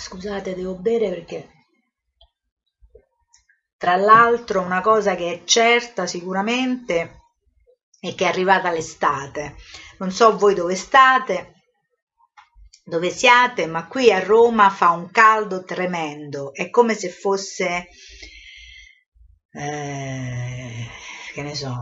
[0.00, 1.48] Scusate, devo bere perché
[3.76, 7.20] tra l'altro una cosa che è certa sicuramente
[8.00, 9.56] è che è arrivata l'estate.
[9.98, 11.64] Non so voi dove state,
[12.82, 16.54] dove siate, ma qui a Roma fa un caldo tremendo.
[16.54, 17.88] È come se fosse,
[19.50, 20.86] eh,
[21.34, 21.76] che ne so,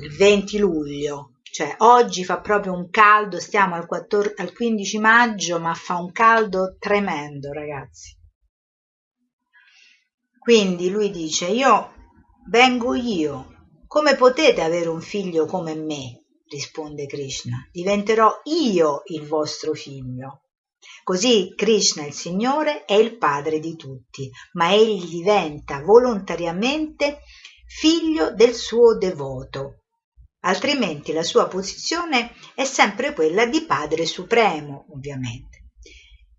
[0.00, 1.33] il 20 luglio.
[1.54, 6.10] Cioè, oggi fa proprio un caldo, stiamo al, 14, al 15 maggio, ma fa un
[6.10, 8.18] caldo tremendo, ragazzi.
[10.36, 11.92] Quindi lui dice, io
[12.50, 13.54] vengo io,
[13.86, 16.24] come potete avere un figlio come me?
[16.48, 17.68] risponde Krishna.
[17.70, 20.46] Diventerò io il vostro figlio.
[21.04, 27.20] Così Krishna, il Signore, è il padre di tutti, ma egli diventa volontariamente
[27.64, 29.83] figlio del suo devoto,
[30.44, 35.62] altrimenti la sua posizione è sempre quella di Padre Supremo, ovviamente.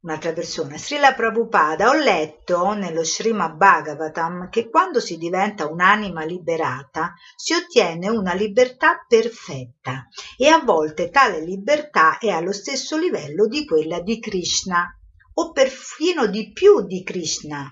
[0.05, 7.15] Un'altra persona, Srila Prabhupada, ho letto nello Srimad Bhagavatam che quando si diventa un'anima liberata
[7.35, 10.07] si ottiene una libertà perfetta
[10.37, 14.95] e a volte tale libertà è allo stesso livello di quella di Krishna
[15.33, 17.67] o perfino di più di Krishna.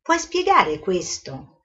[0.00, 1.55] Puoi spiegare questo?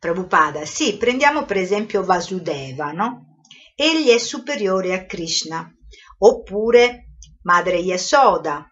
[0.00, 3.42] Prabhupada, sì, prendiamo per esempio Vasudeva, no?
[3.74, 5.70] Egli è superiore a Krishna.
[6.18, 8.66] Oppure Madre Yasoda.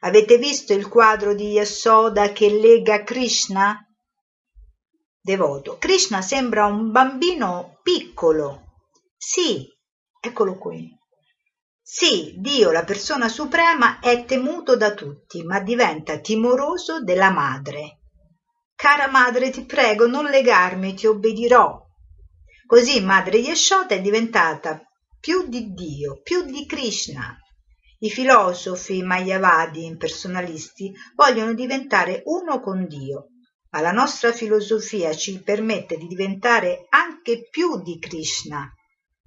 [0.00, 3.86] Avete visto il quadro di Yasoda che lega Krishna?
[5.20, 5.78] Devoto.
[5.78, 8.80] Krishna sembra un bambino piccolo.
[9.16, 9.64] Sì,
[10.20, 10.90] eccolo qui.
[11.80, 17.97] Sì, Dio, la persona suprema, è temuto da tutti, ma diventa timoroso della madre.
[18.80, 21.84] Cara madre, ti prego, non legarmi, ti obbedirò.
[22.64, 24.80] Così madre Yashoda è diventata
[25.18, 27.36] più di Dio, più di Krishna.
[27.98, 33.30] I filosofi mayavadi impersonalisti vogliono diventare uno con Dio,
[33.70, 38.72] ma la nostra filosofia ci permette di diventare anche più di Krishna,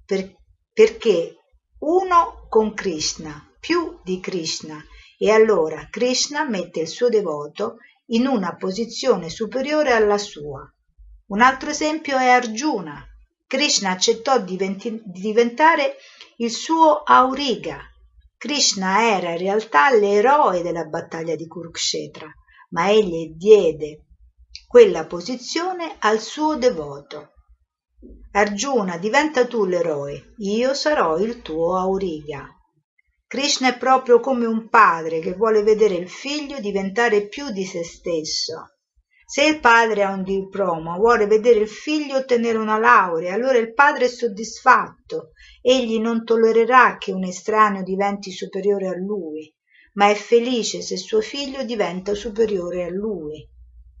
[0.06, 0.32] per,
[0.72, 1.34] perché
[1.80, 4.82] uno con Krishna, più di Krishna,
[5.18, 7.76] e allora Krishna mette il suo devoto
[8.06, 10.70] in una posizione superiore alla sua.
[11.26, 13.06] Un altro esempio è Arjuna.
[13.46, 14.56] Krishna accettò di
[15.04, 15.96] diventare
[16.38, 17.80] il suo auriga.
[18.36, 22.30] Krishna era in realtà l'eroe della battaglia di Kurukshetra,
[22.70, 24.06] ma egli diede
[24.66, 27.30] quella posizione al suo devoto.
[28.32, 32.48] Arjuna, diventa tu l'eroe, io sarò il tuo auriga.
[33.32, 37.82] Krishna è proprio come un padre che vuole vedere il figlio diventare più di se
[37.82, 38.74] stesso.
[39.24, 43.72] Se il padre ha un diploma, vuole vedere il figlio ottenere una laurea, allora il
[43.72, 45.30] padre è soddisfatto.
[45.62, 49.50] Egli non tollererà che un estraneo diventi superiore a lui,
[49.94, 53.48] ma è felice se suo figlio diventa superiore a lui.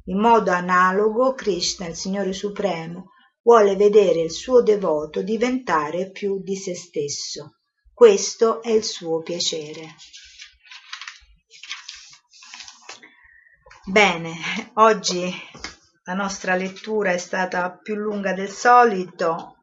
[0.08, 6.54] In modo analogo, Krishna, il Signore Supremo, vuole vedere il suo devoto diventare più di
[6.54, 7.56] se stesso.
[8.02, 9.94] Questo è il suo piacere.
[13.86, 14.34] Bene,
[14.74, 15.32] oggi
[16.02, 19.58] la nostra lettura è stata più lunga del solito,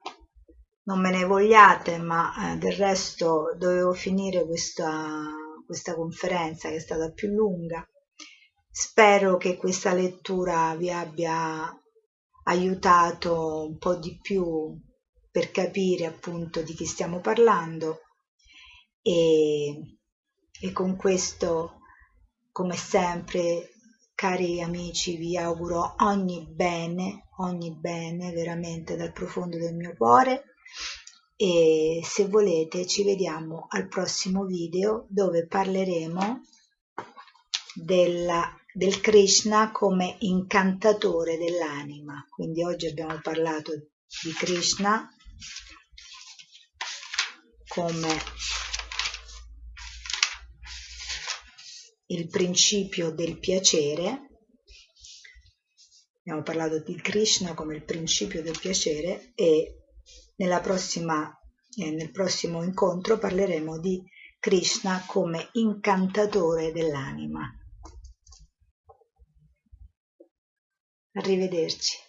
[0.84, 5.22] non me ne vogliate, ma eh, del resto dovevo finire questa,
[5.66, 7.86] questa conferenza che è stata più lunga.
[8.72, 11.70] Spero che questa lettura vi abbia
[12.44, 14.80] aiutato un po' di più
[15.30, 18.04] per capire appunto di chi stiamo parlando
[19.02, 19.98] e,
[20.62, 21.82] e con questo,
[22.52, 23.72] come sempre,
[24.14, 30.44] cari amici, vi auguro ogni bene, ogni bene veramente dal profondo del mio cuore
[31.42, 36.42] e se volete ci vediamo al prossimo video dove parleremo
[37.76, 42.26] della, del Krishna come incantatore dell'anima.
[42.30, 45.10] Quindi oggi abbiamo parlato di Krishna
[47.70, 48.18] come
[52.12, 54.30] il principio del piacere
[56.30, 59.80] abbiamo parlato di Krishna come il principio del piacere e
[60.62, 61.38] prossima,
[61.76, 64.04] eh, nel prossimo incontro parleremo di
[64.40, 67.52] Krishna come incantatore dell'anima.
[71.14, 72.09] Arrivederci.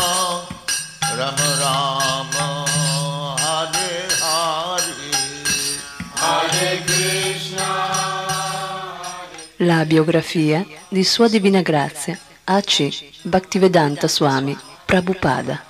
[9.58, 13.22] La biografia di Sua Divina Grazia A.C.
[13.22, 15.62] Bhaktivedanta Swami Prabhupada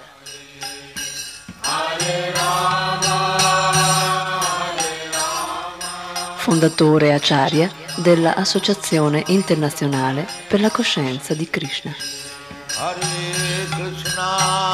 [6.36, 11.94] Fondatore Acharya della Associazione Internazionale per la Coscienza di Krishna.
[12.76, 13.00] Hare
[13.70, 14.73] Krishna,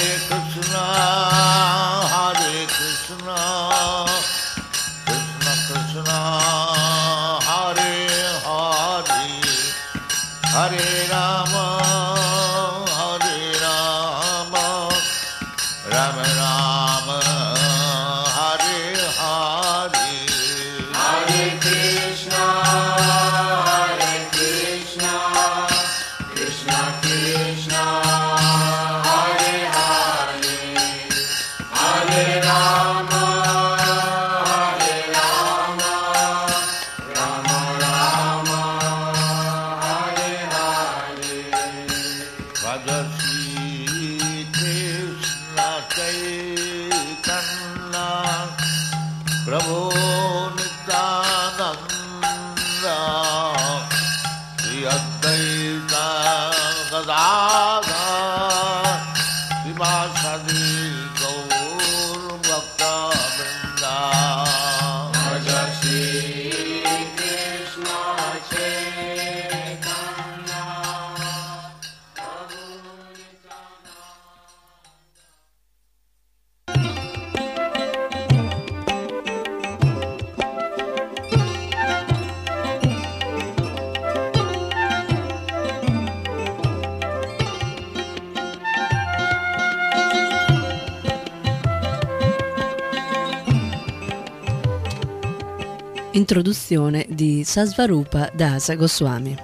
[96.71, 99.35] composizione di Sasvarupa Dasa Goswami.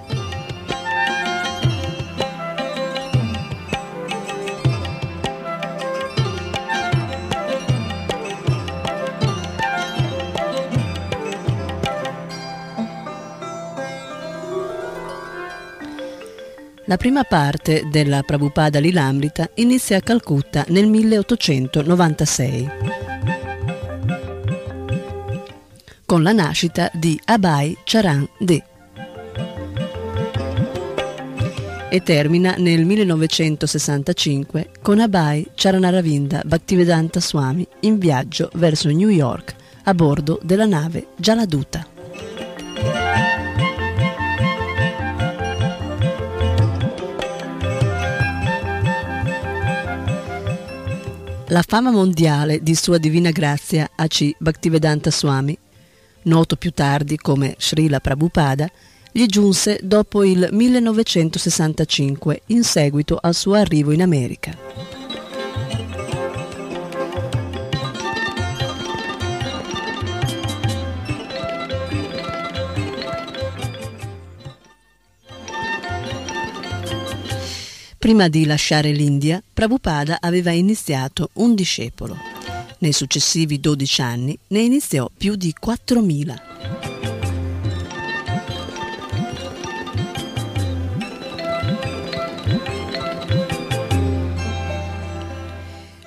[16.86, 22.97] La prima parte della Prabhupada Lilamrita inizia a Calcutta nel 1896.
[26.08, 28.64] Con la nascita di Abai Charan De
[31.90, 39.92] e termina nel 1965 con Abai Charanaravinda Bhaktivedanta Swami in viaggio verso New York a
[39.92, 41.86] bordo della nave Jaladuta.
[51.48, 54.32] La fama mondiale di Sua Divina Grazia A.C.
[54.38, 55.58] Bhaktivedanta Swami,
[56.28, 58.70] noto più tardi come Srila Prabhupada,
[59.10, 64.56] gli giunse dopo il 1965 in seguito al suo arrivo in America.
[77.98, 82.37] Prima di lasciare l'India, Prabhupada aveva iniziato un discepolo.
[82.78, 86.36] Nei successivi 12 anni ne iniziò più di 4.000.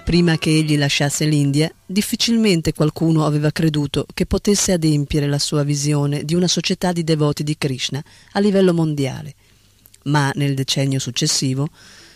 [0.04, 6.26] Prima che egli lasciasse l'India, difficilmente qualcuno aveva creduto che potesse adempiere la sua visione
[6.26, 9.36] di una società di devoti di Krishna a livello mondiale
[10.04, 11.70] ma nel decennio successivo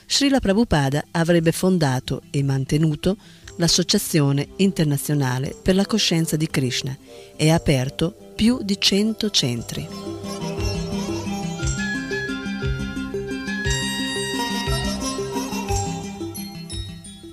[0.08, 3.18] Srila Prabhupada avrebbe fondato e mantenuto
[3.58, 6.96] l'Associazione internazionale per la coscienza di Krishna
[7.36, 9.88] e aperto più di 100 centri.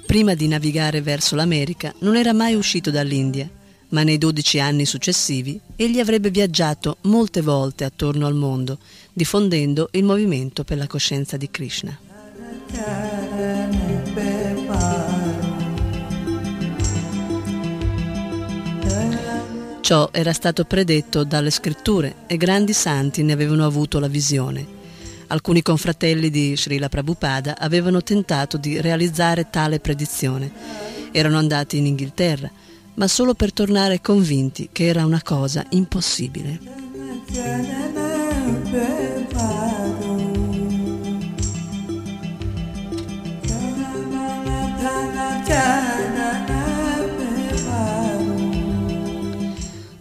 [0.06, 3.48] Prima di navigare verso l'America non era mai uscito dall'India
[3.92, 8.78] ma nei dodici anni successivi egli avrebbe viaggiato molte volte attorno al mondo,
[9.12, 11.98] diffondendo il movimento per la coscienza di Krishna.
[19.82, 24.64] Ciò era stato predetto dalle scritture e grandi santi ne avevano avuto la visione.
[25.26, 30.52] Alcuni confratelli di Srila Prabhupada avevano tentato di realizzare tale predizione.
[31.10, 32.48] Erano andati in Inghilterra,
[32.94, 36.60] ma solo per tornare convinti che era una cosa impossibile.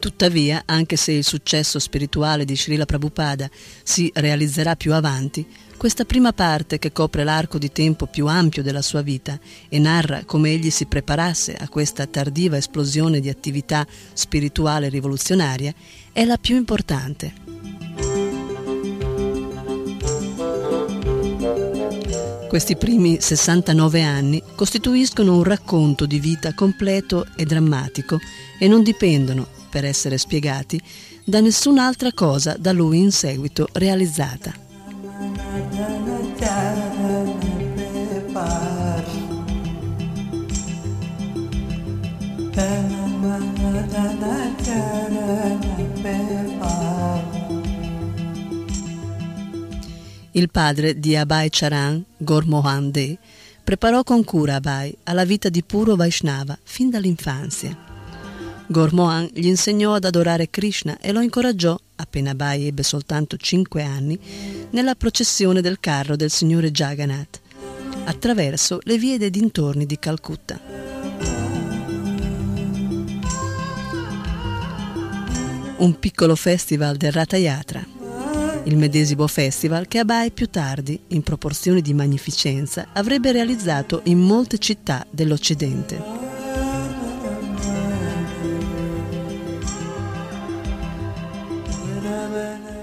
[0.01, 3.47] Tuttavia, anche se il successo spirituale di Srila Prabhupada
[3.83, 5.45] si realizzerà più avanti,
[5.77, 10.23] questa prima parte, che copre l'arco di tempo più ampio della sua vita e narra
[10.25, 15.71] come egli si preparasse a questa tardiva esplosione di attività spirituale rivoluzionaria,
[16.11, 17.33] è la più importante.
[22.47, 28.19] Questi primi 69 anni costituiscono un racconto di vita completo e drammatico
[28.57, 30.79] e non dipendono, per essere spiegati,
[31.23, 34.53] da nessun'altra cosa da lui in seguito realizzata.
[50.33, 53.17] Il padre di Abai Charan, Gormohan De,
[53.63, 57.90] preparò con cura Abai alla vita di puro Vaishnava fin dall'infanzia.
[58.71, 64.17] Gormohan gli insegnò ad adorare Krishna e lo incoraggiò, appena Abai ebbe soltanto cinque anni,
[64.69, 67.41] nella processione del carro del signore Jagannath,
[68.05, 70.59] attraverso le vie dei dintorni di Calcutta.
[75.77, 77.99] Un piccolo festival del Ratha Yatra
[78.65, 84.59] il medesimo festival che Abai più tardi, in proporzioni di magnificenza, avrebbe realizzato in molte
[84.59, 86.30] città dell'Occidente.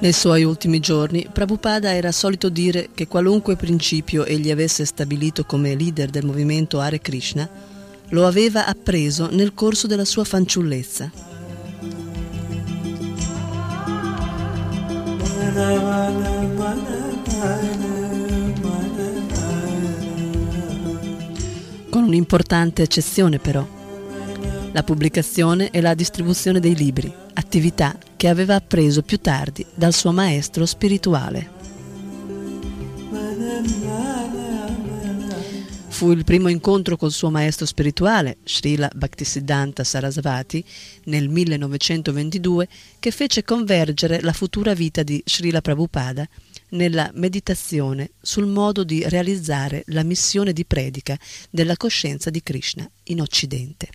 [0.00, 5.74] Nei suoi ultimi giorni, Prabhupada era solito dire che qualunque principio egli avesse stabilito come
[5.74, 7.48] leader del movimento Hare Krishna,
[8.10, 11.10] lo aveva appreso nel corso della sua fanciullezza.
[21.90, 23.77] Con un'importante eccezione però,
[24.78, 30.12] la pubblicazione e la distribuzione dei libri, attività che aveva appreso più tardi dal suo
[30.12, 31.56] maestro spirituale.
[35.88, 40.64] Fu il primo incontro col suo maestro spirituale, Srila Bhaktisiddhanta Sarasvati,
[41.06, 42.68] nel 1922,
[43.00, 46.24] che fece convergere la futura vita di Srila Prabhupada
[46.70, 51.18] nella meditazione sul modo di realizzare la missione di predica
[51.50, 53.88] della coscienza di Krishna in Occidente.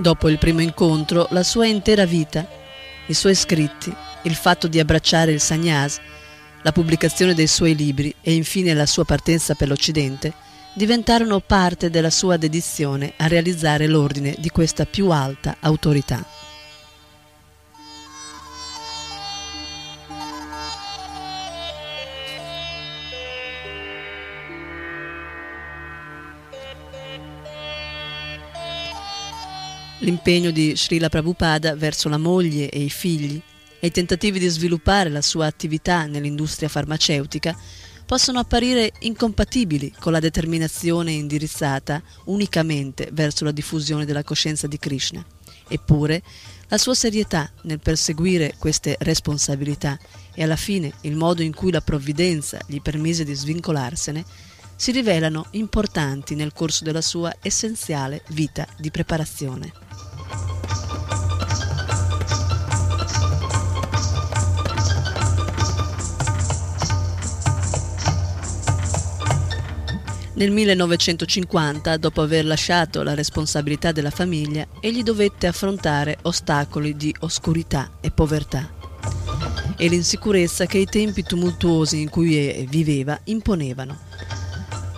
[0.00, 2.48] Dopo il primo incontro, la sua intera vita,
[3.08, 6.00] i suoi scritti, il fatto di abbracciare il sannyas,
[6.62, 10.32] la pubblicazione dei suoi libri e infine la sua partenza per l'Occidente
[10.72, 16.24] diventarono parte della sua dedizione a realizzare l'ordine di questa più alta autorità.
[30.02, 33.38] L'impegno di Srila Prabhupada verso la moglie e i figli
[33.78, 37.54] e i tentativi di sviluppare la sua attività nell'industria farmaceutica
[38.06, 45.22] possono apparire incompatibili con la determinazione indirizzata unicamente verso la diffusione della coscienza di Krishna.
[45.68, 46.22] Eppure,
[46.68, 49.98] la sua serietà nel perseguire queste responsabilità
[50.34, 54.24] e alla fine il modo in cui la provvidenza gli permise di svincolarsene
[54.76, 59.89] si rivelano importanti nel corso della sua essenziale vita di preparazione.
[70.32, 77.90] Nel 1950, dopo aver lasciato la responsabilità della famiglia, egli dovette affrontare ostacoli di oscurità
[78.00, 78.78] e povertà
[79.76, 83.98] e l'insicurezza che i tempi tumultuosi in cui viveva imponevano.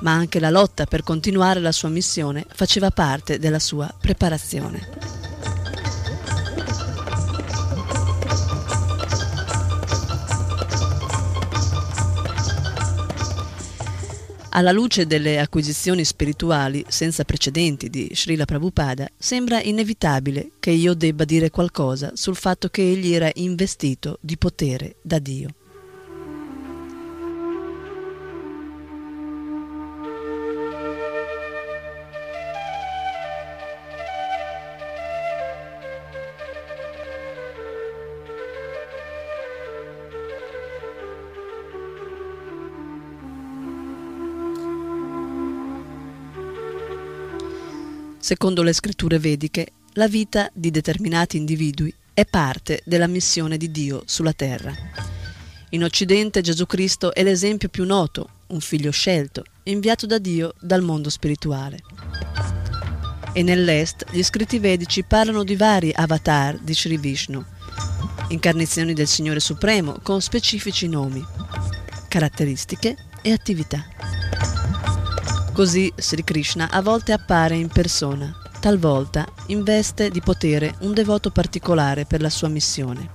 [0.00, 5.21] Ma anche la lotta per continuare la sua missione faceva parte della sua preparazione.
[14.54, 21.24] Alla luce delle acquisizioni spirituali senza precedenti di Srila Prabhupada, sembra inevitabile che io debba
[21.24, 25.54] dire qualcosa sul fatto che egli era investito di potere da Dio.
[48.22, 54.04] Secondo le scritture vediche, la vita di determinati individui è parte della missione di Dio
[54.06, 54.72] sulla terra.
[55.70, 60.82] In Occidente Gesù Cristo è l'esempio più noto, un figlio scelto, inviato da Dio dal
[60.82, 61.78] mondo spirituale.
[63.32, 67.44] E nell'Est gli scritti vedici parlano di vari avatar di Sri Vishnu,
[68.28, 71.26] incarnazioni del Signore Supremo con specifici nomi,
[72.06, 73.84] caratteristiche e attività.
[75.52, 81.30] Così Sri Krishna a volte appare in persona, talvolta in veste di potere un devoto
[81.30, 83.10] particolare per la sua missione.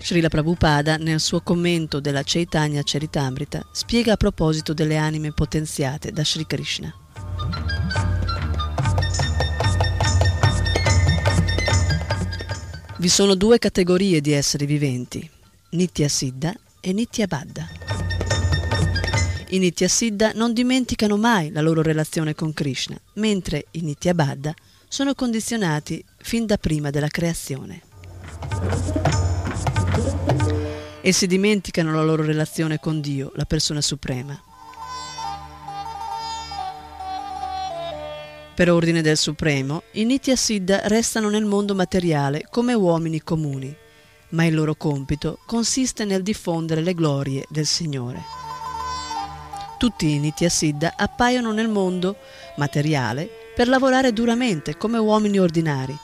[0.00, 6.24] Srila Prabhupada, nel suo commento della Chaitanya Charitamrita, spiega a proposito delle anime potenziate da
[6.24, 6.94] Sri Krishna.
[12.96, 15.28] Vi sono due categorie di esseri viventi,
[15.70, 16.54] Nitya Siddha
[16.84, 17.68] e Nitya Baddha.
[19.50, 24.52] I Nitya Siddha non dimenticano mai la loro relazione con Krishna, mentre i Nitya Baddha
[24.88, 27.82] sono condizionati fin da prima della creazione.
[31.02, 34.42] Essi dimenticano la loro relazione con Dio, la persona suprema.
[38.54, 43.74] Per ordine del Supremo, i Nitya Siddha restano nel mondo materiale come uomini comuni,
[44.32, 48.22] ma il loro compito consiste nel diffondere le glorie del Signore.
[49.78, 52.16] Tutti i Nitya Siddha appaiono nel mondo
[52.56, 55.96] materiale per lavorare duramente come uomini ordinari,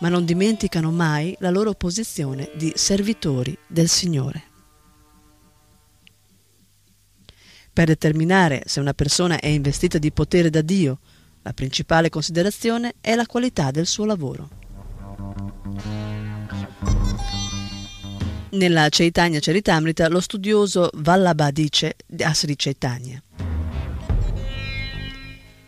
[0.00, 4.44] ma non dimenticano mai la loro posizione di servitori del Signore.
[7.72, 10.98] Per determinare se una persona è investita di potere da Dio,
[11.42, 14.48] la principale considerazione è la qualità del suo lavoro.
[18.50, 23.22] Nella Chaitanya Charitamrita lo studioso Vallabha dice a Sri Chaitanya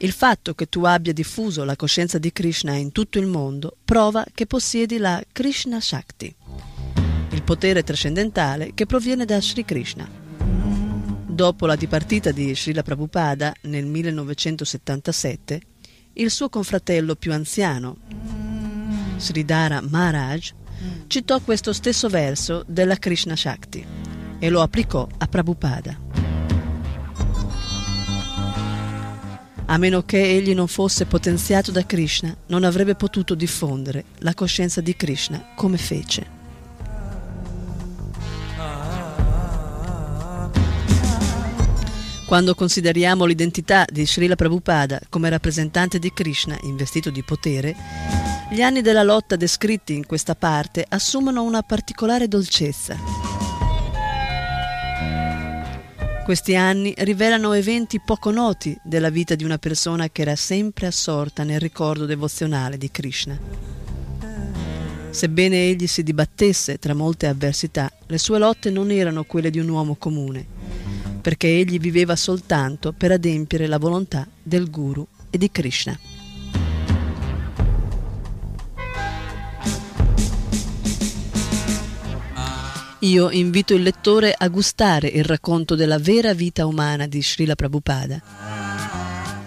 [0.03, 4.25] il fatto che tu abbia diffuso la coscienza di Krishna in tutto il mondo prova
[4.33, 6.35] che possiedi la Krishna Shakti,
[7.33, 10.09] il potere trascendentale che proviene da Sri Krishna.
[11.27, 15.61] Dopo la dipartita di Srila Prabhupada nel 1977,
[16.15, 17.99] il suo confratello più anziano,
[19.19, 20.53] Sridhara Maharaj,
[21.07, 23.85] citò questo stesso verso della Krishna Shakti
[24.39, 25.99] e lo applicò a Prabhupada.
[29.67, 34.81] A meno che egli non fosse potenziato da Krishna, non avrebbe potuto diffondere la coscienza
[34.81, 36.40] di Krishna come fece.
[42.31, 47.75] Quando consideriamo l'identità di Srila Prabhupada come rappresentante di Krishna investito di potere,
[48.53, 52.97] gli anni della lotta descritti in questa parte assumono una particolare dolcezza.
[56.23, 61.43] Questi anni rivelano eventi poco noti della vita di una persona che era sempre assorta
[61.43, 63.37] nel ricordo devozionale di Krishna.
[65.11, 69.69] Sebbene egli si dibattesse tra molte avversità, le sue lotte non erano quelle di un
[69.69, 70.70] uomo comune
[71.21, 75.99] perché egli viveva soltanto per adempiere la volontà del Guru e di Krishna.
[83.03, 88.21] Io invito il lettore a gustare il racconto della vera vita umana di Srila Prabhupada.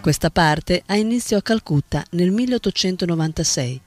[0.02, 3.82] Questa parte ha inizio a Calcutta nel 1896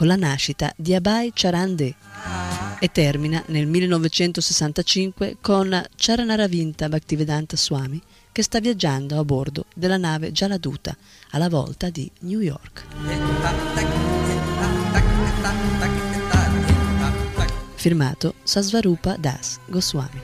[0.00, 1.94] con la nascita di Abai Charande
[2.78, 8.00] e termina nel 1965 con Charanaravinta Bhaktivedanta Swami
[8.32, 10.96] che sta viaggiando a bordo della nave Jaladuta
[11.32, 12.86] alla volta di New York.
[17.74, 20.20] Firmato Sasvarupa Das Goswami.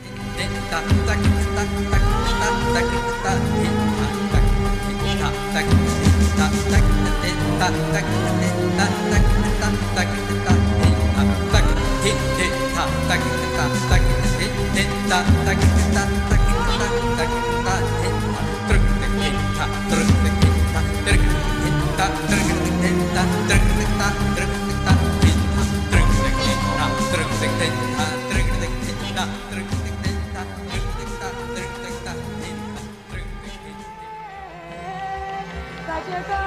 [35.87, 36.46] 大家。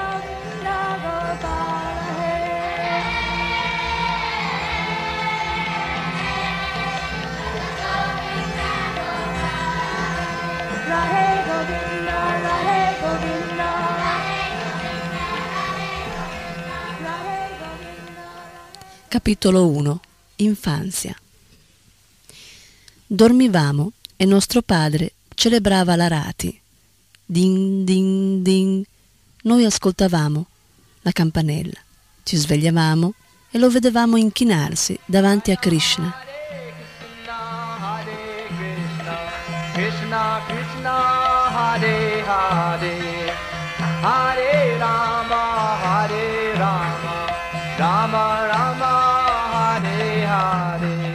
[19.10, 20.00] Capitolo 1
[20.36, 21.16] Infanzia
[23.08, 26.62] Dormivamo e nostro padre celebrava la rati.
[27.26, 28.84] Din din din.
[29.42, 30.46] Noi ascoltavamo
[31.02, 31.80] la campanella,
[32.22, 33.14] ci svegliavamo
[33.50, 36.14] e lo vedevamo inchinarsi davanti a Krishna.
[39.74, 40.98] Krishna Krishna
[41.50, 43.34] Hare Hare
[44.02, 47.26] Hare Rama Hare Rama
[47.76, 48.49] Rama
[50.30, 51.10] Hare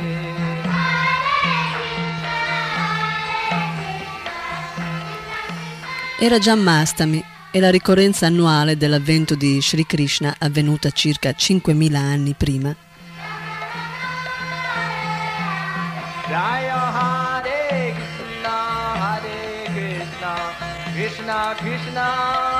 [6.19, 7.23] Era già Mastami
[7.53, 12.74] e la ricorrenza annuale dell'avvento di Sri Krishna avvenuta circa 5.000 anni prima.
[20.95, 22.09] Krishna Krishna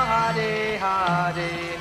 [0.07, 1.75] Hare Hare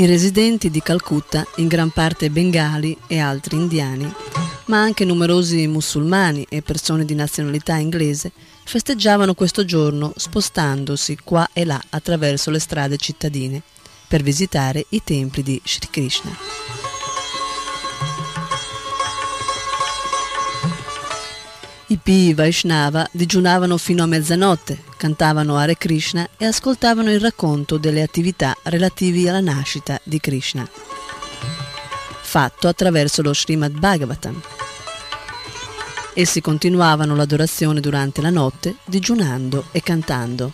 [0.00, 4.08] I residenti di Calcutta, in gran parte bengali e altri indiani,
[4.66, 8.30] ma anche numerosi musulmani e persone di nazionalità inglese,
[8.62, 13.60] festeggiavano questo giorno spostandosi qua e là attraverso le strade cittadine
[14.06, 16.87] per visitare i templi di Sri Krishna.
[21.90, 28.02] I Pi Vaishnava digiunavano fino a mezzanotte, cantavano Hare Krishna e ascoltavano il racconto delle
[28.02, 30.68] attività relativi alla nascita di Krishna,
[32.20, 34.38] fatto attraverso lo Srimad Bhagavatam.
[36.12, 40.52] Essi continuavano l'adorazione durante la notte, digiunando e cantando.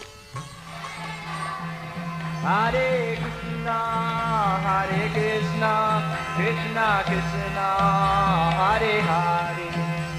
[2.44, 6.02] Hare Krishna, Hare Krishna,
[6.36, 7.76] Krishna Krishna,
[8.56, 9.33] Hare Hare.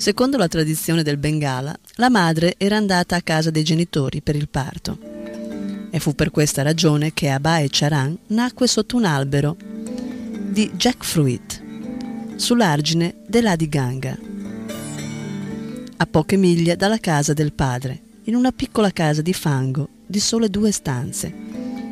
[0.00, 4.48] Secondo la tradizione del Bengala, la madre era andata a casa dei genitori per il
[4.48, 4.98] parto.
[5.90, 11.62] E fu per questa ragione che Abai Charan nacque sotto un albero di jackfruit,
[12.36, 14.18] sull'argine dell'Adi Ganga,
[15.98, 20.48] a poche miglia dalla casa del padre, in una piccola casa di fango di sole
[20.48, 21.30] due stanze,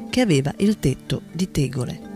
[0.09, 2.08] che aveva il tetto di tegole.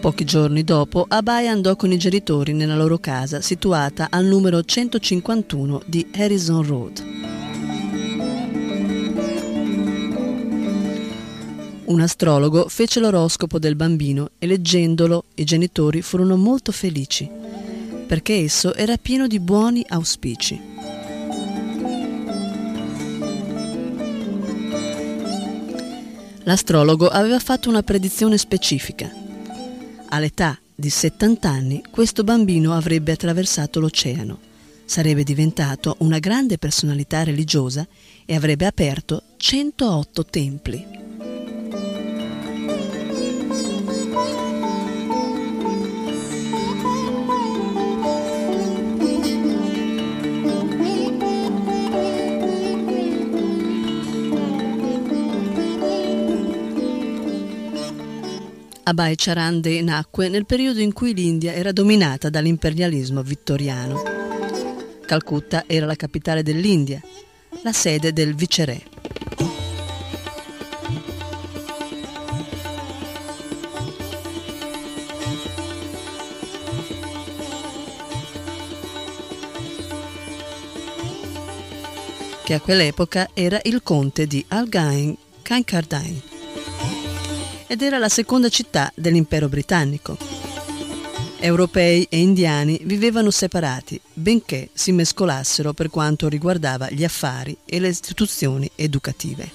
[0.00, 5.82] Pochi giorni dopo, Abai andò con i genitori nella loro casa situata al numero 151
[5.84, 7.04] di Harrison Road.
[11.84, 17.28] Un astrologo fece l'oroscopo del bambino e leggendolo i genitori furono molto felici,
[18.06, 20.58] perché esso era pieno di buoni auspici.
[26.44, 29.19] L'astrologo aveva fatto una predizione specifica.
[30.12, 34.40] All'età di 70 anni questo bambino avrebbe attraversato l'oceano,
[34.84, 37.86] sarebbe diventato una grande personalità religiosa
[38.24, 40.89] e avrebbe aperto 108 templi.
[58.90, 64.02] Abai Charande nacque nel periodo in cui l'India era dominata dall'imperialismo vittoriano.
[65.06, 67.00] Calcutta era la capitale dell'India,
[67.62, 68.82] la sede del viceré.
[82.42, 86.39] che a quell'epoca era il conte di Algain Kankardain
[87.70, 90.18] ed era la seconda città dell'impero britannico.
[91.38, 97.86] Europei e indiani vivevano separati, benché si mescolassero per quanto riguardava gli affari e le
[97.86, 99.52] istituzioni educative.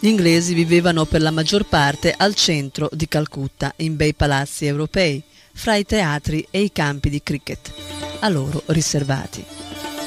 [0.00, 5.22] Gli inglesi vivevano per la maggior parte al centro di Calcutta, in bei palazzi europei,
[5.52, 9.44] fra i teatri e i campi di cricket a loro riservati.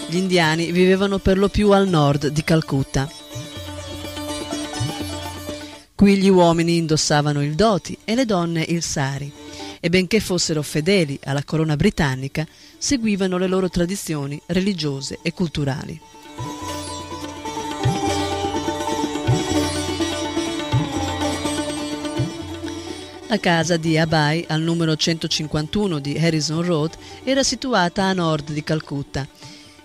[0.07, 3.09] Gli indiani vivevano per lo più al nord di Calcutta.
[5.93, 9.31] Qui gli uomini indossavano il dhoti e le donne il sari
[9.79, 12.45] e benché fossero fedeli alla corona britannica,
[12.77, 15.99] seguivano le loro tradizioni religiose e culturali.
[23.29, 28.63] La casa di Abai, al numero 151 di Harrison Road, era situata a nord di
[28.63, 29.27] Calcutta.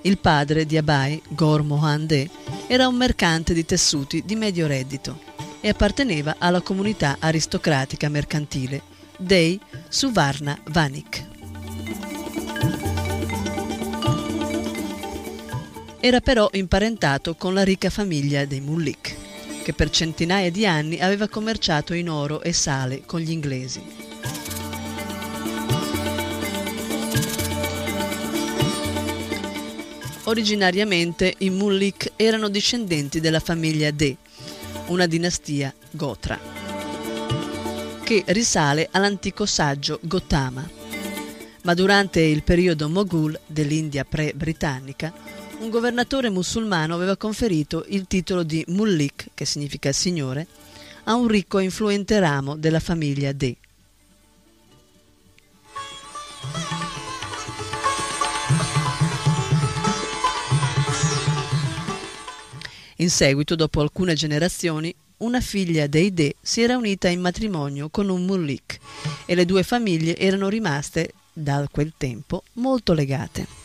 [0.00, 2.30] Il padre di Abai, Gor Mohan De,
[2.66, 5.20] era un mercante di tessuti di medio reddito
[5.60, 8.80] e apparteneva alla comunità aristocratica mercantile
[9.18, 9.60] dei
[9.90, 11.26] Suvarna Vanik.
[16.00, 19.23] Era però imparentato con la ricca famiglia dei Mullik
[19.64, 23.82] che per centinaia di anni aveva commerciato in oro e sale con gli inglesi.
[30.24, 34.16] Originariamente i Mullik erano discendenti della famiglia De,
[34.86, 36.38] una dinastia Gotra,
[38.02, 40.68] che risale all'antico saggio Gotama.
[41.62, 45.12] Ma durante il periodo Moghul dell'India pre-britannica,
[45.58, 50.46] un governatore musulmano aveva conferito il titolo di Mullik, che significa signore,
[51.04, 53.56] a un ricco e influente ramo della famiglia De.
[62.98, 68.08] In seguito, dopo alcune generazioni, una figlia dei De si era unita in matrimonio con
[68.08, 68.78] un mullik
[69.26, 73.63] e le due famiglie erano rimaste, da quel tempo, molto legate.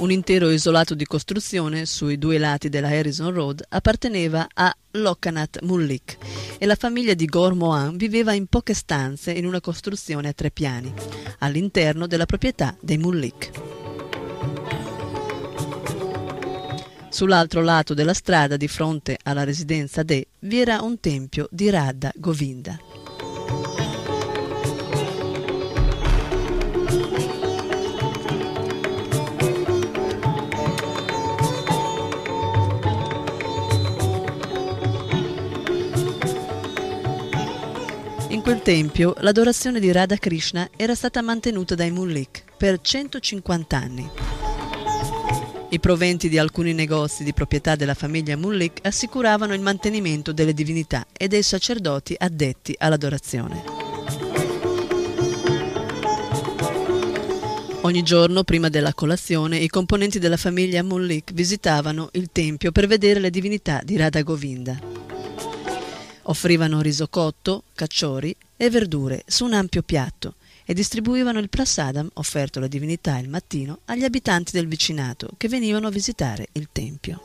[0.00, 6.16] Un intero isolato di costruzione sui due lati della Harrison Road apparteneva a Lokanath Mullik
[6.56, 10.50] e la famiglia di Gor Mohan viveva in poche stanze in una costruzione a tre
[10.50, 10.90] piani,
[11.40, 13.50] all'interno della proprietà dei Mullik.
[17.10, 22.10] Sull'altro lato della strada, di fronte alla residenza De, vi era un tempio di Radha
[22.16, 22.89] Govinda.
[38.40, 44.10] In quel tempio l'adorazione di Radha Krishna era stata mantenuta dai Mullik per 150 anni.
[45.68, 51.06] I proventi di alcuni negozi di proprietà della famiglia Mullik assicuravano il mantenimento delle divinità
[51.12, 53.62] e dei sacerdoti addetti all'adorazione.
[57.82, 63.20] Ogni giorno, prima della colazione, i componenti della famiglia Mullik visitavano il tempio per vedere
[63.20, 65.09] le divinità di Radha Govinda.
[66.22, 70.34] Offrivano riso cotto, cacciori e verdure su un ampio piatto
[70.64, 75.88] e distribuivano il prasadam offerto alle divinità il mattino agli abitanti del vicinato che venivano
[75.88, 77.20] a visitare il tempio.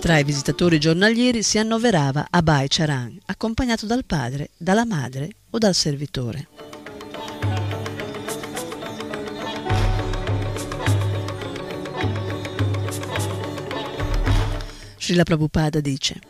[0.00, 5.74] Tra i visitatori giornalieri si annoverava Abai Charan, accompagnato dal padre, dalla madre o dal
[5.74, 6.48] servitore.
[15.10, 16.20] Srila Prabhupada dice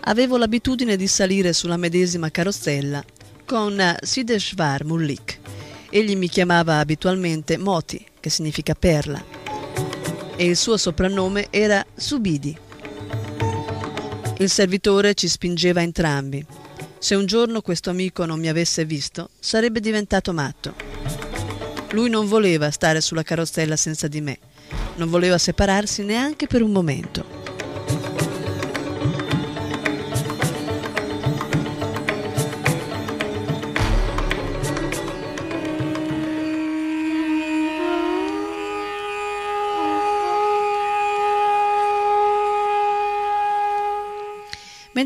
[0.00, 3.04] Avevo l'abitudine di salire sulla medesima carrozzella
[3.44, 5.38] con Sideshvar Mullik.
[5.90, 9.24] Egli mi chiamava abitualmente Moti, che significa perla,
[10.34, 12.58] e il suo soprannome era Subidi.
[14.38, 16.44] Il servitore ci spingeva entrambi.
[16.98, 20.85] Se un giorno questo amico non mi avesse visto, sarebbe diventato matto.
[21.90, 24.38] Lui non voleva stare sulla carrozzella senza di me,
[24.96, 27.35] non voleva separarsi neanche per un momento.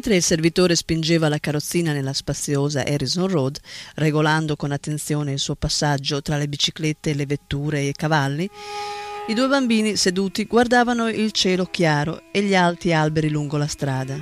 [0.01, 3.59] Mentre il servitore spingeva la carrozzina nella spaziosa Harrison Road,
[3.97, 8.49] regolando con attenzione il suo passaggio tra le biciclette, le vetture e i cavalli,
[9.27, 14.19] i due bambini seduti guardavano il cielo chiaro e gli alti alberi lungo la strada.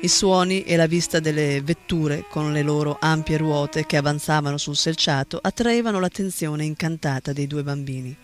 [0.00, 4.74] I suoni e la vista delle vetture con le loro ampie ruote che avanzavano sul
[4.74, 8.16] selciato attraevano l'attenzione incantata dei due bambini.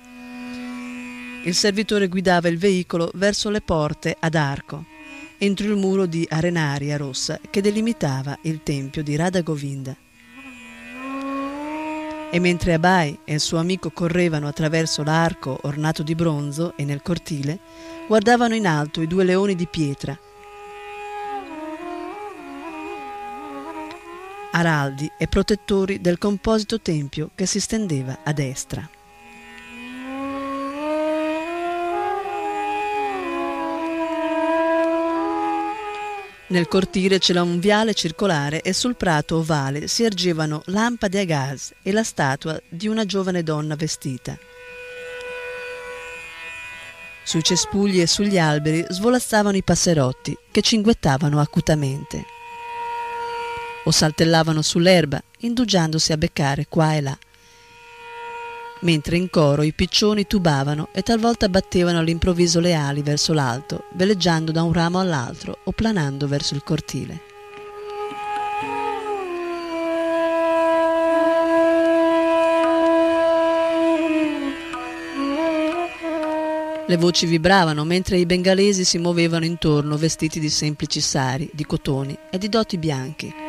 [1.45, 4.97] Il servitore guidava il veicolo verso le porte ad arco
[5.39, 9.97] entro il muro di arenaria rossa che delimitava il tempio di Radha Govinda.
[12.31, 17.01] E mentre Abai e il suo amico correvano attraverso l'arco ornato di bronzo e nel
[17.01, 17.59] cortile,
[18.07, 20.19] guardavano in alto i due leoni di pietra,
[24.51, 28.98] araldi e protettori del composito tempio che si stendeva a destra.
[36.51, 41.75] Nel cortile c'era un viale circolare e sul prato ovale si ergevano lampade a gas
[41.83, 44.39] e la statua di una giovane donna vestita.
[47.23, 52.25] Sui cespugli e sugli alberi svolazzavano i passerotti che cinguettavano acutamente
[53.85, 57.19] o saltellavano sull'erba indugiandosi a beccare qua e là
[58.81, 64.53] mentre in coro i piccioni tubavano e talvolta battevano all'improvviso le ali verso l'alto, veleggiando
[64.53, 67.21] da un ramo all'altro o planando verso il cortile.
[76.87, 82.17] Le voci vibravano mentre i bengalesi si muovevano intorno vestiti di semplici sari, di cotoni
[82.31, 83.48] e di doti bianchi.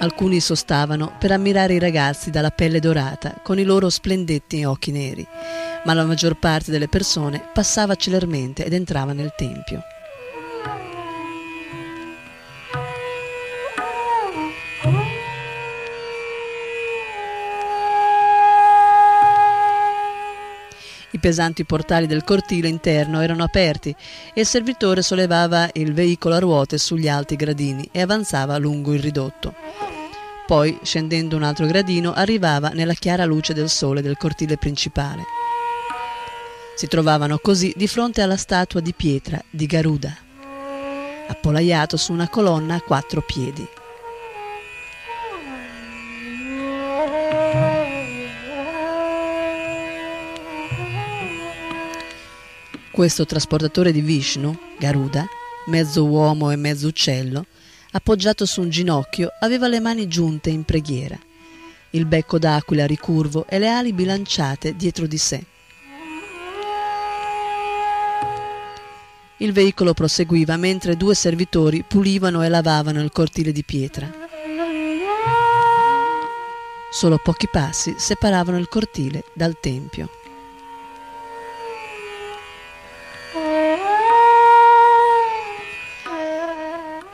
[0.00, 5.26] Alcuni sostavano per ammirare i ragazzi dalla pelle dorata con i loro splendetti occhi neri,
[5.84, 9.82] ma la maggior parte delle persone passava celermente ed entrava nel tempio.
[21.18, 23.92] I pesanti portali del cortile interno erano aperti
[24.32, 29.00] e il servitore sollevava il veicolo a ruote sugli alti gradini e avanzava lungo il
[29.00, 29.52] ridotto.
[30.46, 35.24] Poi, scendendo un altro gradino, arrivava nella chiara luce del sole del cortile principale.
[36.76, 40.16] Si trovavano così di fronte alla statua di pietra di Garuda,
[41.26, 43.66] appollaiato su una colonna a quattro piedi.
[52.98, 55.24] Questo trasportatore di Vishnu, Garuda,
[55.66, 57.46] mezzo uomo e mezzo uccello,
[57.92, 61.16] appoggiato su un ginocchio, aveva le mani giunte in preghiera,
[61.90, 65.44] il becco d'aquila ricurvo e le ali bilanciate dietro di sé.
[69.36, 74.10] Il veicolo proseguiva mentre due servitori pulivano e lavavano il cortile di pietra.
[76.90, 80.10] Solo pochi passi separavano il cortile dal tempio.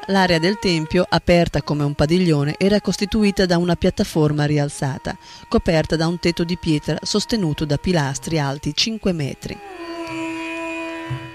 [0.09, 5.17] L'area del tempio, aperta come un padiglione, era costituita da una piattaforma rialzata,
[5.49, 9.59] coperta da un tetto di pietra sostenuto da pilastri alti 5 metri.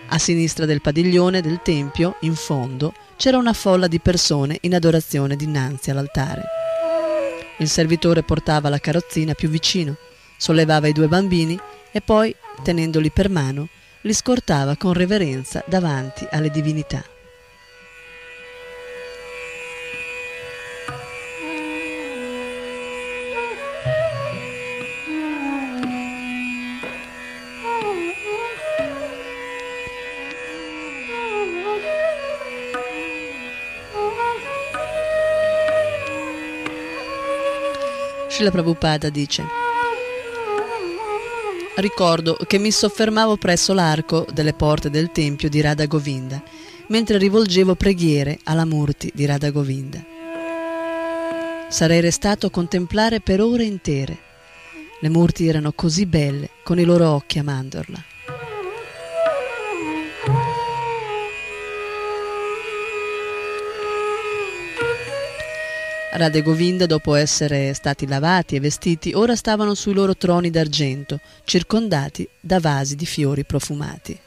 [0.10, 5.36] A sinistra del padiglione del tempio, in fondo, c'era una folla di persone in adorazione
[5.36, 6.44] dinanzi all'altare.
[7.58, 9.98] Il servitore portava la carrozzina più vicino,
[10.38, 11.60] sollevava i due bambini
[11.91, 13.68] e poi, tenendoli per mano,
[14.02, 17.04] li scortava con reverenza davanti alle divinità.
[38.40, 39.44] Srila Prabhupada dice
[41.76, 46.41] Ricordo che mi soffermavo presso l'arco delle porte del tempio di Radha Govinda
[46.88, 50.02] mentre rivolgevo preghiere alla Murti di Radha Govinda.
[51.68, 54.18] Sarei restato a contemplare per ore intere.
[55.02, 58.09] Le Murti erano così belle con i loro occhi a mandorla.
[66.11, 71.19] Radha e Govinda, dopo essere stati lavati e vestiti, ora stavano sui loro troni d'argento,
[71.44, 74.19] circondati da vasi di fiori profumati.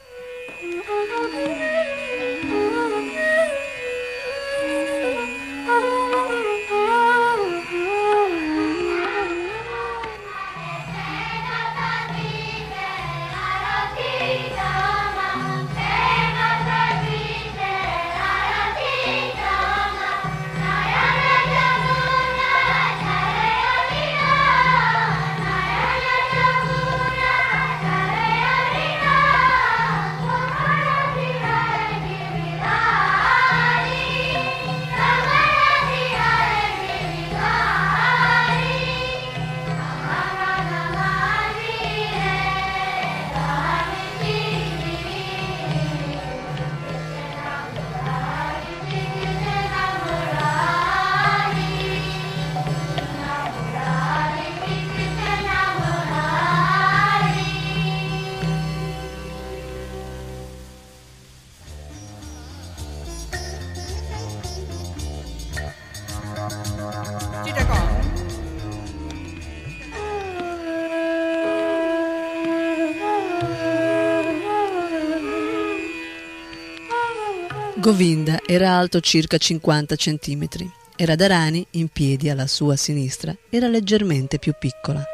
[77.93, 80.47] Govinda era alto circa 50 cm
[80.95, 85.05] e Radharani, in piedi alla sua sinistra, era leggermente più piccola.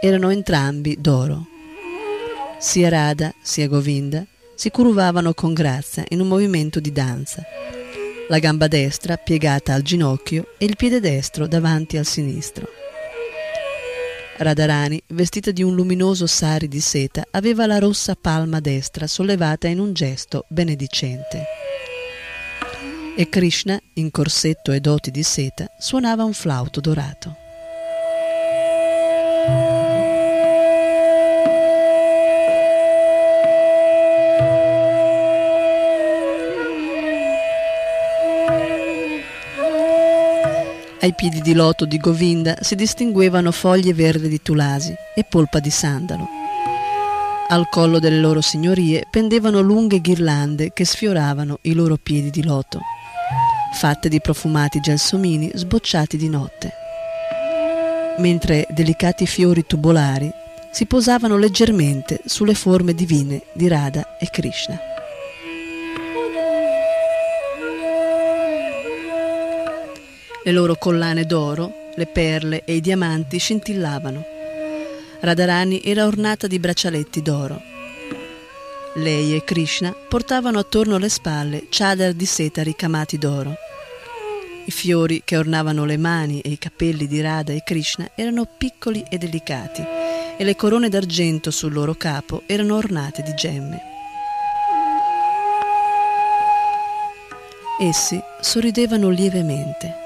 [0.00, 1.44] Erano entrambi d'oro.
[2.60, 4.24] Sia Radha sia Govinda
[4.54, 7.42] si curvavano con grazia in un movimento di danza,
[8.28, 12.77] la gamba destra piegata al ginocchio e il piede destro davanti al sinistro.
[14.40, 19.80] Radharani, vestita di un luminoso sari di seta, aveva la rossa palma destra sollevata in
[19.80, 21.42] un gesto benedicente.
[23.16, 27.47] E Krishna, in corsetto e doti di seta, suonava un flauto dorato.
[41.00, 45.70] Ai piedi di loto di Govinda si distinguevano foglie verdi di tulasi e polpa di
[45.70, 46.26] sandalo.
[47.50, 52.80] Al collo delle loro signorie pendevano lunghe ghirlande che sfioravano i loro piedi di loto,
[53.74, 56.72] fatte di profumati gelsomini sbocciati di notte.
[58.18, 60.28] Mentre delicati fiori tubolari
[60.72, 64.87] si posavano leggermente sulle forme divine di Radha e Krishna.
[70.48, 74.24] Le loro collane d'oro, le perle e i diamanti scintillavano.
[75.20, 77.60] Radharani era ornata di braccialetti d'oro.
[78.94, 83.56] Lei e Krishna portavano attorno alle spalle chadar di seta ricamati d'oro.
[84.64, 89.04] I fiori che ornavano le mani e i capelli di Radha e Krishna erano piccoli
[89.10, 89.84] e delicati
[90.38, 93.82] e le corone d'argento sul loro capo erano ornate di gemme.
[97.80, 99.97] Essi sorridevano lievemente.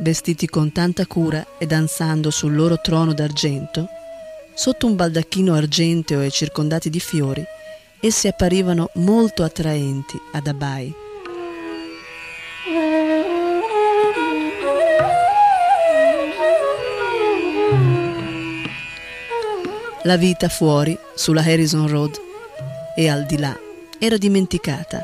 [0.00, 3.88] Vestiti con tanta cura e danzando sul loro trono d'argento,
[4.54, 7.44] sotto un baldacchino argenteo e circondati di fiori,
[8.00, 10.94] essi apparivano molto attraenti ad Abai.
[20.04, 22.18] La vita fuori, sulla Harrison Road
[22.96, 23.54] e al di là,
[23.98, 25.02] era dimenticata.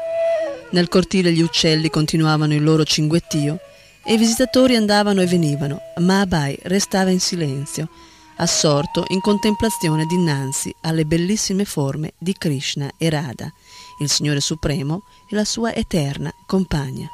[0.71, 3.61] Nel cortile gli uccelli continuavano il loro cinguettio
[4.07, 7.89] e i visitatori andavano e venivano, ma Abai restava in silenzio,
[8.37, 13.53] assorto in contemplazione dinanzi alle bellissime forme di Krishna e Radha,
[14.01, 17.09] il Signore Supremo e la sua eterna compagna.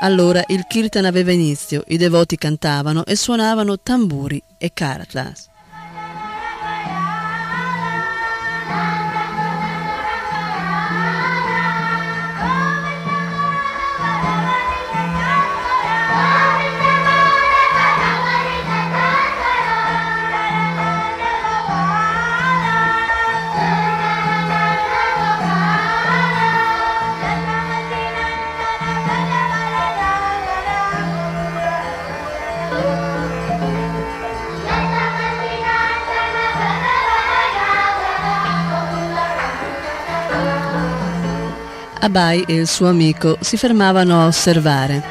[0.00, 5.51] Allora il kirtan aveva inizio, i devoti cantavano e suonavano tamburi e karatlas.
[42.04, 45.04] Abai e il suo amico si fermavano a osservare.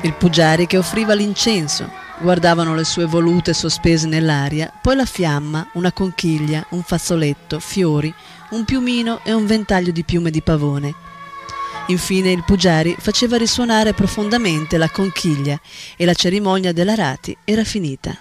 [0.00, 1.88] Il Puggiari che offriva l'incenso,
[2.18, 8.12] guardavano le sue volute sospese nell'aria, poi la fiamma, una conchiglia, un fazzoletto, fiori,
[8.50, 10.92] un piumino e un ventaglio di piume di pavone.
[11.86, 15.56] Infine il Puggiari faceva risuonare profondamente la conchiglia
[15.96, 18.18] e la cerimonia della rati era finita.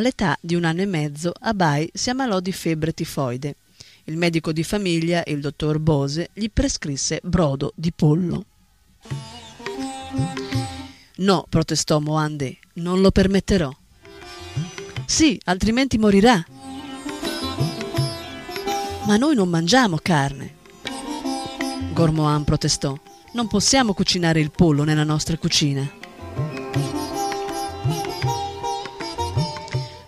[0.00, 3.56] All'età di un anno e mezzo, Abai si ammalò di febbre tifoide.
[4.04, 8.46] Il medico di famiglia, il dottor Bose, gli prescrisse brodo di pollo.
[11.16, 13.70] No, protestò Moande, non lo permetterò.
[15.04, 16.42] Sì, altrimenti morirà.
[19.04, 20.54] Ma noi non mangiamo carne.
[21.92, 22.98] Gormoan protestò.
[23.34, 25.86] Non possiamo cucinare il pollo nella nostra cucina.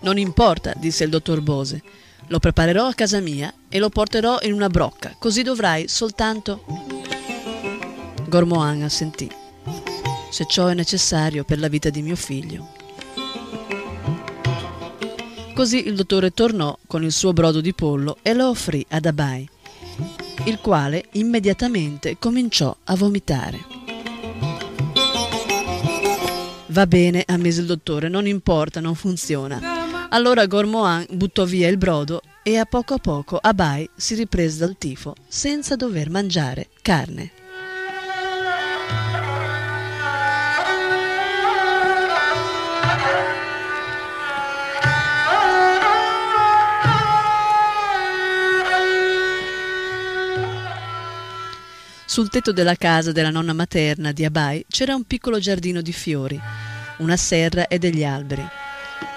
[0.03, 1.83] Non importa, disse il dottor Bose.
[2.27, 6.65] Lo preparerò a casa mia e lo porterò in una brocca, così dovrai soltanto.
[8.29, 9.31] Gormoan assentì.
[10.31, 12.69] Se ciò è necessario per la vita di mio figlio.
[15.55, 19.49] Così il dottore tornò con il suo brodo di pollo e lo offrì ad Abai,
[20.47, 23.61] il quale immediatamente cominciò a vomitare.
[26.69, 29.82] Va bene, ammise il dottore, non importa, non funziona.
[30.15, 34.77] Allora Gormoan buttò via il brodo e a poco a poco Abai si riprese dal
[34.77, 37.31] tifo senza dover mangiare carne.
[52.05, 56.39] Sul tetto della casa della nonna materna di Abai c'era un piccolo giardino di fiori,
[56.99, 58.61] una serra e degli alberi.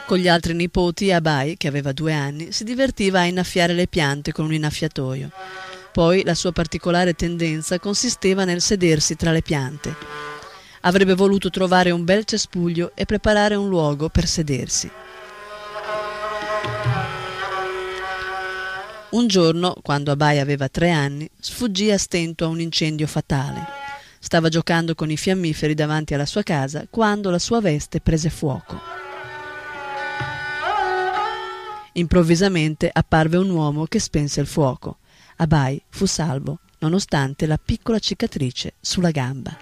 [0.06, 4.32] Con gli altri nipoti, Abai, che aveva due anni, si divertiva a innaffiare le piante
[4.32, 5.32] con un innaffiatoio.
[5.92, 9.96] Poi la sua particolare tendenza consisteva nel sedersi tra le piante.
[10.82, 14.92] Avrebbe voluto trovare un bel cespuglio e preparare un luogo per sedersi.
[19.10, 23.66] Un giorno, quando Abai aveva tre anni, sfuggì a stento a un incendio fatale.
[24.20, 29.15] Stava giocando con i fiammiferi davanti alla sua casa quando la sua veste prese fuoco.
[31.98, 34.98] Improvvisamente apparve un uomo che spense il fuoco.
[35.38, 39.58] Abai fu salvo, nonostante la piccola cicatrice sulla gamba.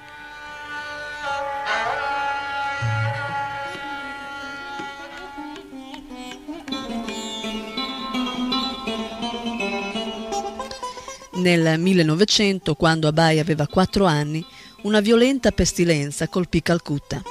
[11.36, 14.44] Nel 1900, quando Abai aveva quattro anni,
[14.84, 17.22] una violenta pestilenza colpì Calcutta.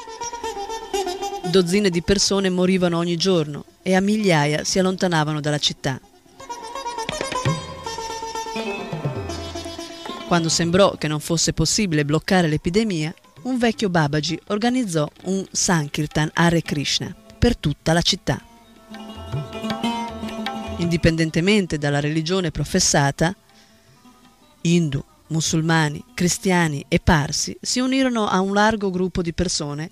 [1.50, 6.00] Dozzine di persone morivano ogni giorno e a migliaia si allontanavano dalla città.
[10.26, 16.62] Quando sembrò che non fosse possibile bloccare l'epidemia, un vecchio Babaji organizzò un Sankirtan Hare
[16.62, 18.40] Krishna per tutta la città.
[20.78, 23.34] Indipendentemente dalla religione professata,
[24.62, 29.90] Hindu, musulmani, cristiani e parsi si unirono a un largo gruppo di persone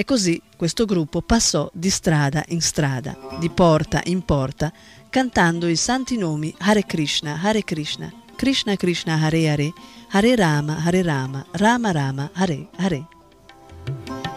[0.00, 4.72] e così questo gruppo passò di strada in strada, di porta in porta,
[5.10, 9.72] cantando i santi nomi Hare Krishna, Hare Krishna, Krishna Krishna Hare Hare,
[10.10, 14.27] Hare Rama, Hare Rama, Rama Rama, Hare Hare.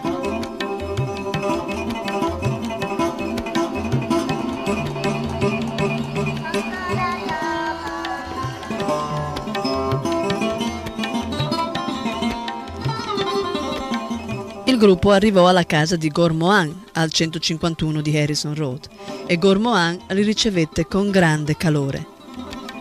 [14.82, 18.90] Gruppo arrivò alla casa di Gormohan al 151 di Harrison Road
[19.28, 22.08] e Gormohan li ricevette con grande calore.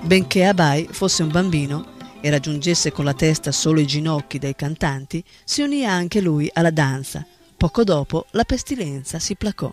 [0.01, 1.85] Benché Abai fosse un bambino
[2.23, 6.71] e raggiungesse con la testa solo i ginocchi dei cantanti, si unì anche lui alla
[6.71, 7.23] danza.
[7.55, 9.71] Poco dopo la pestilenza si placò.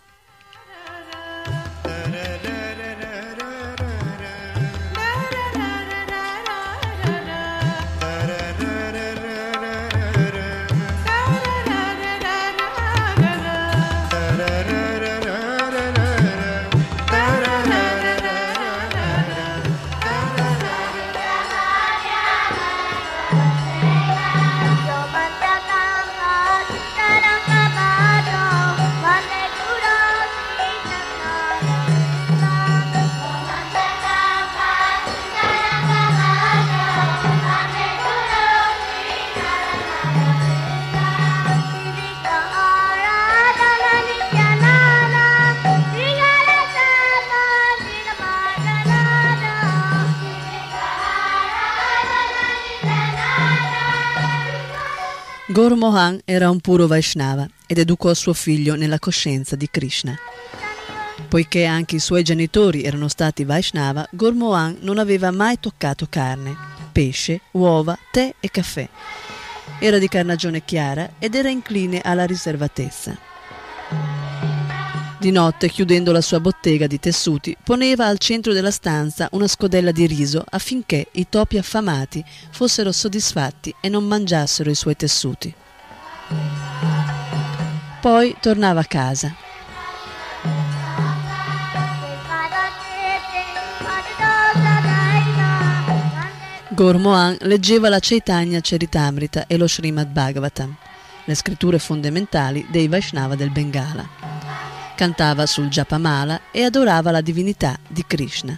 [55.88, 60.14] Gormohan era un puro Vaishnava ed educò suo figlio nella coscienza di Krishna.
[61.26, 66.54] Poiché anche i suoi genitori erano stati Vaishnava, Gormohan non aveva mai toccato carne,
[66.92, 68.86] pesce, uova, tè e caffè.
[69.80, 73.16] Era di carnagione chiara ed era incline alla riservatezza.
[75.18, 79.90] Di notte, chiudendo la sua bottega di tessuti, poneva al centro della stanza una scodella
[79.90, 85.54] di riso affinché i topi affamati fossero soddisfatti e non mangiassero i suoi tessuti.
[88.00, 89.34] Poi tornava a casa.
[96.78, 100.76] Gormohan leggeva la Chaitanya Charitamrita e lo Srimad Bhagavatam,
[101.24, 104.08] le scritture fondamentali dei Vaishnava del Bengala.
[104.94, 108.56] Cantava sul Japamala e adorava la divinità di Krishna.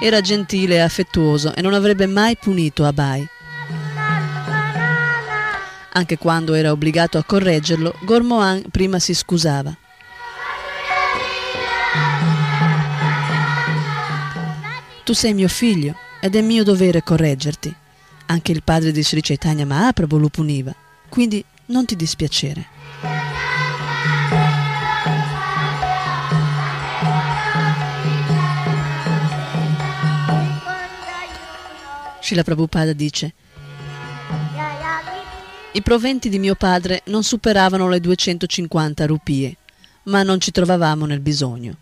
[0.00, 3.28] Era gentile e affettuoso e non avrebbe mai punito Abai.
[5.98, 9.76] Anche quando era obbligato a correggerlo, Gormohan prima si scusava.
[15.02, 17.74] Tu sei mio figlio ed è mio dovere correggerti.
[18.26, 20.72] Anche il padre di Sri Chaitanya Mahaprabhu lo puniva,
[21.08, 22.66] quindi non ti dispiacere.
[32.20, 33.34] Srila Prabhupada dice
[35.72, 39.56] I proventi di mio padre non superavano le 250 rupie,
[40.04, 41.76] ma non ci trovavamo nel bisogno.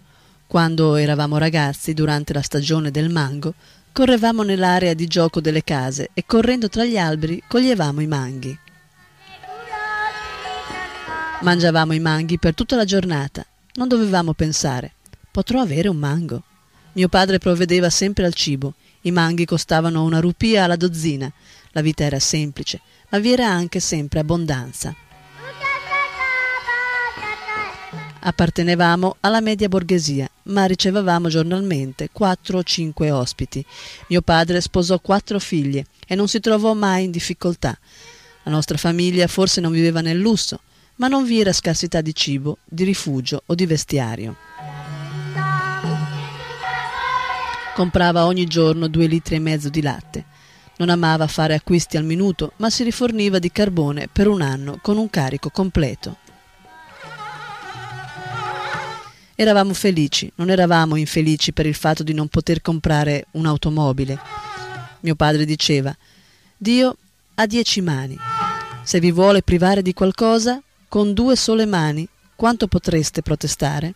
[0.49, 3.55] Quando eravamo ragazzi, durante la stagione del mango,
[3.93, 8.59] correvamo nell'area di gioco delle case e correndo tra gli alberi coglievamo i manghi.
[11.43, 13.47] Mangiavamo i manghi per tutta la giornata.
[13.75, 14.95] Non dovevamo pensare,
[15.31, 16.43] potrò avere un mango.
[16.95, 18.75] Mio padre provvedeva sempre al cibo.
[19.03, 21.31] I manghi costavano una rupia alla dozzina.
[21.77, 22.81] La vita era semplice,
[23.11, 24.97] ma vi era anche sempre abbondanza.
[28.19, 33.63] Appartenevamo alla media borghesia, ma ricevevamo giornalmente quattro o cinque ospiti.
[34.09, 37.79] Mio padre sposò quattro figlie e non si trovò mai in difficoltà.
[38.45, 40.61] La nostra famiglia forse non viveva nel lusso,
[40.95, 44.35] ma non vi era scarsità di cibo, di rifugio o di vestiario.
[47.75, 50.35] Comprava ogni giorno due litri e mezzo di latte.
[50.79, 54.99] Non amava fare acquisti al minuto, ma si riforniva di carbone per un anno con
[54.99, 56.19] un carico completo.
[59.35, 64.19] Eravamo felici, non eravamo infelici per il fatto di non poter comprare un'automobile.
[65.01, 65.95] Mio padre diceva,
[66.57, 66.97] Dio
[67.35, 68.17] ha dieci mani.
[68.83, 73.95] Se vi vuole privare di qualcosa, con due sole mani, quanto potreste protestare?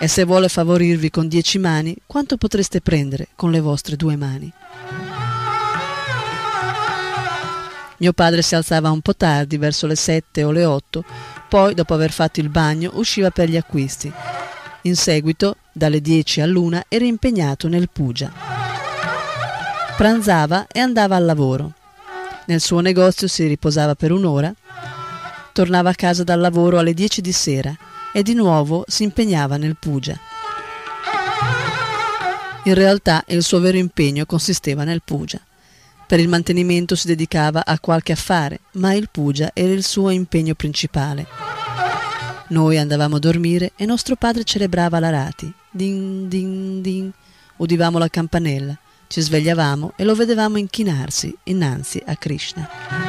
[0.00, 4.52] E se vuole favorirvi con dieci mani, quanto potreste prendere con le vostre due mani?
[7.98, 11.04] Mio padre si alzava un po' tardi, verso le sette o le otto,
[11.48, 14.12] poi, dopo aver fatto il bagno, usciva per gli acquisti.
[14.82, 18.32] In seguito, dalle dieci all'una, era impegnato nel Pugia.
[19.96, 21.72] Pranzava e andava al lavoro.
[22.46, 24.54] Nel suo negozio si riposava per un'ora,
[25.52, 27.76] tornava a casa dal lavoro alle dieci di sera
[28.12, 30.16] e di nuovo si impegnava nel Pugia.
[32.64, 35.40] In realtà il suo vero impegno consisteva nel Pugia.
[36.08, 40.54] Per il mantenimento si dedicava a qualche affare, ma il Pugia era il suo impegno
[40.54, 41.26] principale.
[42.48, 45.52] Noi andavamo a dormire e nostro padre celebrava la rati.
[45.70, 47.12] Din din din.
[47.56, 48.74] Udivamo la campanella,
[49.06, 53.07] ci svegliavamo e lo vedevamo inchinarsi innanzi a Krishna.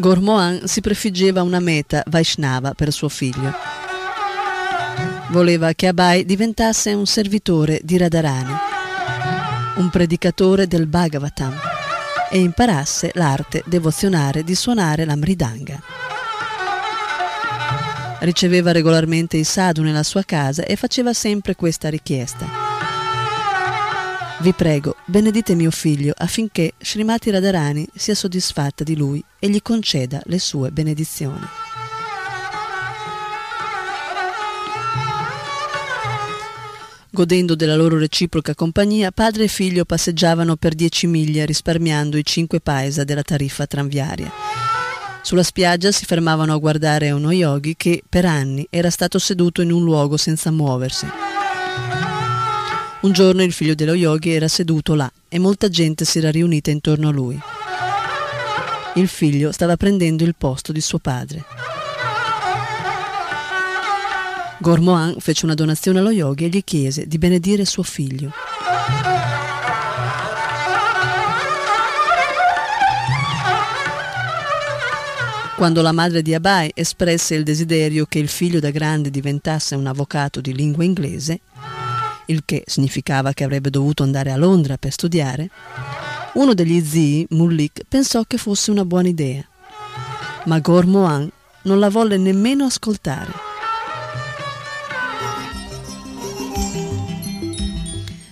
[0.00, 3.52] Gormohan si prefiggeva una meta Vaishnava per suo figlio.
[5.28, 8.52] Voleva che Abai diventasse un servitore di Radharani,
[9.76, 11.54] un predicatore del Bhagavatam
[12.30, 15.80] e imparasse l'arte devozionale di suonare la mridanga.
[18.20, 22.59] Riceveva regolarmente i sadhu nella sua casa e faceva sempre questa richiesta.
[24.40, 30.22] Vi prego, benedite mio figlio affinché Srimati Radharani sia soddisfatta di lui e gli conceda
[30.24, 31.46] le sue benedizioni.
[37.10, 42.60] Godendo della loro reciproca compagnia, padre e figlio passeggiavano per dieci miglia risparmiando i cinque
[42.60, 44.32] paesa della tariffa tranviaria.
[45.20, 49.70] Sulla spiaggia si fermavano a guardare uno yogi che per anni era stato seduto in
[49.70, 51.29] un luogo senza muoversi.
[53.02, 56.70] Un giorno il figlio dello yogi era seduto là e molta gente si era riunita
[56.70, 57.40] intorno a lui.
[58.96, 61.42] Il figlio stava prendendo il posto di suo padre.
[64.58, 68.32] Gormohan fece una donazione allo yogi e gli chiese di benedire suo figlio.
[75.56, 79.86] Quando la madre di Abai espresse il desiderio che il figlio da grande diventasse un
[79.86, 81.40] avvocato di lingua inglese,
[82.30, 85.50] il che significava che avrebbe dovuto andare a Londra per studiare,
[86.34, 89.44] uno degli zii, Mullik, pensò che fosse una buona idea.
[90.44, 91.30] Ma Gormohan
[91.62, 93.48] non la volle nemmeno ascoltare.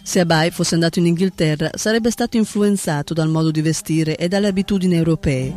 [0.03, 4.47] Se Abai fosse andato in Inghilterra sarebbe stato influenzato dal modo di vestire e dalle
[4.47, 5.55] abitudini europee.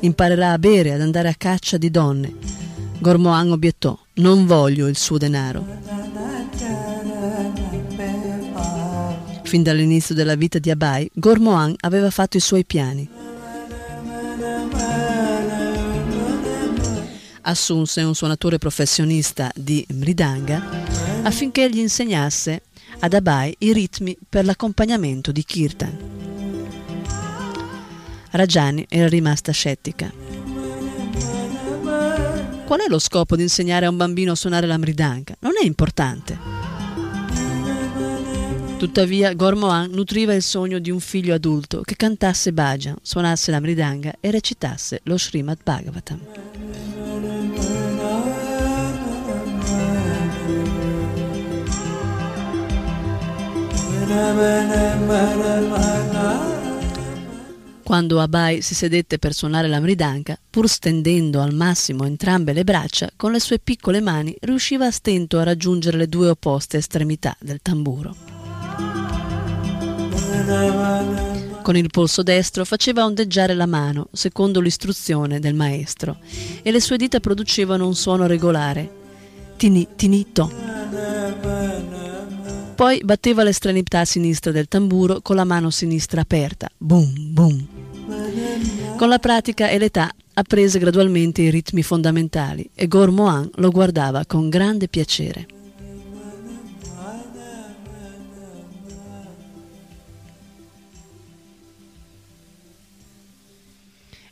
[0.00, 2.32] Imparerà a bere, ad andare a caccia di donne.
[2.98, 5.66] Gormohan obiettò: Non voglio il suo denaro.
[9.50, 13.08] Fin dall'inizio della vita di Abai, Gormohan aveva fatto i suoi piani.
[17.40, 20.62] Assunse un suonatore professionista di Mridanga
[21.24, 22.62] affinché gli insegnasse
[23.00, 25.98] ad Abai i ritmi per l'accompagnamento di Kirtan.
[28.30, 30.12] Rajani era rimasta scettica.
[32.66, 35.34] Qual è lo scopo di insegnare a un bambino a suonare la mridanga?
[35.40, 36.59] Non è importante.
[38.80, 44.14] Tuttavia Gormohan nutriva il sogno di un figlio adulto che cantasse bhajan, suonasse la mridanga
[44.20, 46.20] e recitasse lo Srimad Bhagavatam.
[57.82, 63.10] Quando Abai si sedette per suonare la mridanga, pur stendendo al massimo entrambe le braccia,
[63.14, 67.58] con le sue piccole mani riusciva a stento a raggiungere le due opposte estremità del
[67.60, 68.29] tamburo.
[71.62, 76.18] Con il polso destro faceva ondeggiare la mano, secondo l'istruzione del maestro,
[76.62, 78.90] e le sue dita producevano un suono regolare.
[79.56, 80.50] Tini, tinito.
[82.74, 86.68] Poi batteva l'estremità sinistra del tamburo con la mano sinistra aperta.
[86.76, 87.66] Boom, boom.
[88.96, 94.48] Con la pratica e l'età apprese gradualmente i ritmi fondamentali e Gormohan lo guardava con
[94.48, 95.59] grande piacere.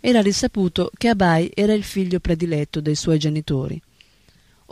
[0.01, 3.81] Era risaputo che Abai era il figlio prediletto dei suoi genitori.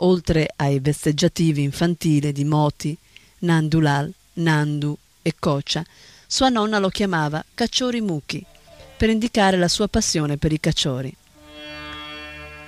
[0.01, 2.95] Oltre ai vesteggiativi infantili di Moti,
[3.39, 5.83] Nandulal, Nandu e Kocha,
[6.25, 8.45] sua nonna lo chiamava Cacciori Muki,
[8.97, 11.15] per indicare la sua passione per i cacciori.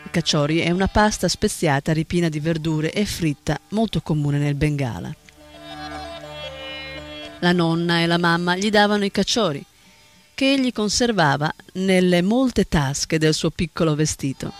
[0.03, 5.13] Il cacciori è una pasta speziata ripiena di verdure e fritta molto comune nel Bengala.
[7.41, 9.63] La nonna e la mamma gli davano i cacciori,
[10.39, 14.53] che egli conservava nelle molte tasche del suo piccolo vestito.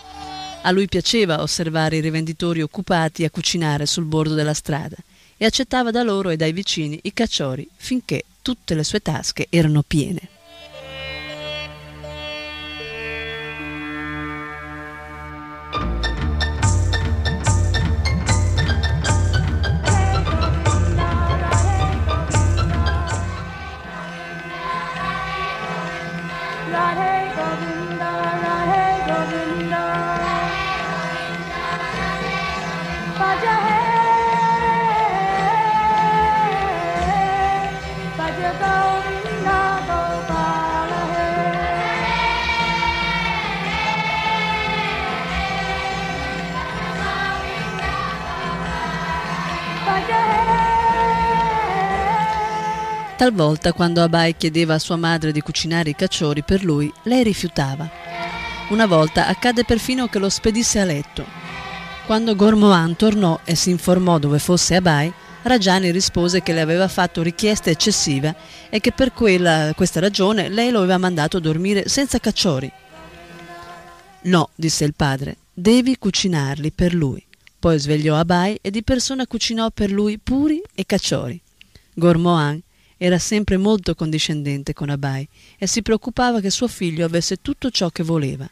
[0.60, 4.96] A lui piaceva osservare i rivenditori occupati a cucinare sul bordo della strada
[5.38, 9.82] e accettava da loro e dai vicini i cacciori finché tutte le sue tasche erano
[9.82, 10.39] piene.
[33.40, 33.69] Raja
[53.20, 57.86] Talvolta, quando Abai chiedeva a sua madre di cucinare i cacciori per lui, lei rifiutava.
[58.70, 61.26] Una volta accadde perfino che lo spedisse a letto.
[62.06, 67.20] Quando Gormoan tornò e si informò dove fosse Abai, Rajani rispose che le aveva fatto
[67.20, 68.34] richieste eccessive
[68.70, 72.72] e che per quella, questa ragione lei lo aveva mandato a dormire senza cacciori.
[74.22, 77.22] No, disse il padre, devi cucinarli per lui.
[77.58, 81.38] Poi svegliò Abai e di persona cucinò per lui puri e cacciori.
[81.92, 82.62] Gormoan
[83.02, 87.88] era sempre molto condiscendente con Abai e si preoccupava che suo figlio avesse tutto ciò
[87.88, 88.46] che voleva.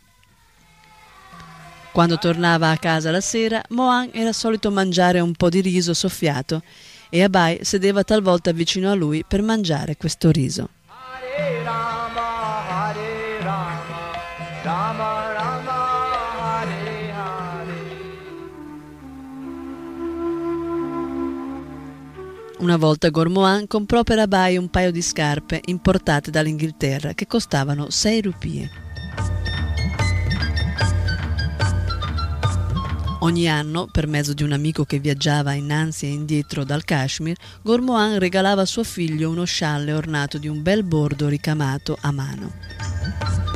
[1.93, 6.63] Quando tornava a casa la sera, Mohan era solito mangiare un po' di riso soffiato
[7.11, 10.71] e Abai sedeva talvolta vicino a lui per mangiare questo riso.
[22.59, 28.21] Una volta Gormoan comprò per Abai un paio di scarpe importate dall'Inghilterra che costavano 6
[28.21, 28.71] rupie.
[33.21, 38.19] Ogni anno, per mezzo di un amico che viaggiava innanzi e indietro dal Kashmir, Gormoan
[38.19, 43.48] regalava a suo figlio uno scialle ornato di un bel bordo ricamato a mano.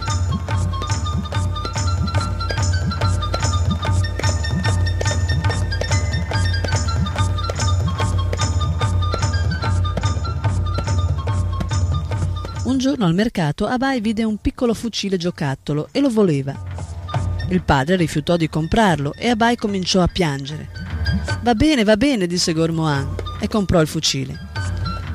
[12.72, 16.58] Un giorno al mercato Abai vide un piccolo fucile giocattolo e lo voleva.
[17.50, 20.70] Il padre rifiutò di comprarlo e Abai cominciò a piangere.
[21.42, 24.38] Va bene, va bene, disse Gormoan e comprò il fucile.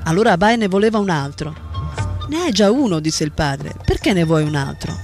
[0.03, 1.55] Allora Abai ne voleva un altro.
[2.29, 3.73] Ne hai già uno, disse il padre.
[3.83, 4.95] Perché ne vuoi un altro?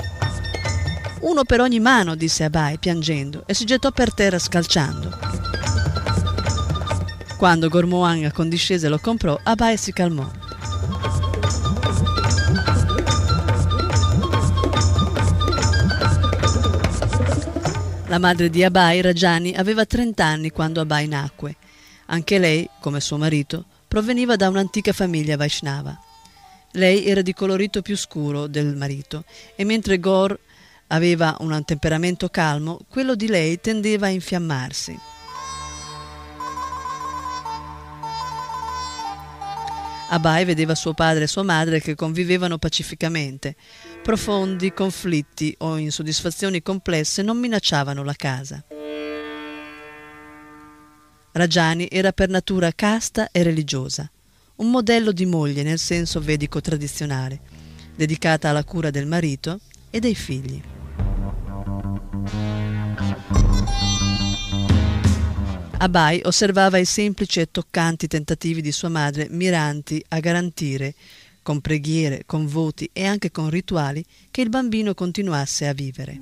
[1.22, 5.18] Uno per ogni mano, disse Abai piangendo e si gettò per terra scalciando.
[7.36, 10.42] Quando Gormoan accondiscese e lo comprò, Abai si calmò.
[18.14, 21.56] La madre di Abai, Rajani, aveva 30 anni quando Abai nacque.
[22.06, 26.00] Anche lei, come suo marito, proveniva da un'antica famiglia Vaishnava.
[26.74, 29.24] Lei era di colorito più scuro del marito
[29.56, 30.40] e mentre Gor
[30.90, 35.00] aveva un temperamento calmo, quello di lei tendeva a infiammarsi.
[40.10, 43.56] Abai vedeva suo padre e sua madre che convivevano pacificamente.
[44.04, 48.62] Profondi conflitti o insoddisfazioni complesse non minacciavano la casa.
[51.32, 54.12] Rajani era per natura casta e religiosa,
[54.58, 57.40] un modello di moglie nel senso vedico tradizionale,
[57.96, 60.62] dedicata alla cura del marito e dei figli.
[65.78, 70.94] Abai osservava i semplici e toccanti tentativi di sua madre miranti a garantire,
[71.44, 76.20] con preghiere, con voti e anche con rituali, che il bambino continuasse a vivere.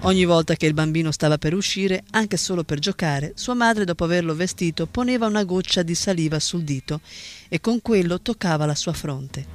[0.00, 4.04] Ogni volta che il bambino stava per uscire, anche solo per giocare, sua madre, dopo
[4.04, 7.00] averlo vestito, poneva una goccia di saliva sul dito
[7.48, 9.46] e con quello toccava la sua fronte.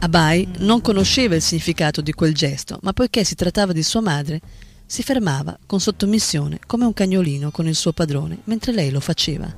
[0.00, 4.40] Abai non conosceva il significato di quel gesto, ma poiché si trattava di sua madre,
[4.92, 9.50] si fermava con sottomissione come un cagnolino con il suo padrone mentre lei lo faceva.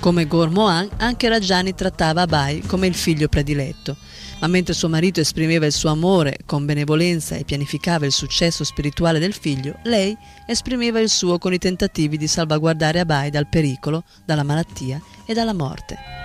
[0.00, 3.96] Come Gormoan, anche Raggiani trattava Abai come il figlio prediletto,
[4.40, 9.20] ma mentre suo marito esprimeva il suo amore con benevolenza e pianificava il successo spirituale
[9.20, 10.16] del figlio, lei
[10.48, 15.54] esprimeva il suo con i tentativi di salvaguardare Abai dal pericolo, dalla malattia e dalla
[15.54, 16.18] morte.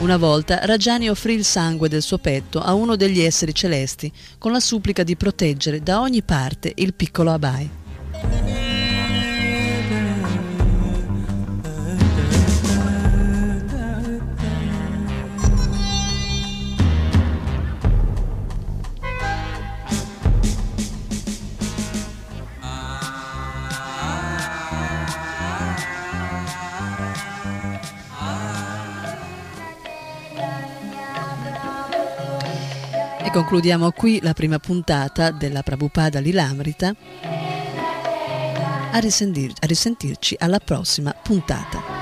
[0.00, 4.50] Una volta Rajani offrì il sangue del suo petto a uno degli esseri celesti con
[4.50, 8.69] la supplica di proteggere da ogni parte il piccolo Abai.
[33.22, 36.94] E concludiamo qui la prima puntata della Prabhupada Lilamrita.
[38.92, 41.99] A, risentir- a risentirci alla prossima puntata.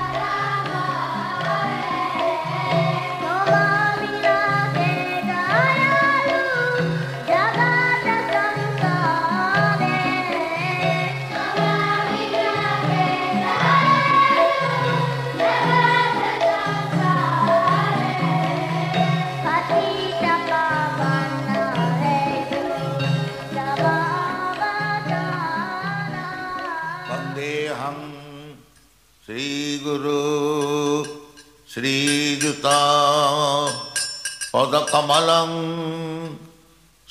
[34.69, 35.51] पदकमलं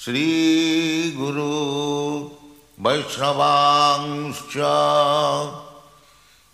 [0.02, 1.54] श्रीगुरु
[2.86, 4.54] वैष्णवांश्च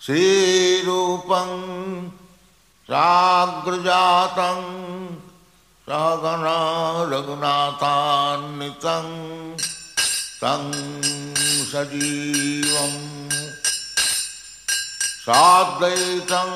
[0.05, 1.51] श्रीरूपं
[2.89, 4.63] साग्रजातं
[5.89, 6.57] सहगना
[7.13, 9.11] रघुनाथान्वितं
[10.41, 10.65] तं
[11.73, 12.99] सजीवम्
[15.27, 16.51] साद्वैतं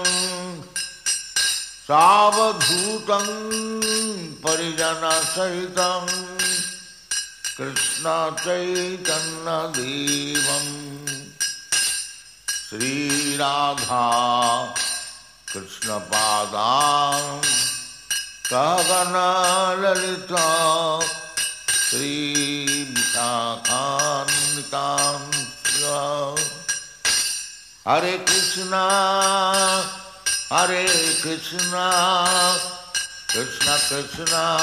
[1.89, 3.29] सावधूतं
[4.45, 6.07] परिजनसहितं
[7.59, 8.27] कृष्णचैतन्यदेवं
[12.69, 14.03] श्रीराधा
[15.53, 17.23] कृष्णपादां
[18.51, 20.45] सहगनललिता
[21.89, 22.99] श्रीविशाखान्वितां
[27.89, 29.98] हरे Krishna,
[30.51, 30.87] Hare
[31.21, 32.57] Krishna,
[33.27, 34.57] Krishna Krishna,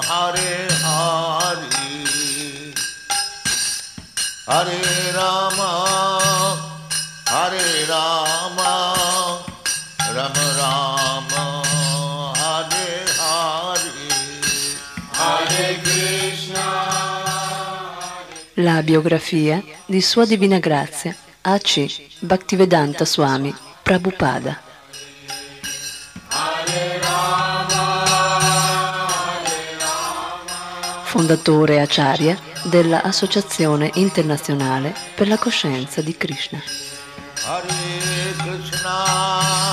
[0.00, 1.60] Hare Hare,
[4.46, 5.70] Hare Rama,
[7.26, 9.44] Hare Rama,
[10.14, 11.62] Rama Rama,
[12.34, 13.92] Hare Hare,
[15.12, 16.64] Hare Krishna.
[18.54, 22.06] La biografia di Sua Divina Grazia A.C.
[22.20, 24.67] Bhaktivedanta Swami Prabhupada
[31.08, 36.60] fondatore acharya della Associazione Internazionale per la Coscienza di Krishna.
[37.46, 37.66] Hare
[38.36, 39.67] Krishna,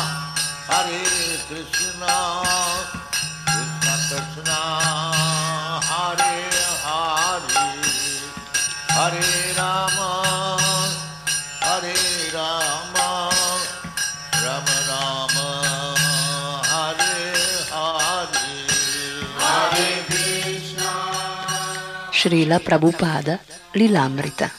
[22.26, 23.38] Srila Prabhupada
[23.78, 24.50] Lilamrita.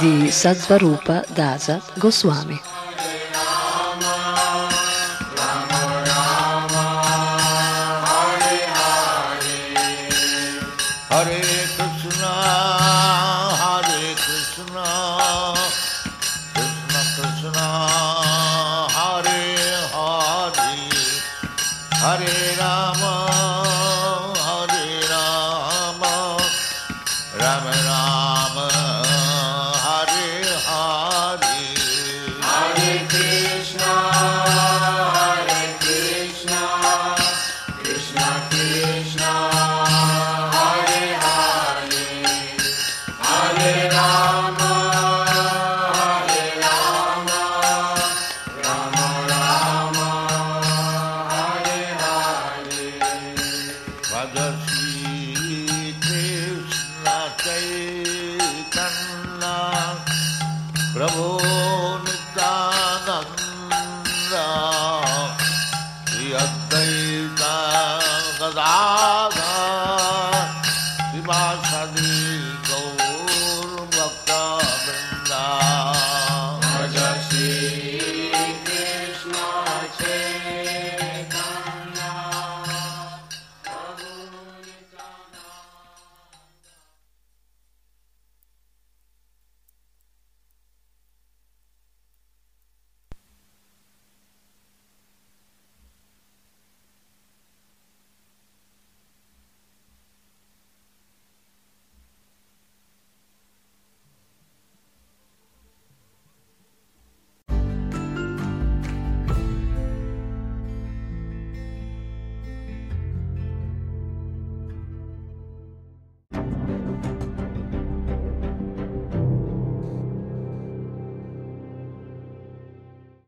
[0.00, 2.75] Di Satsvarupa Dasa Goswami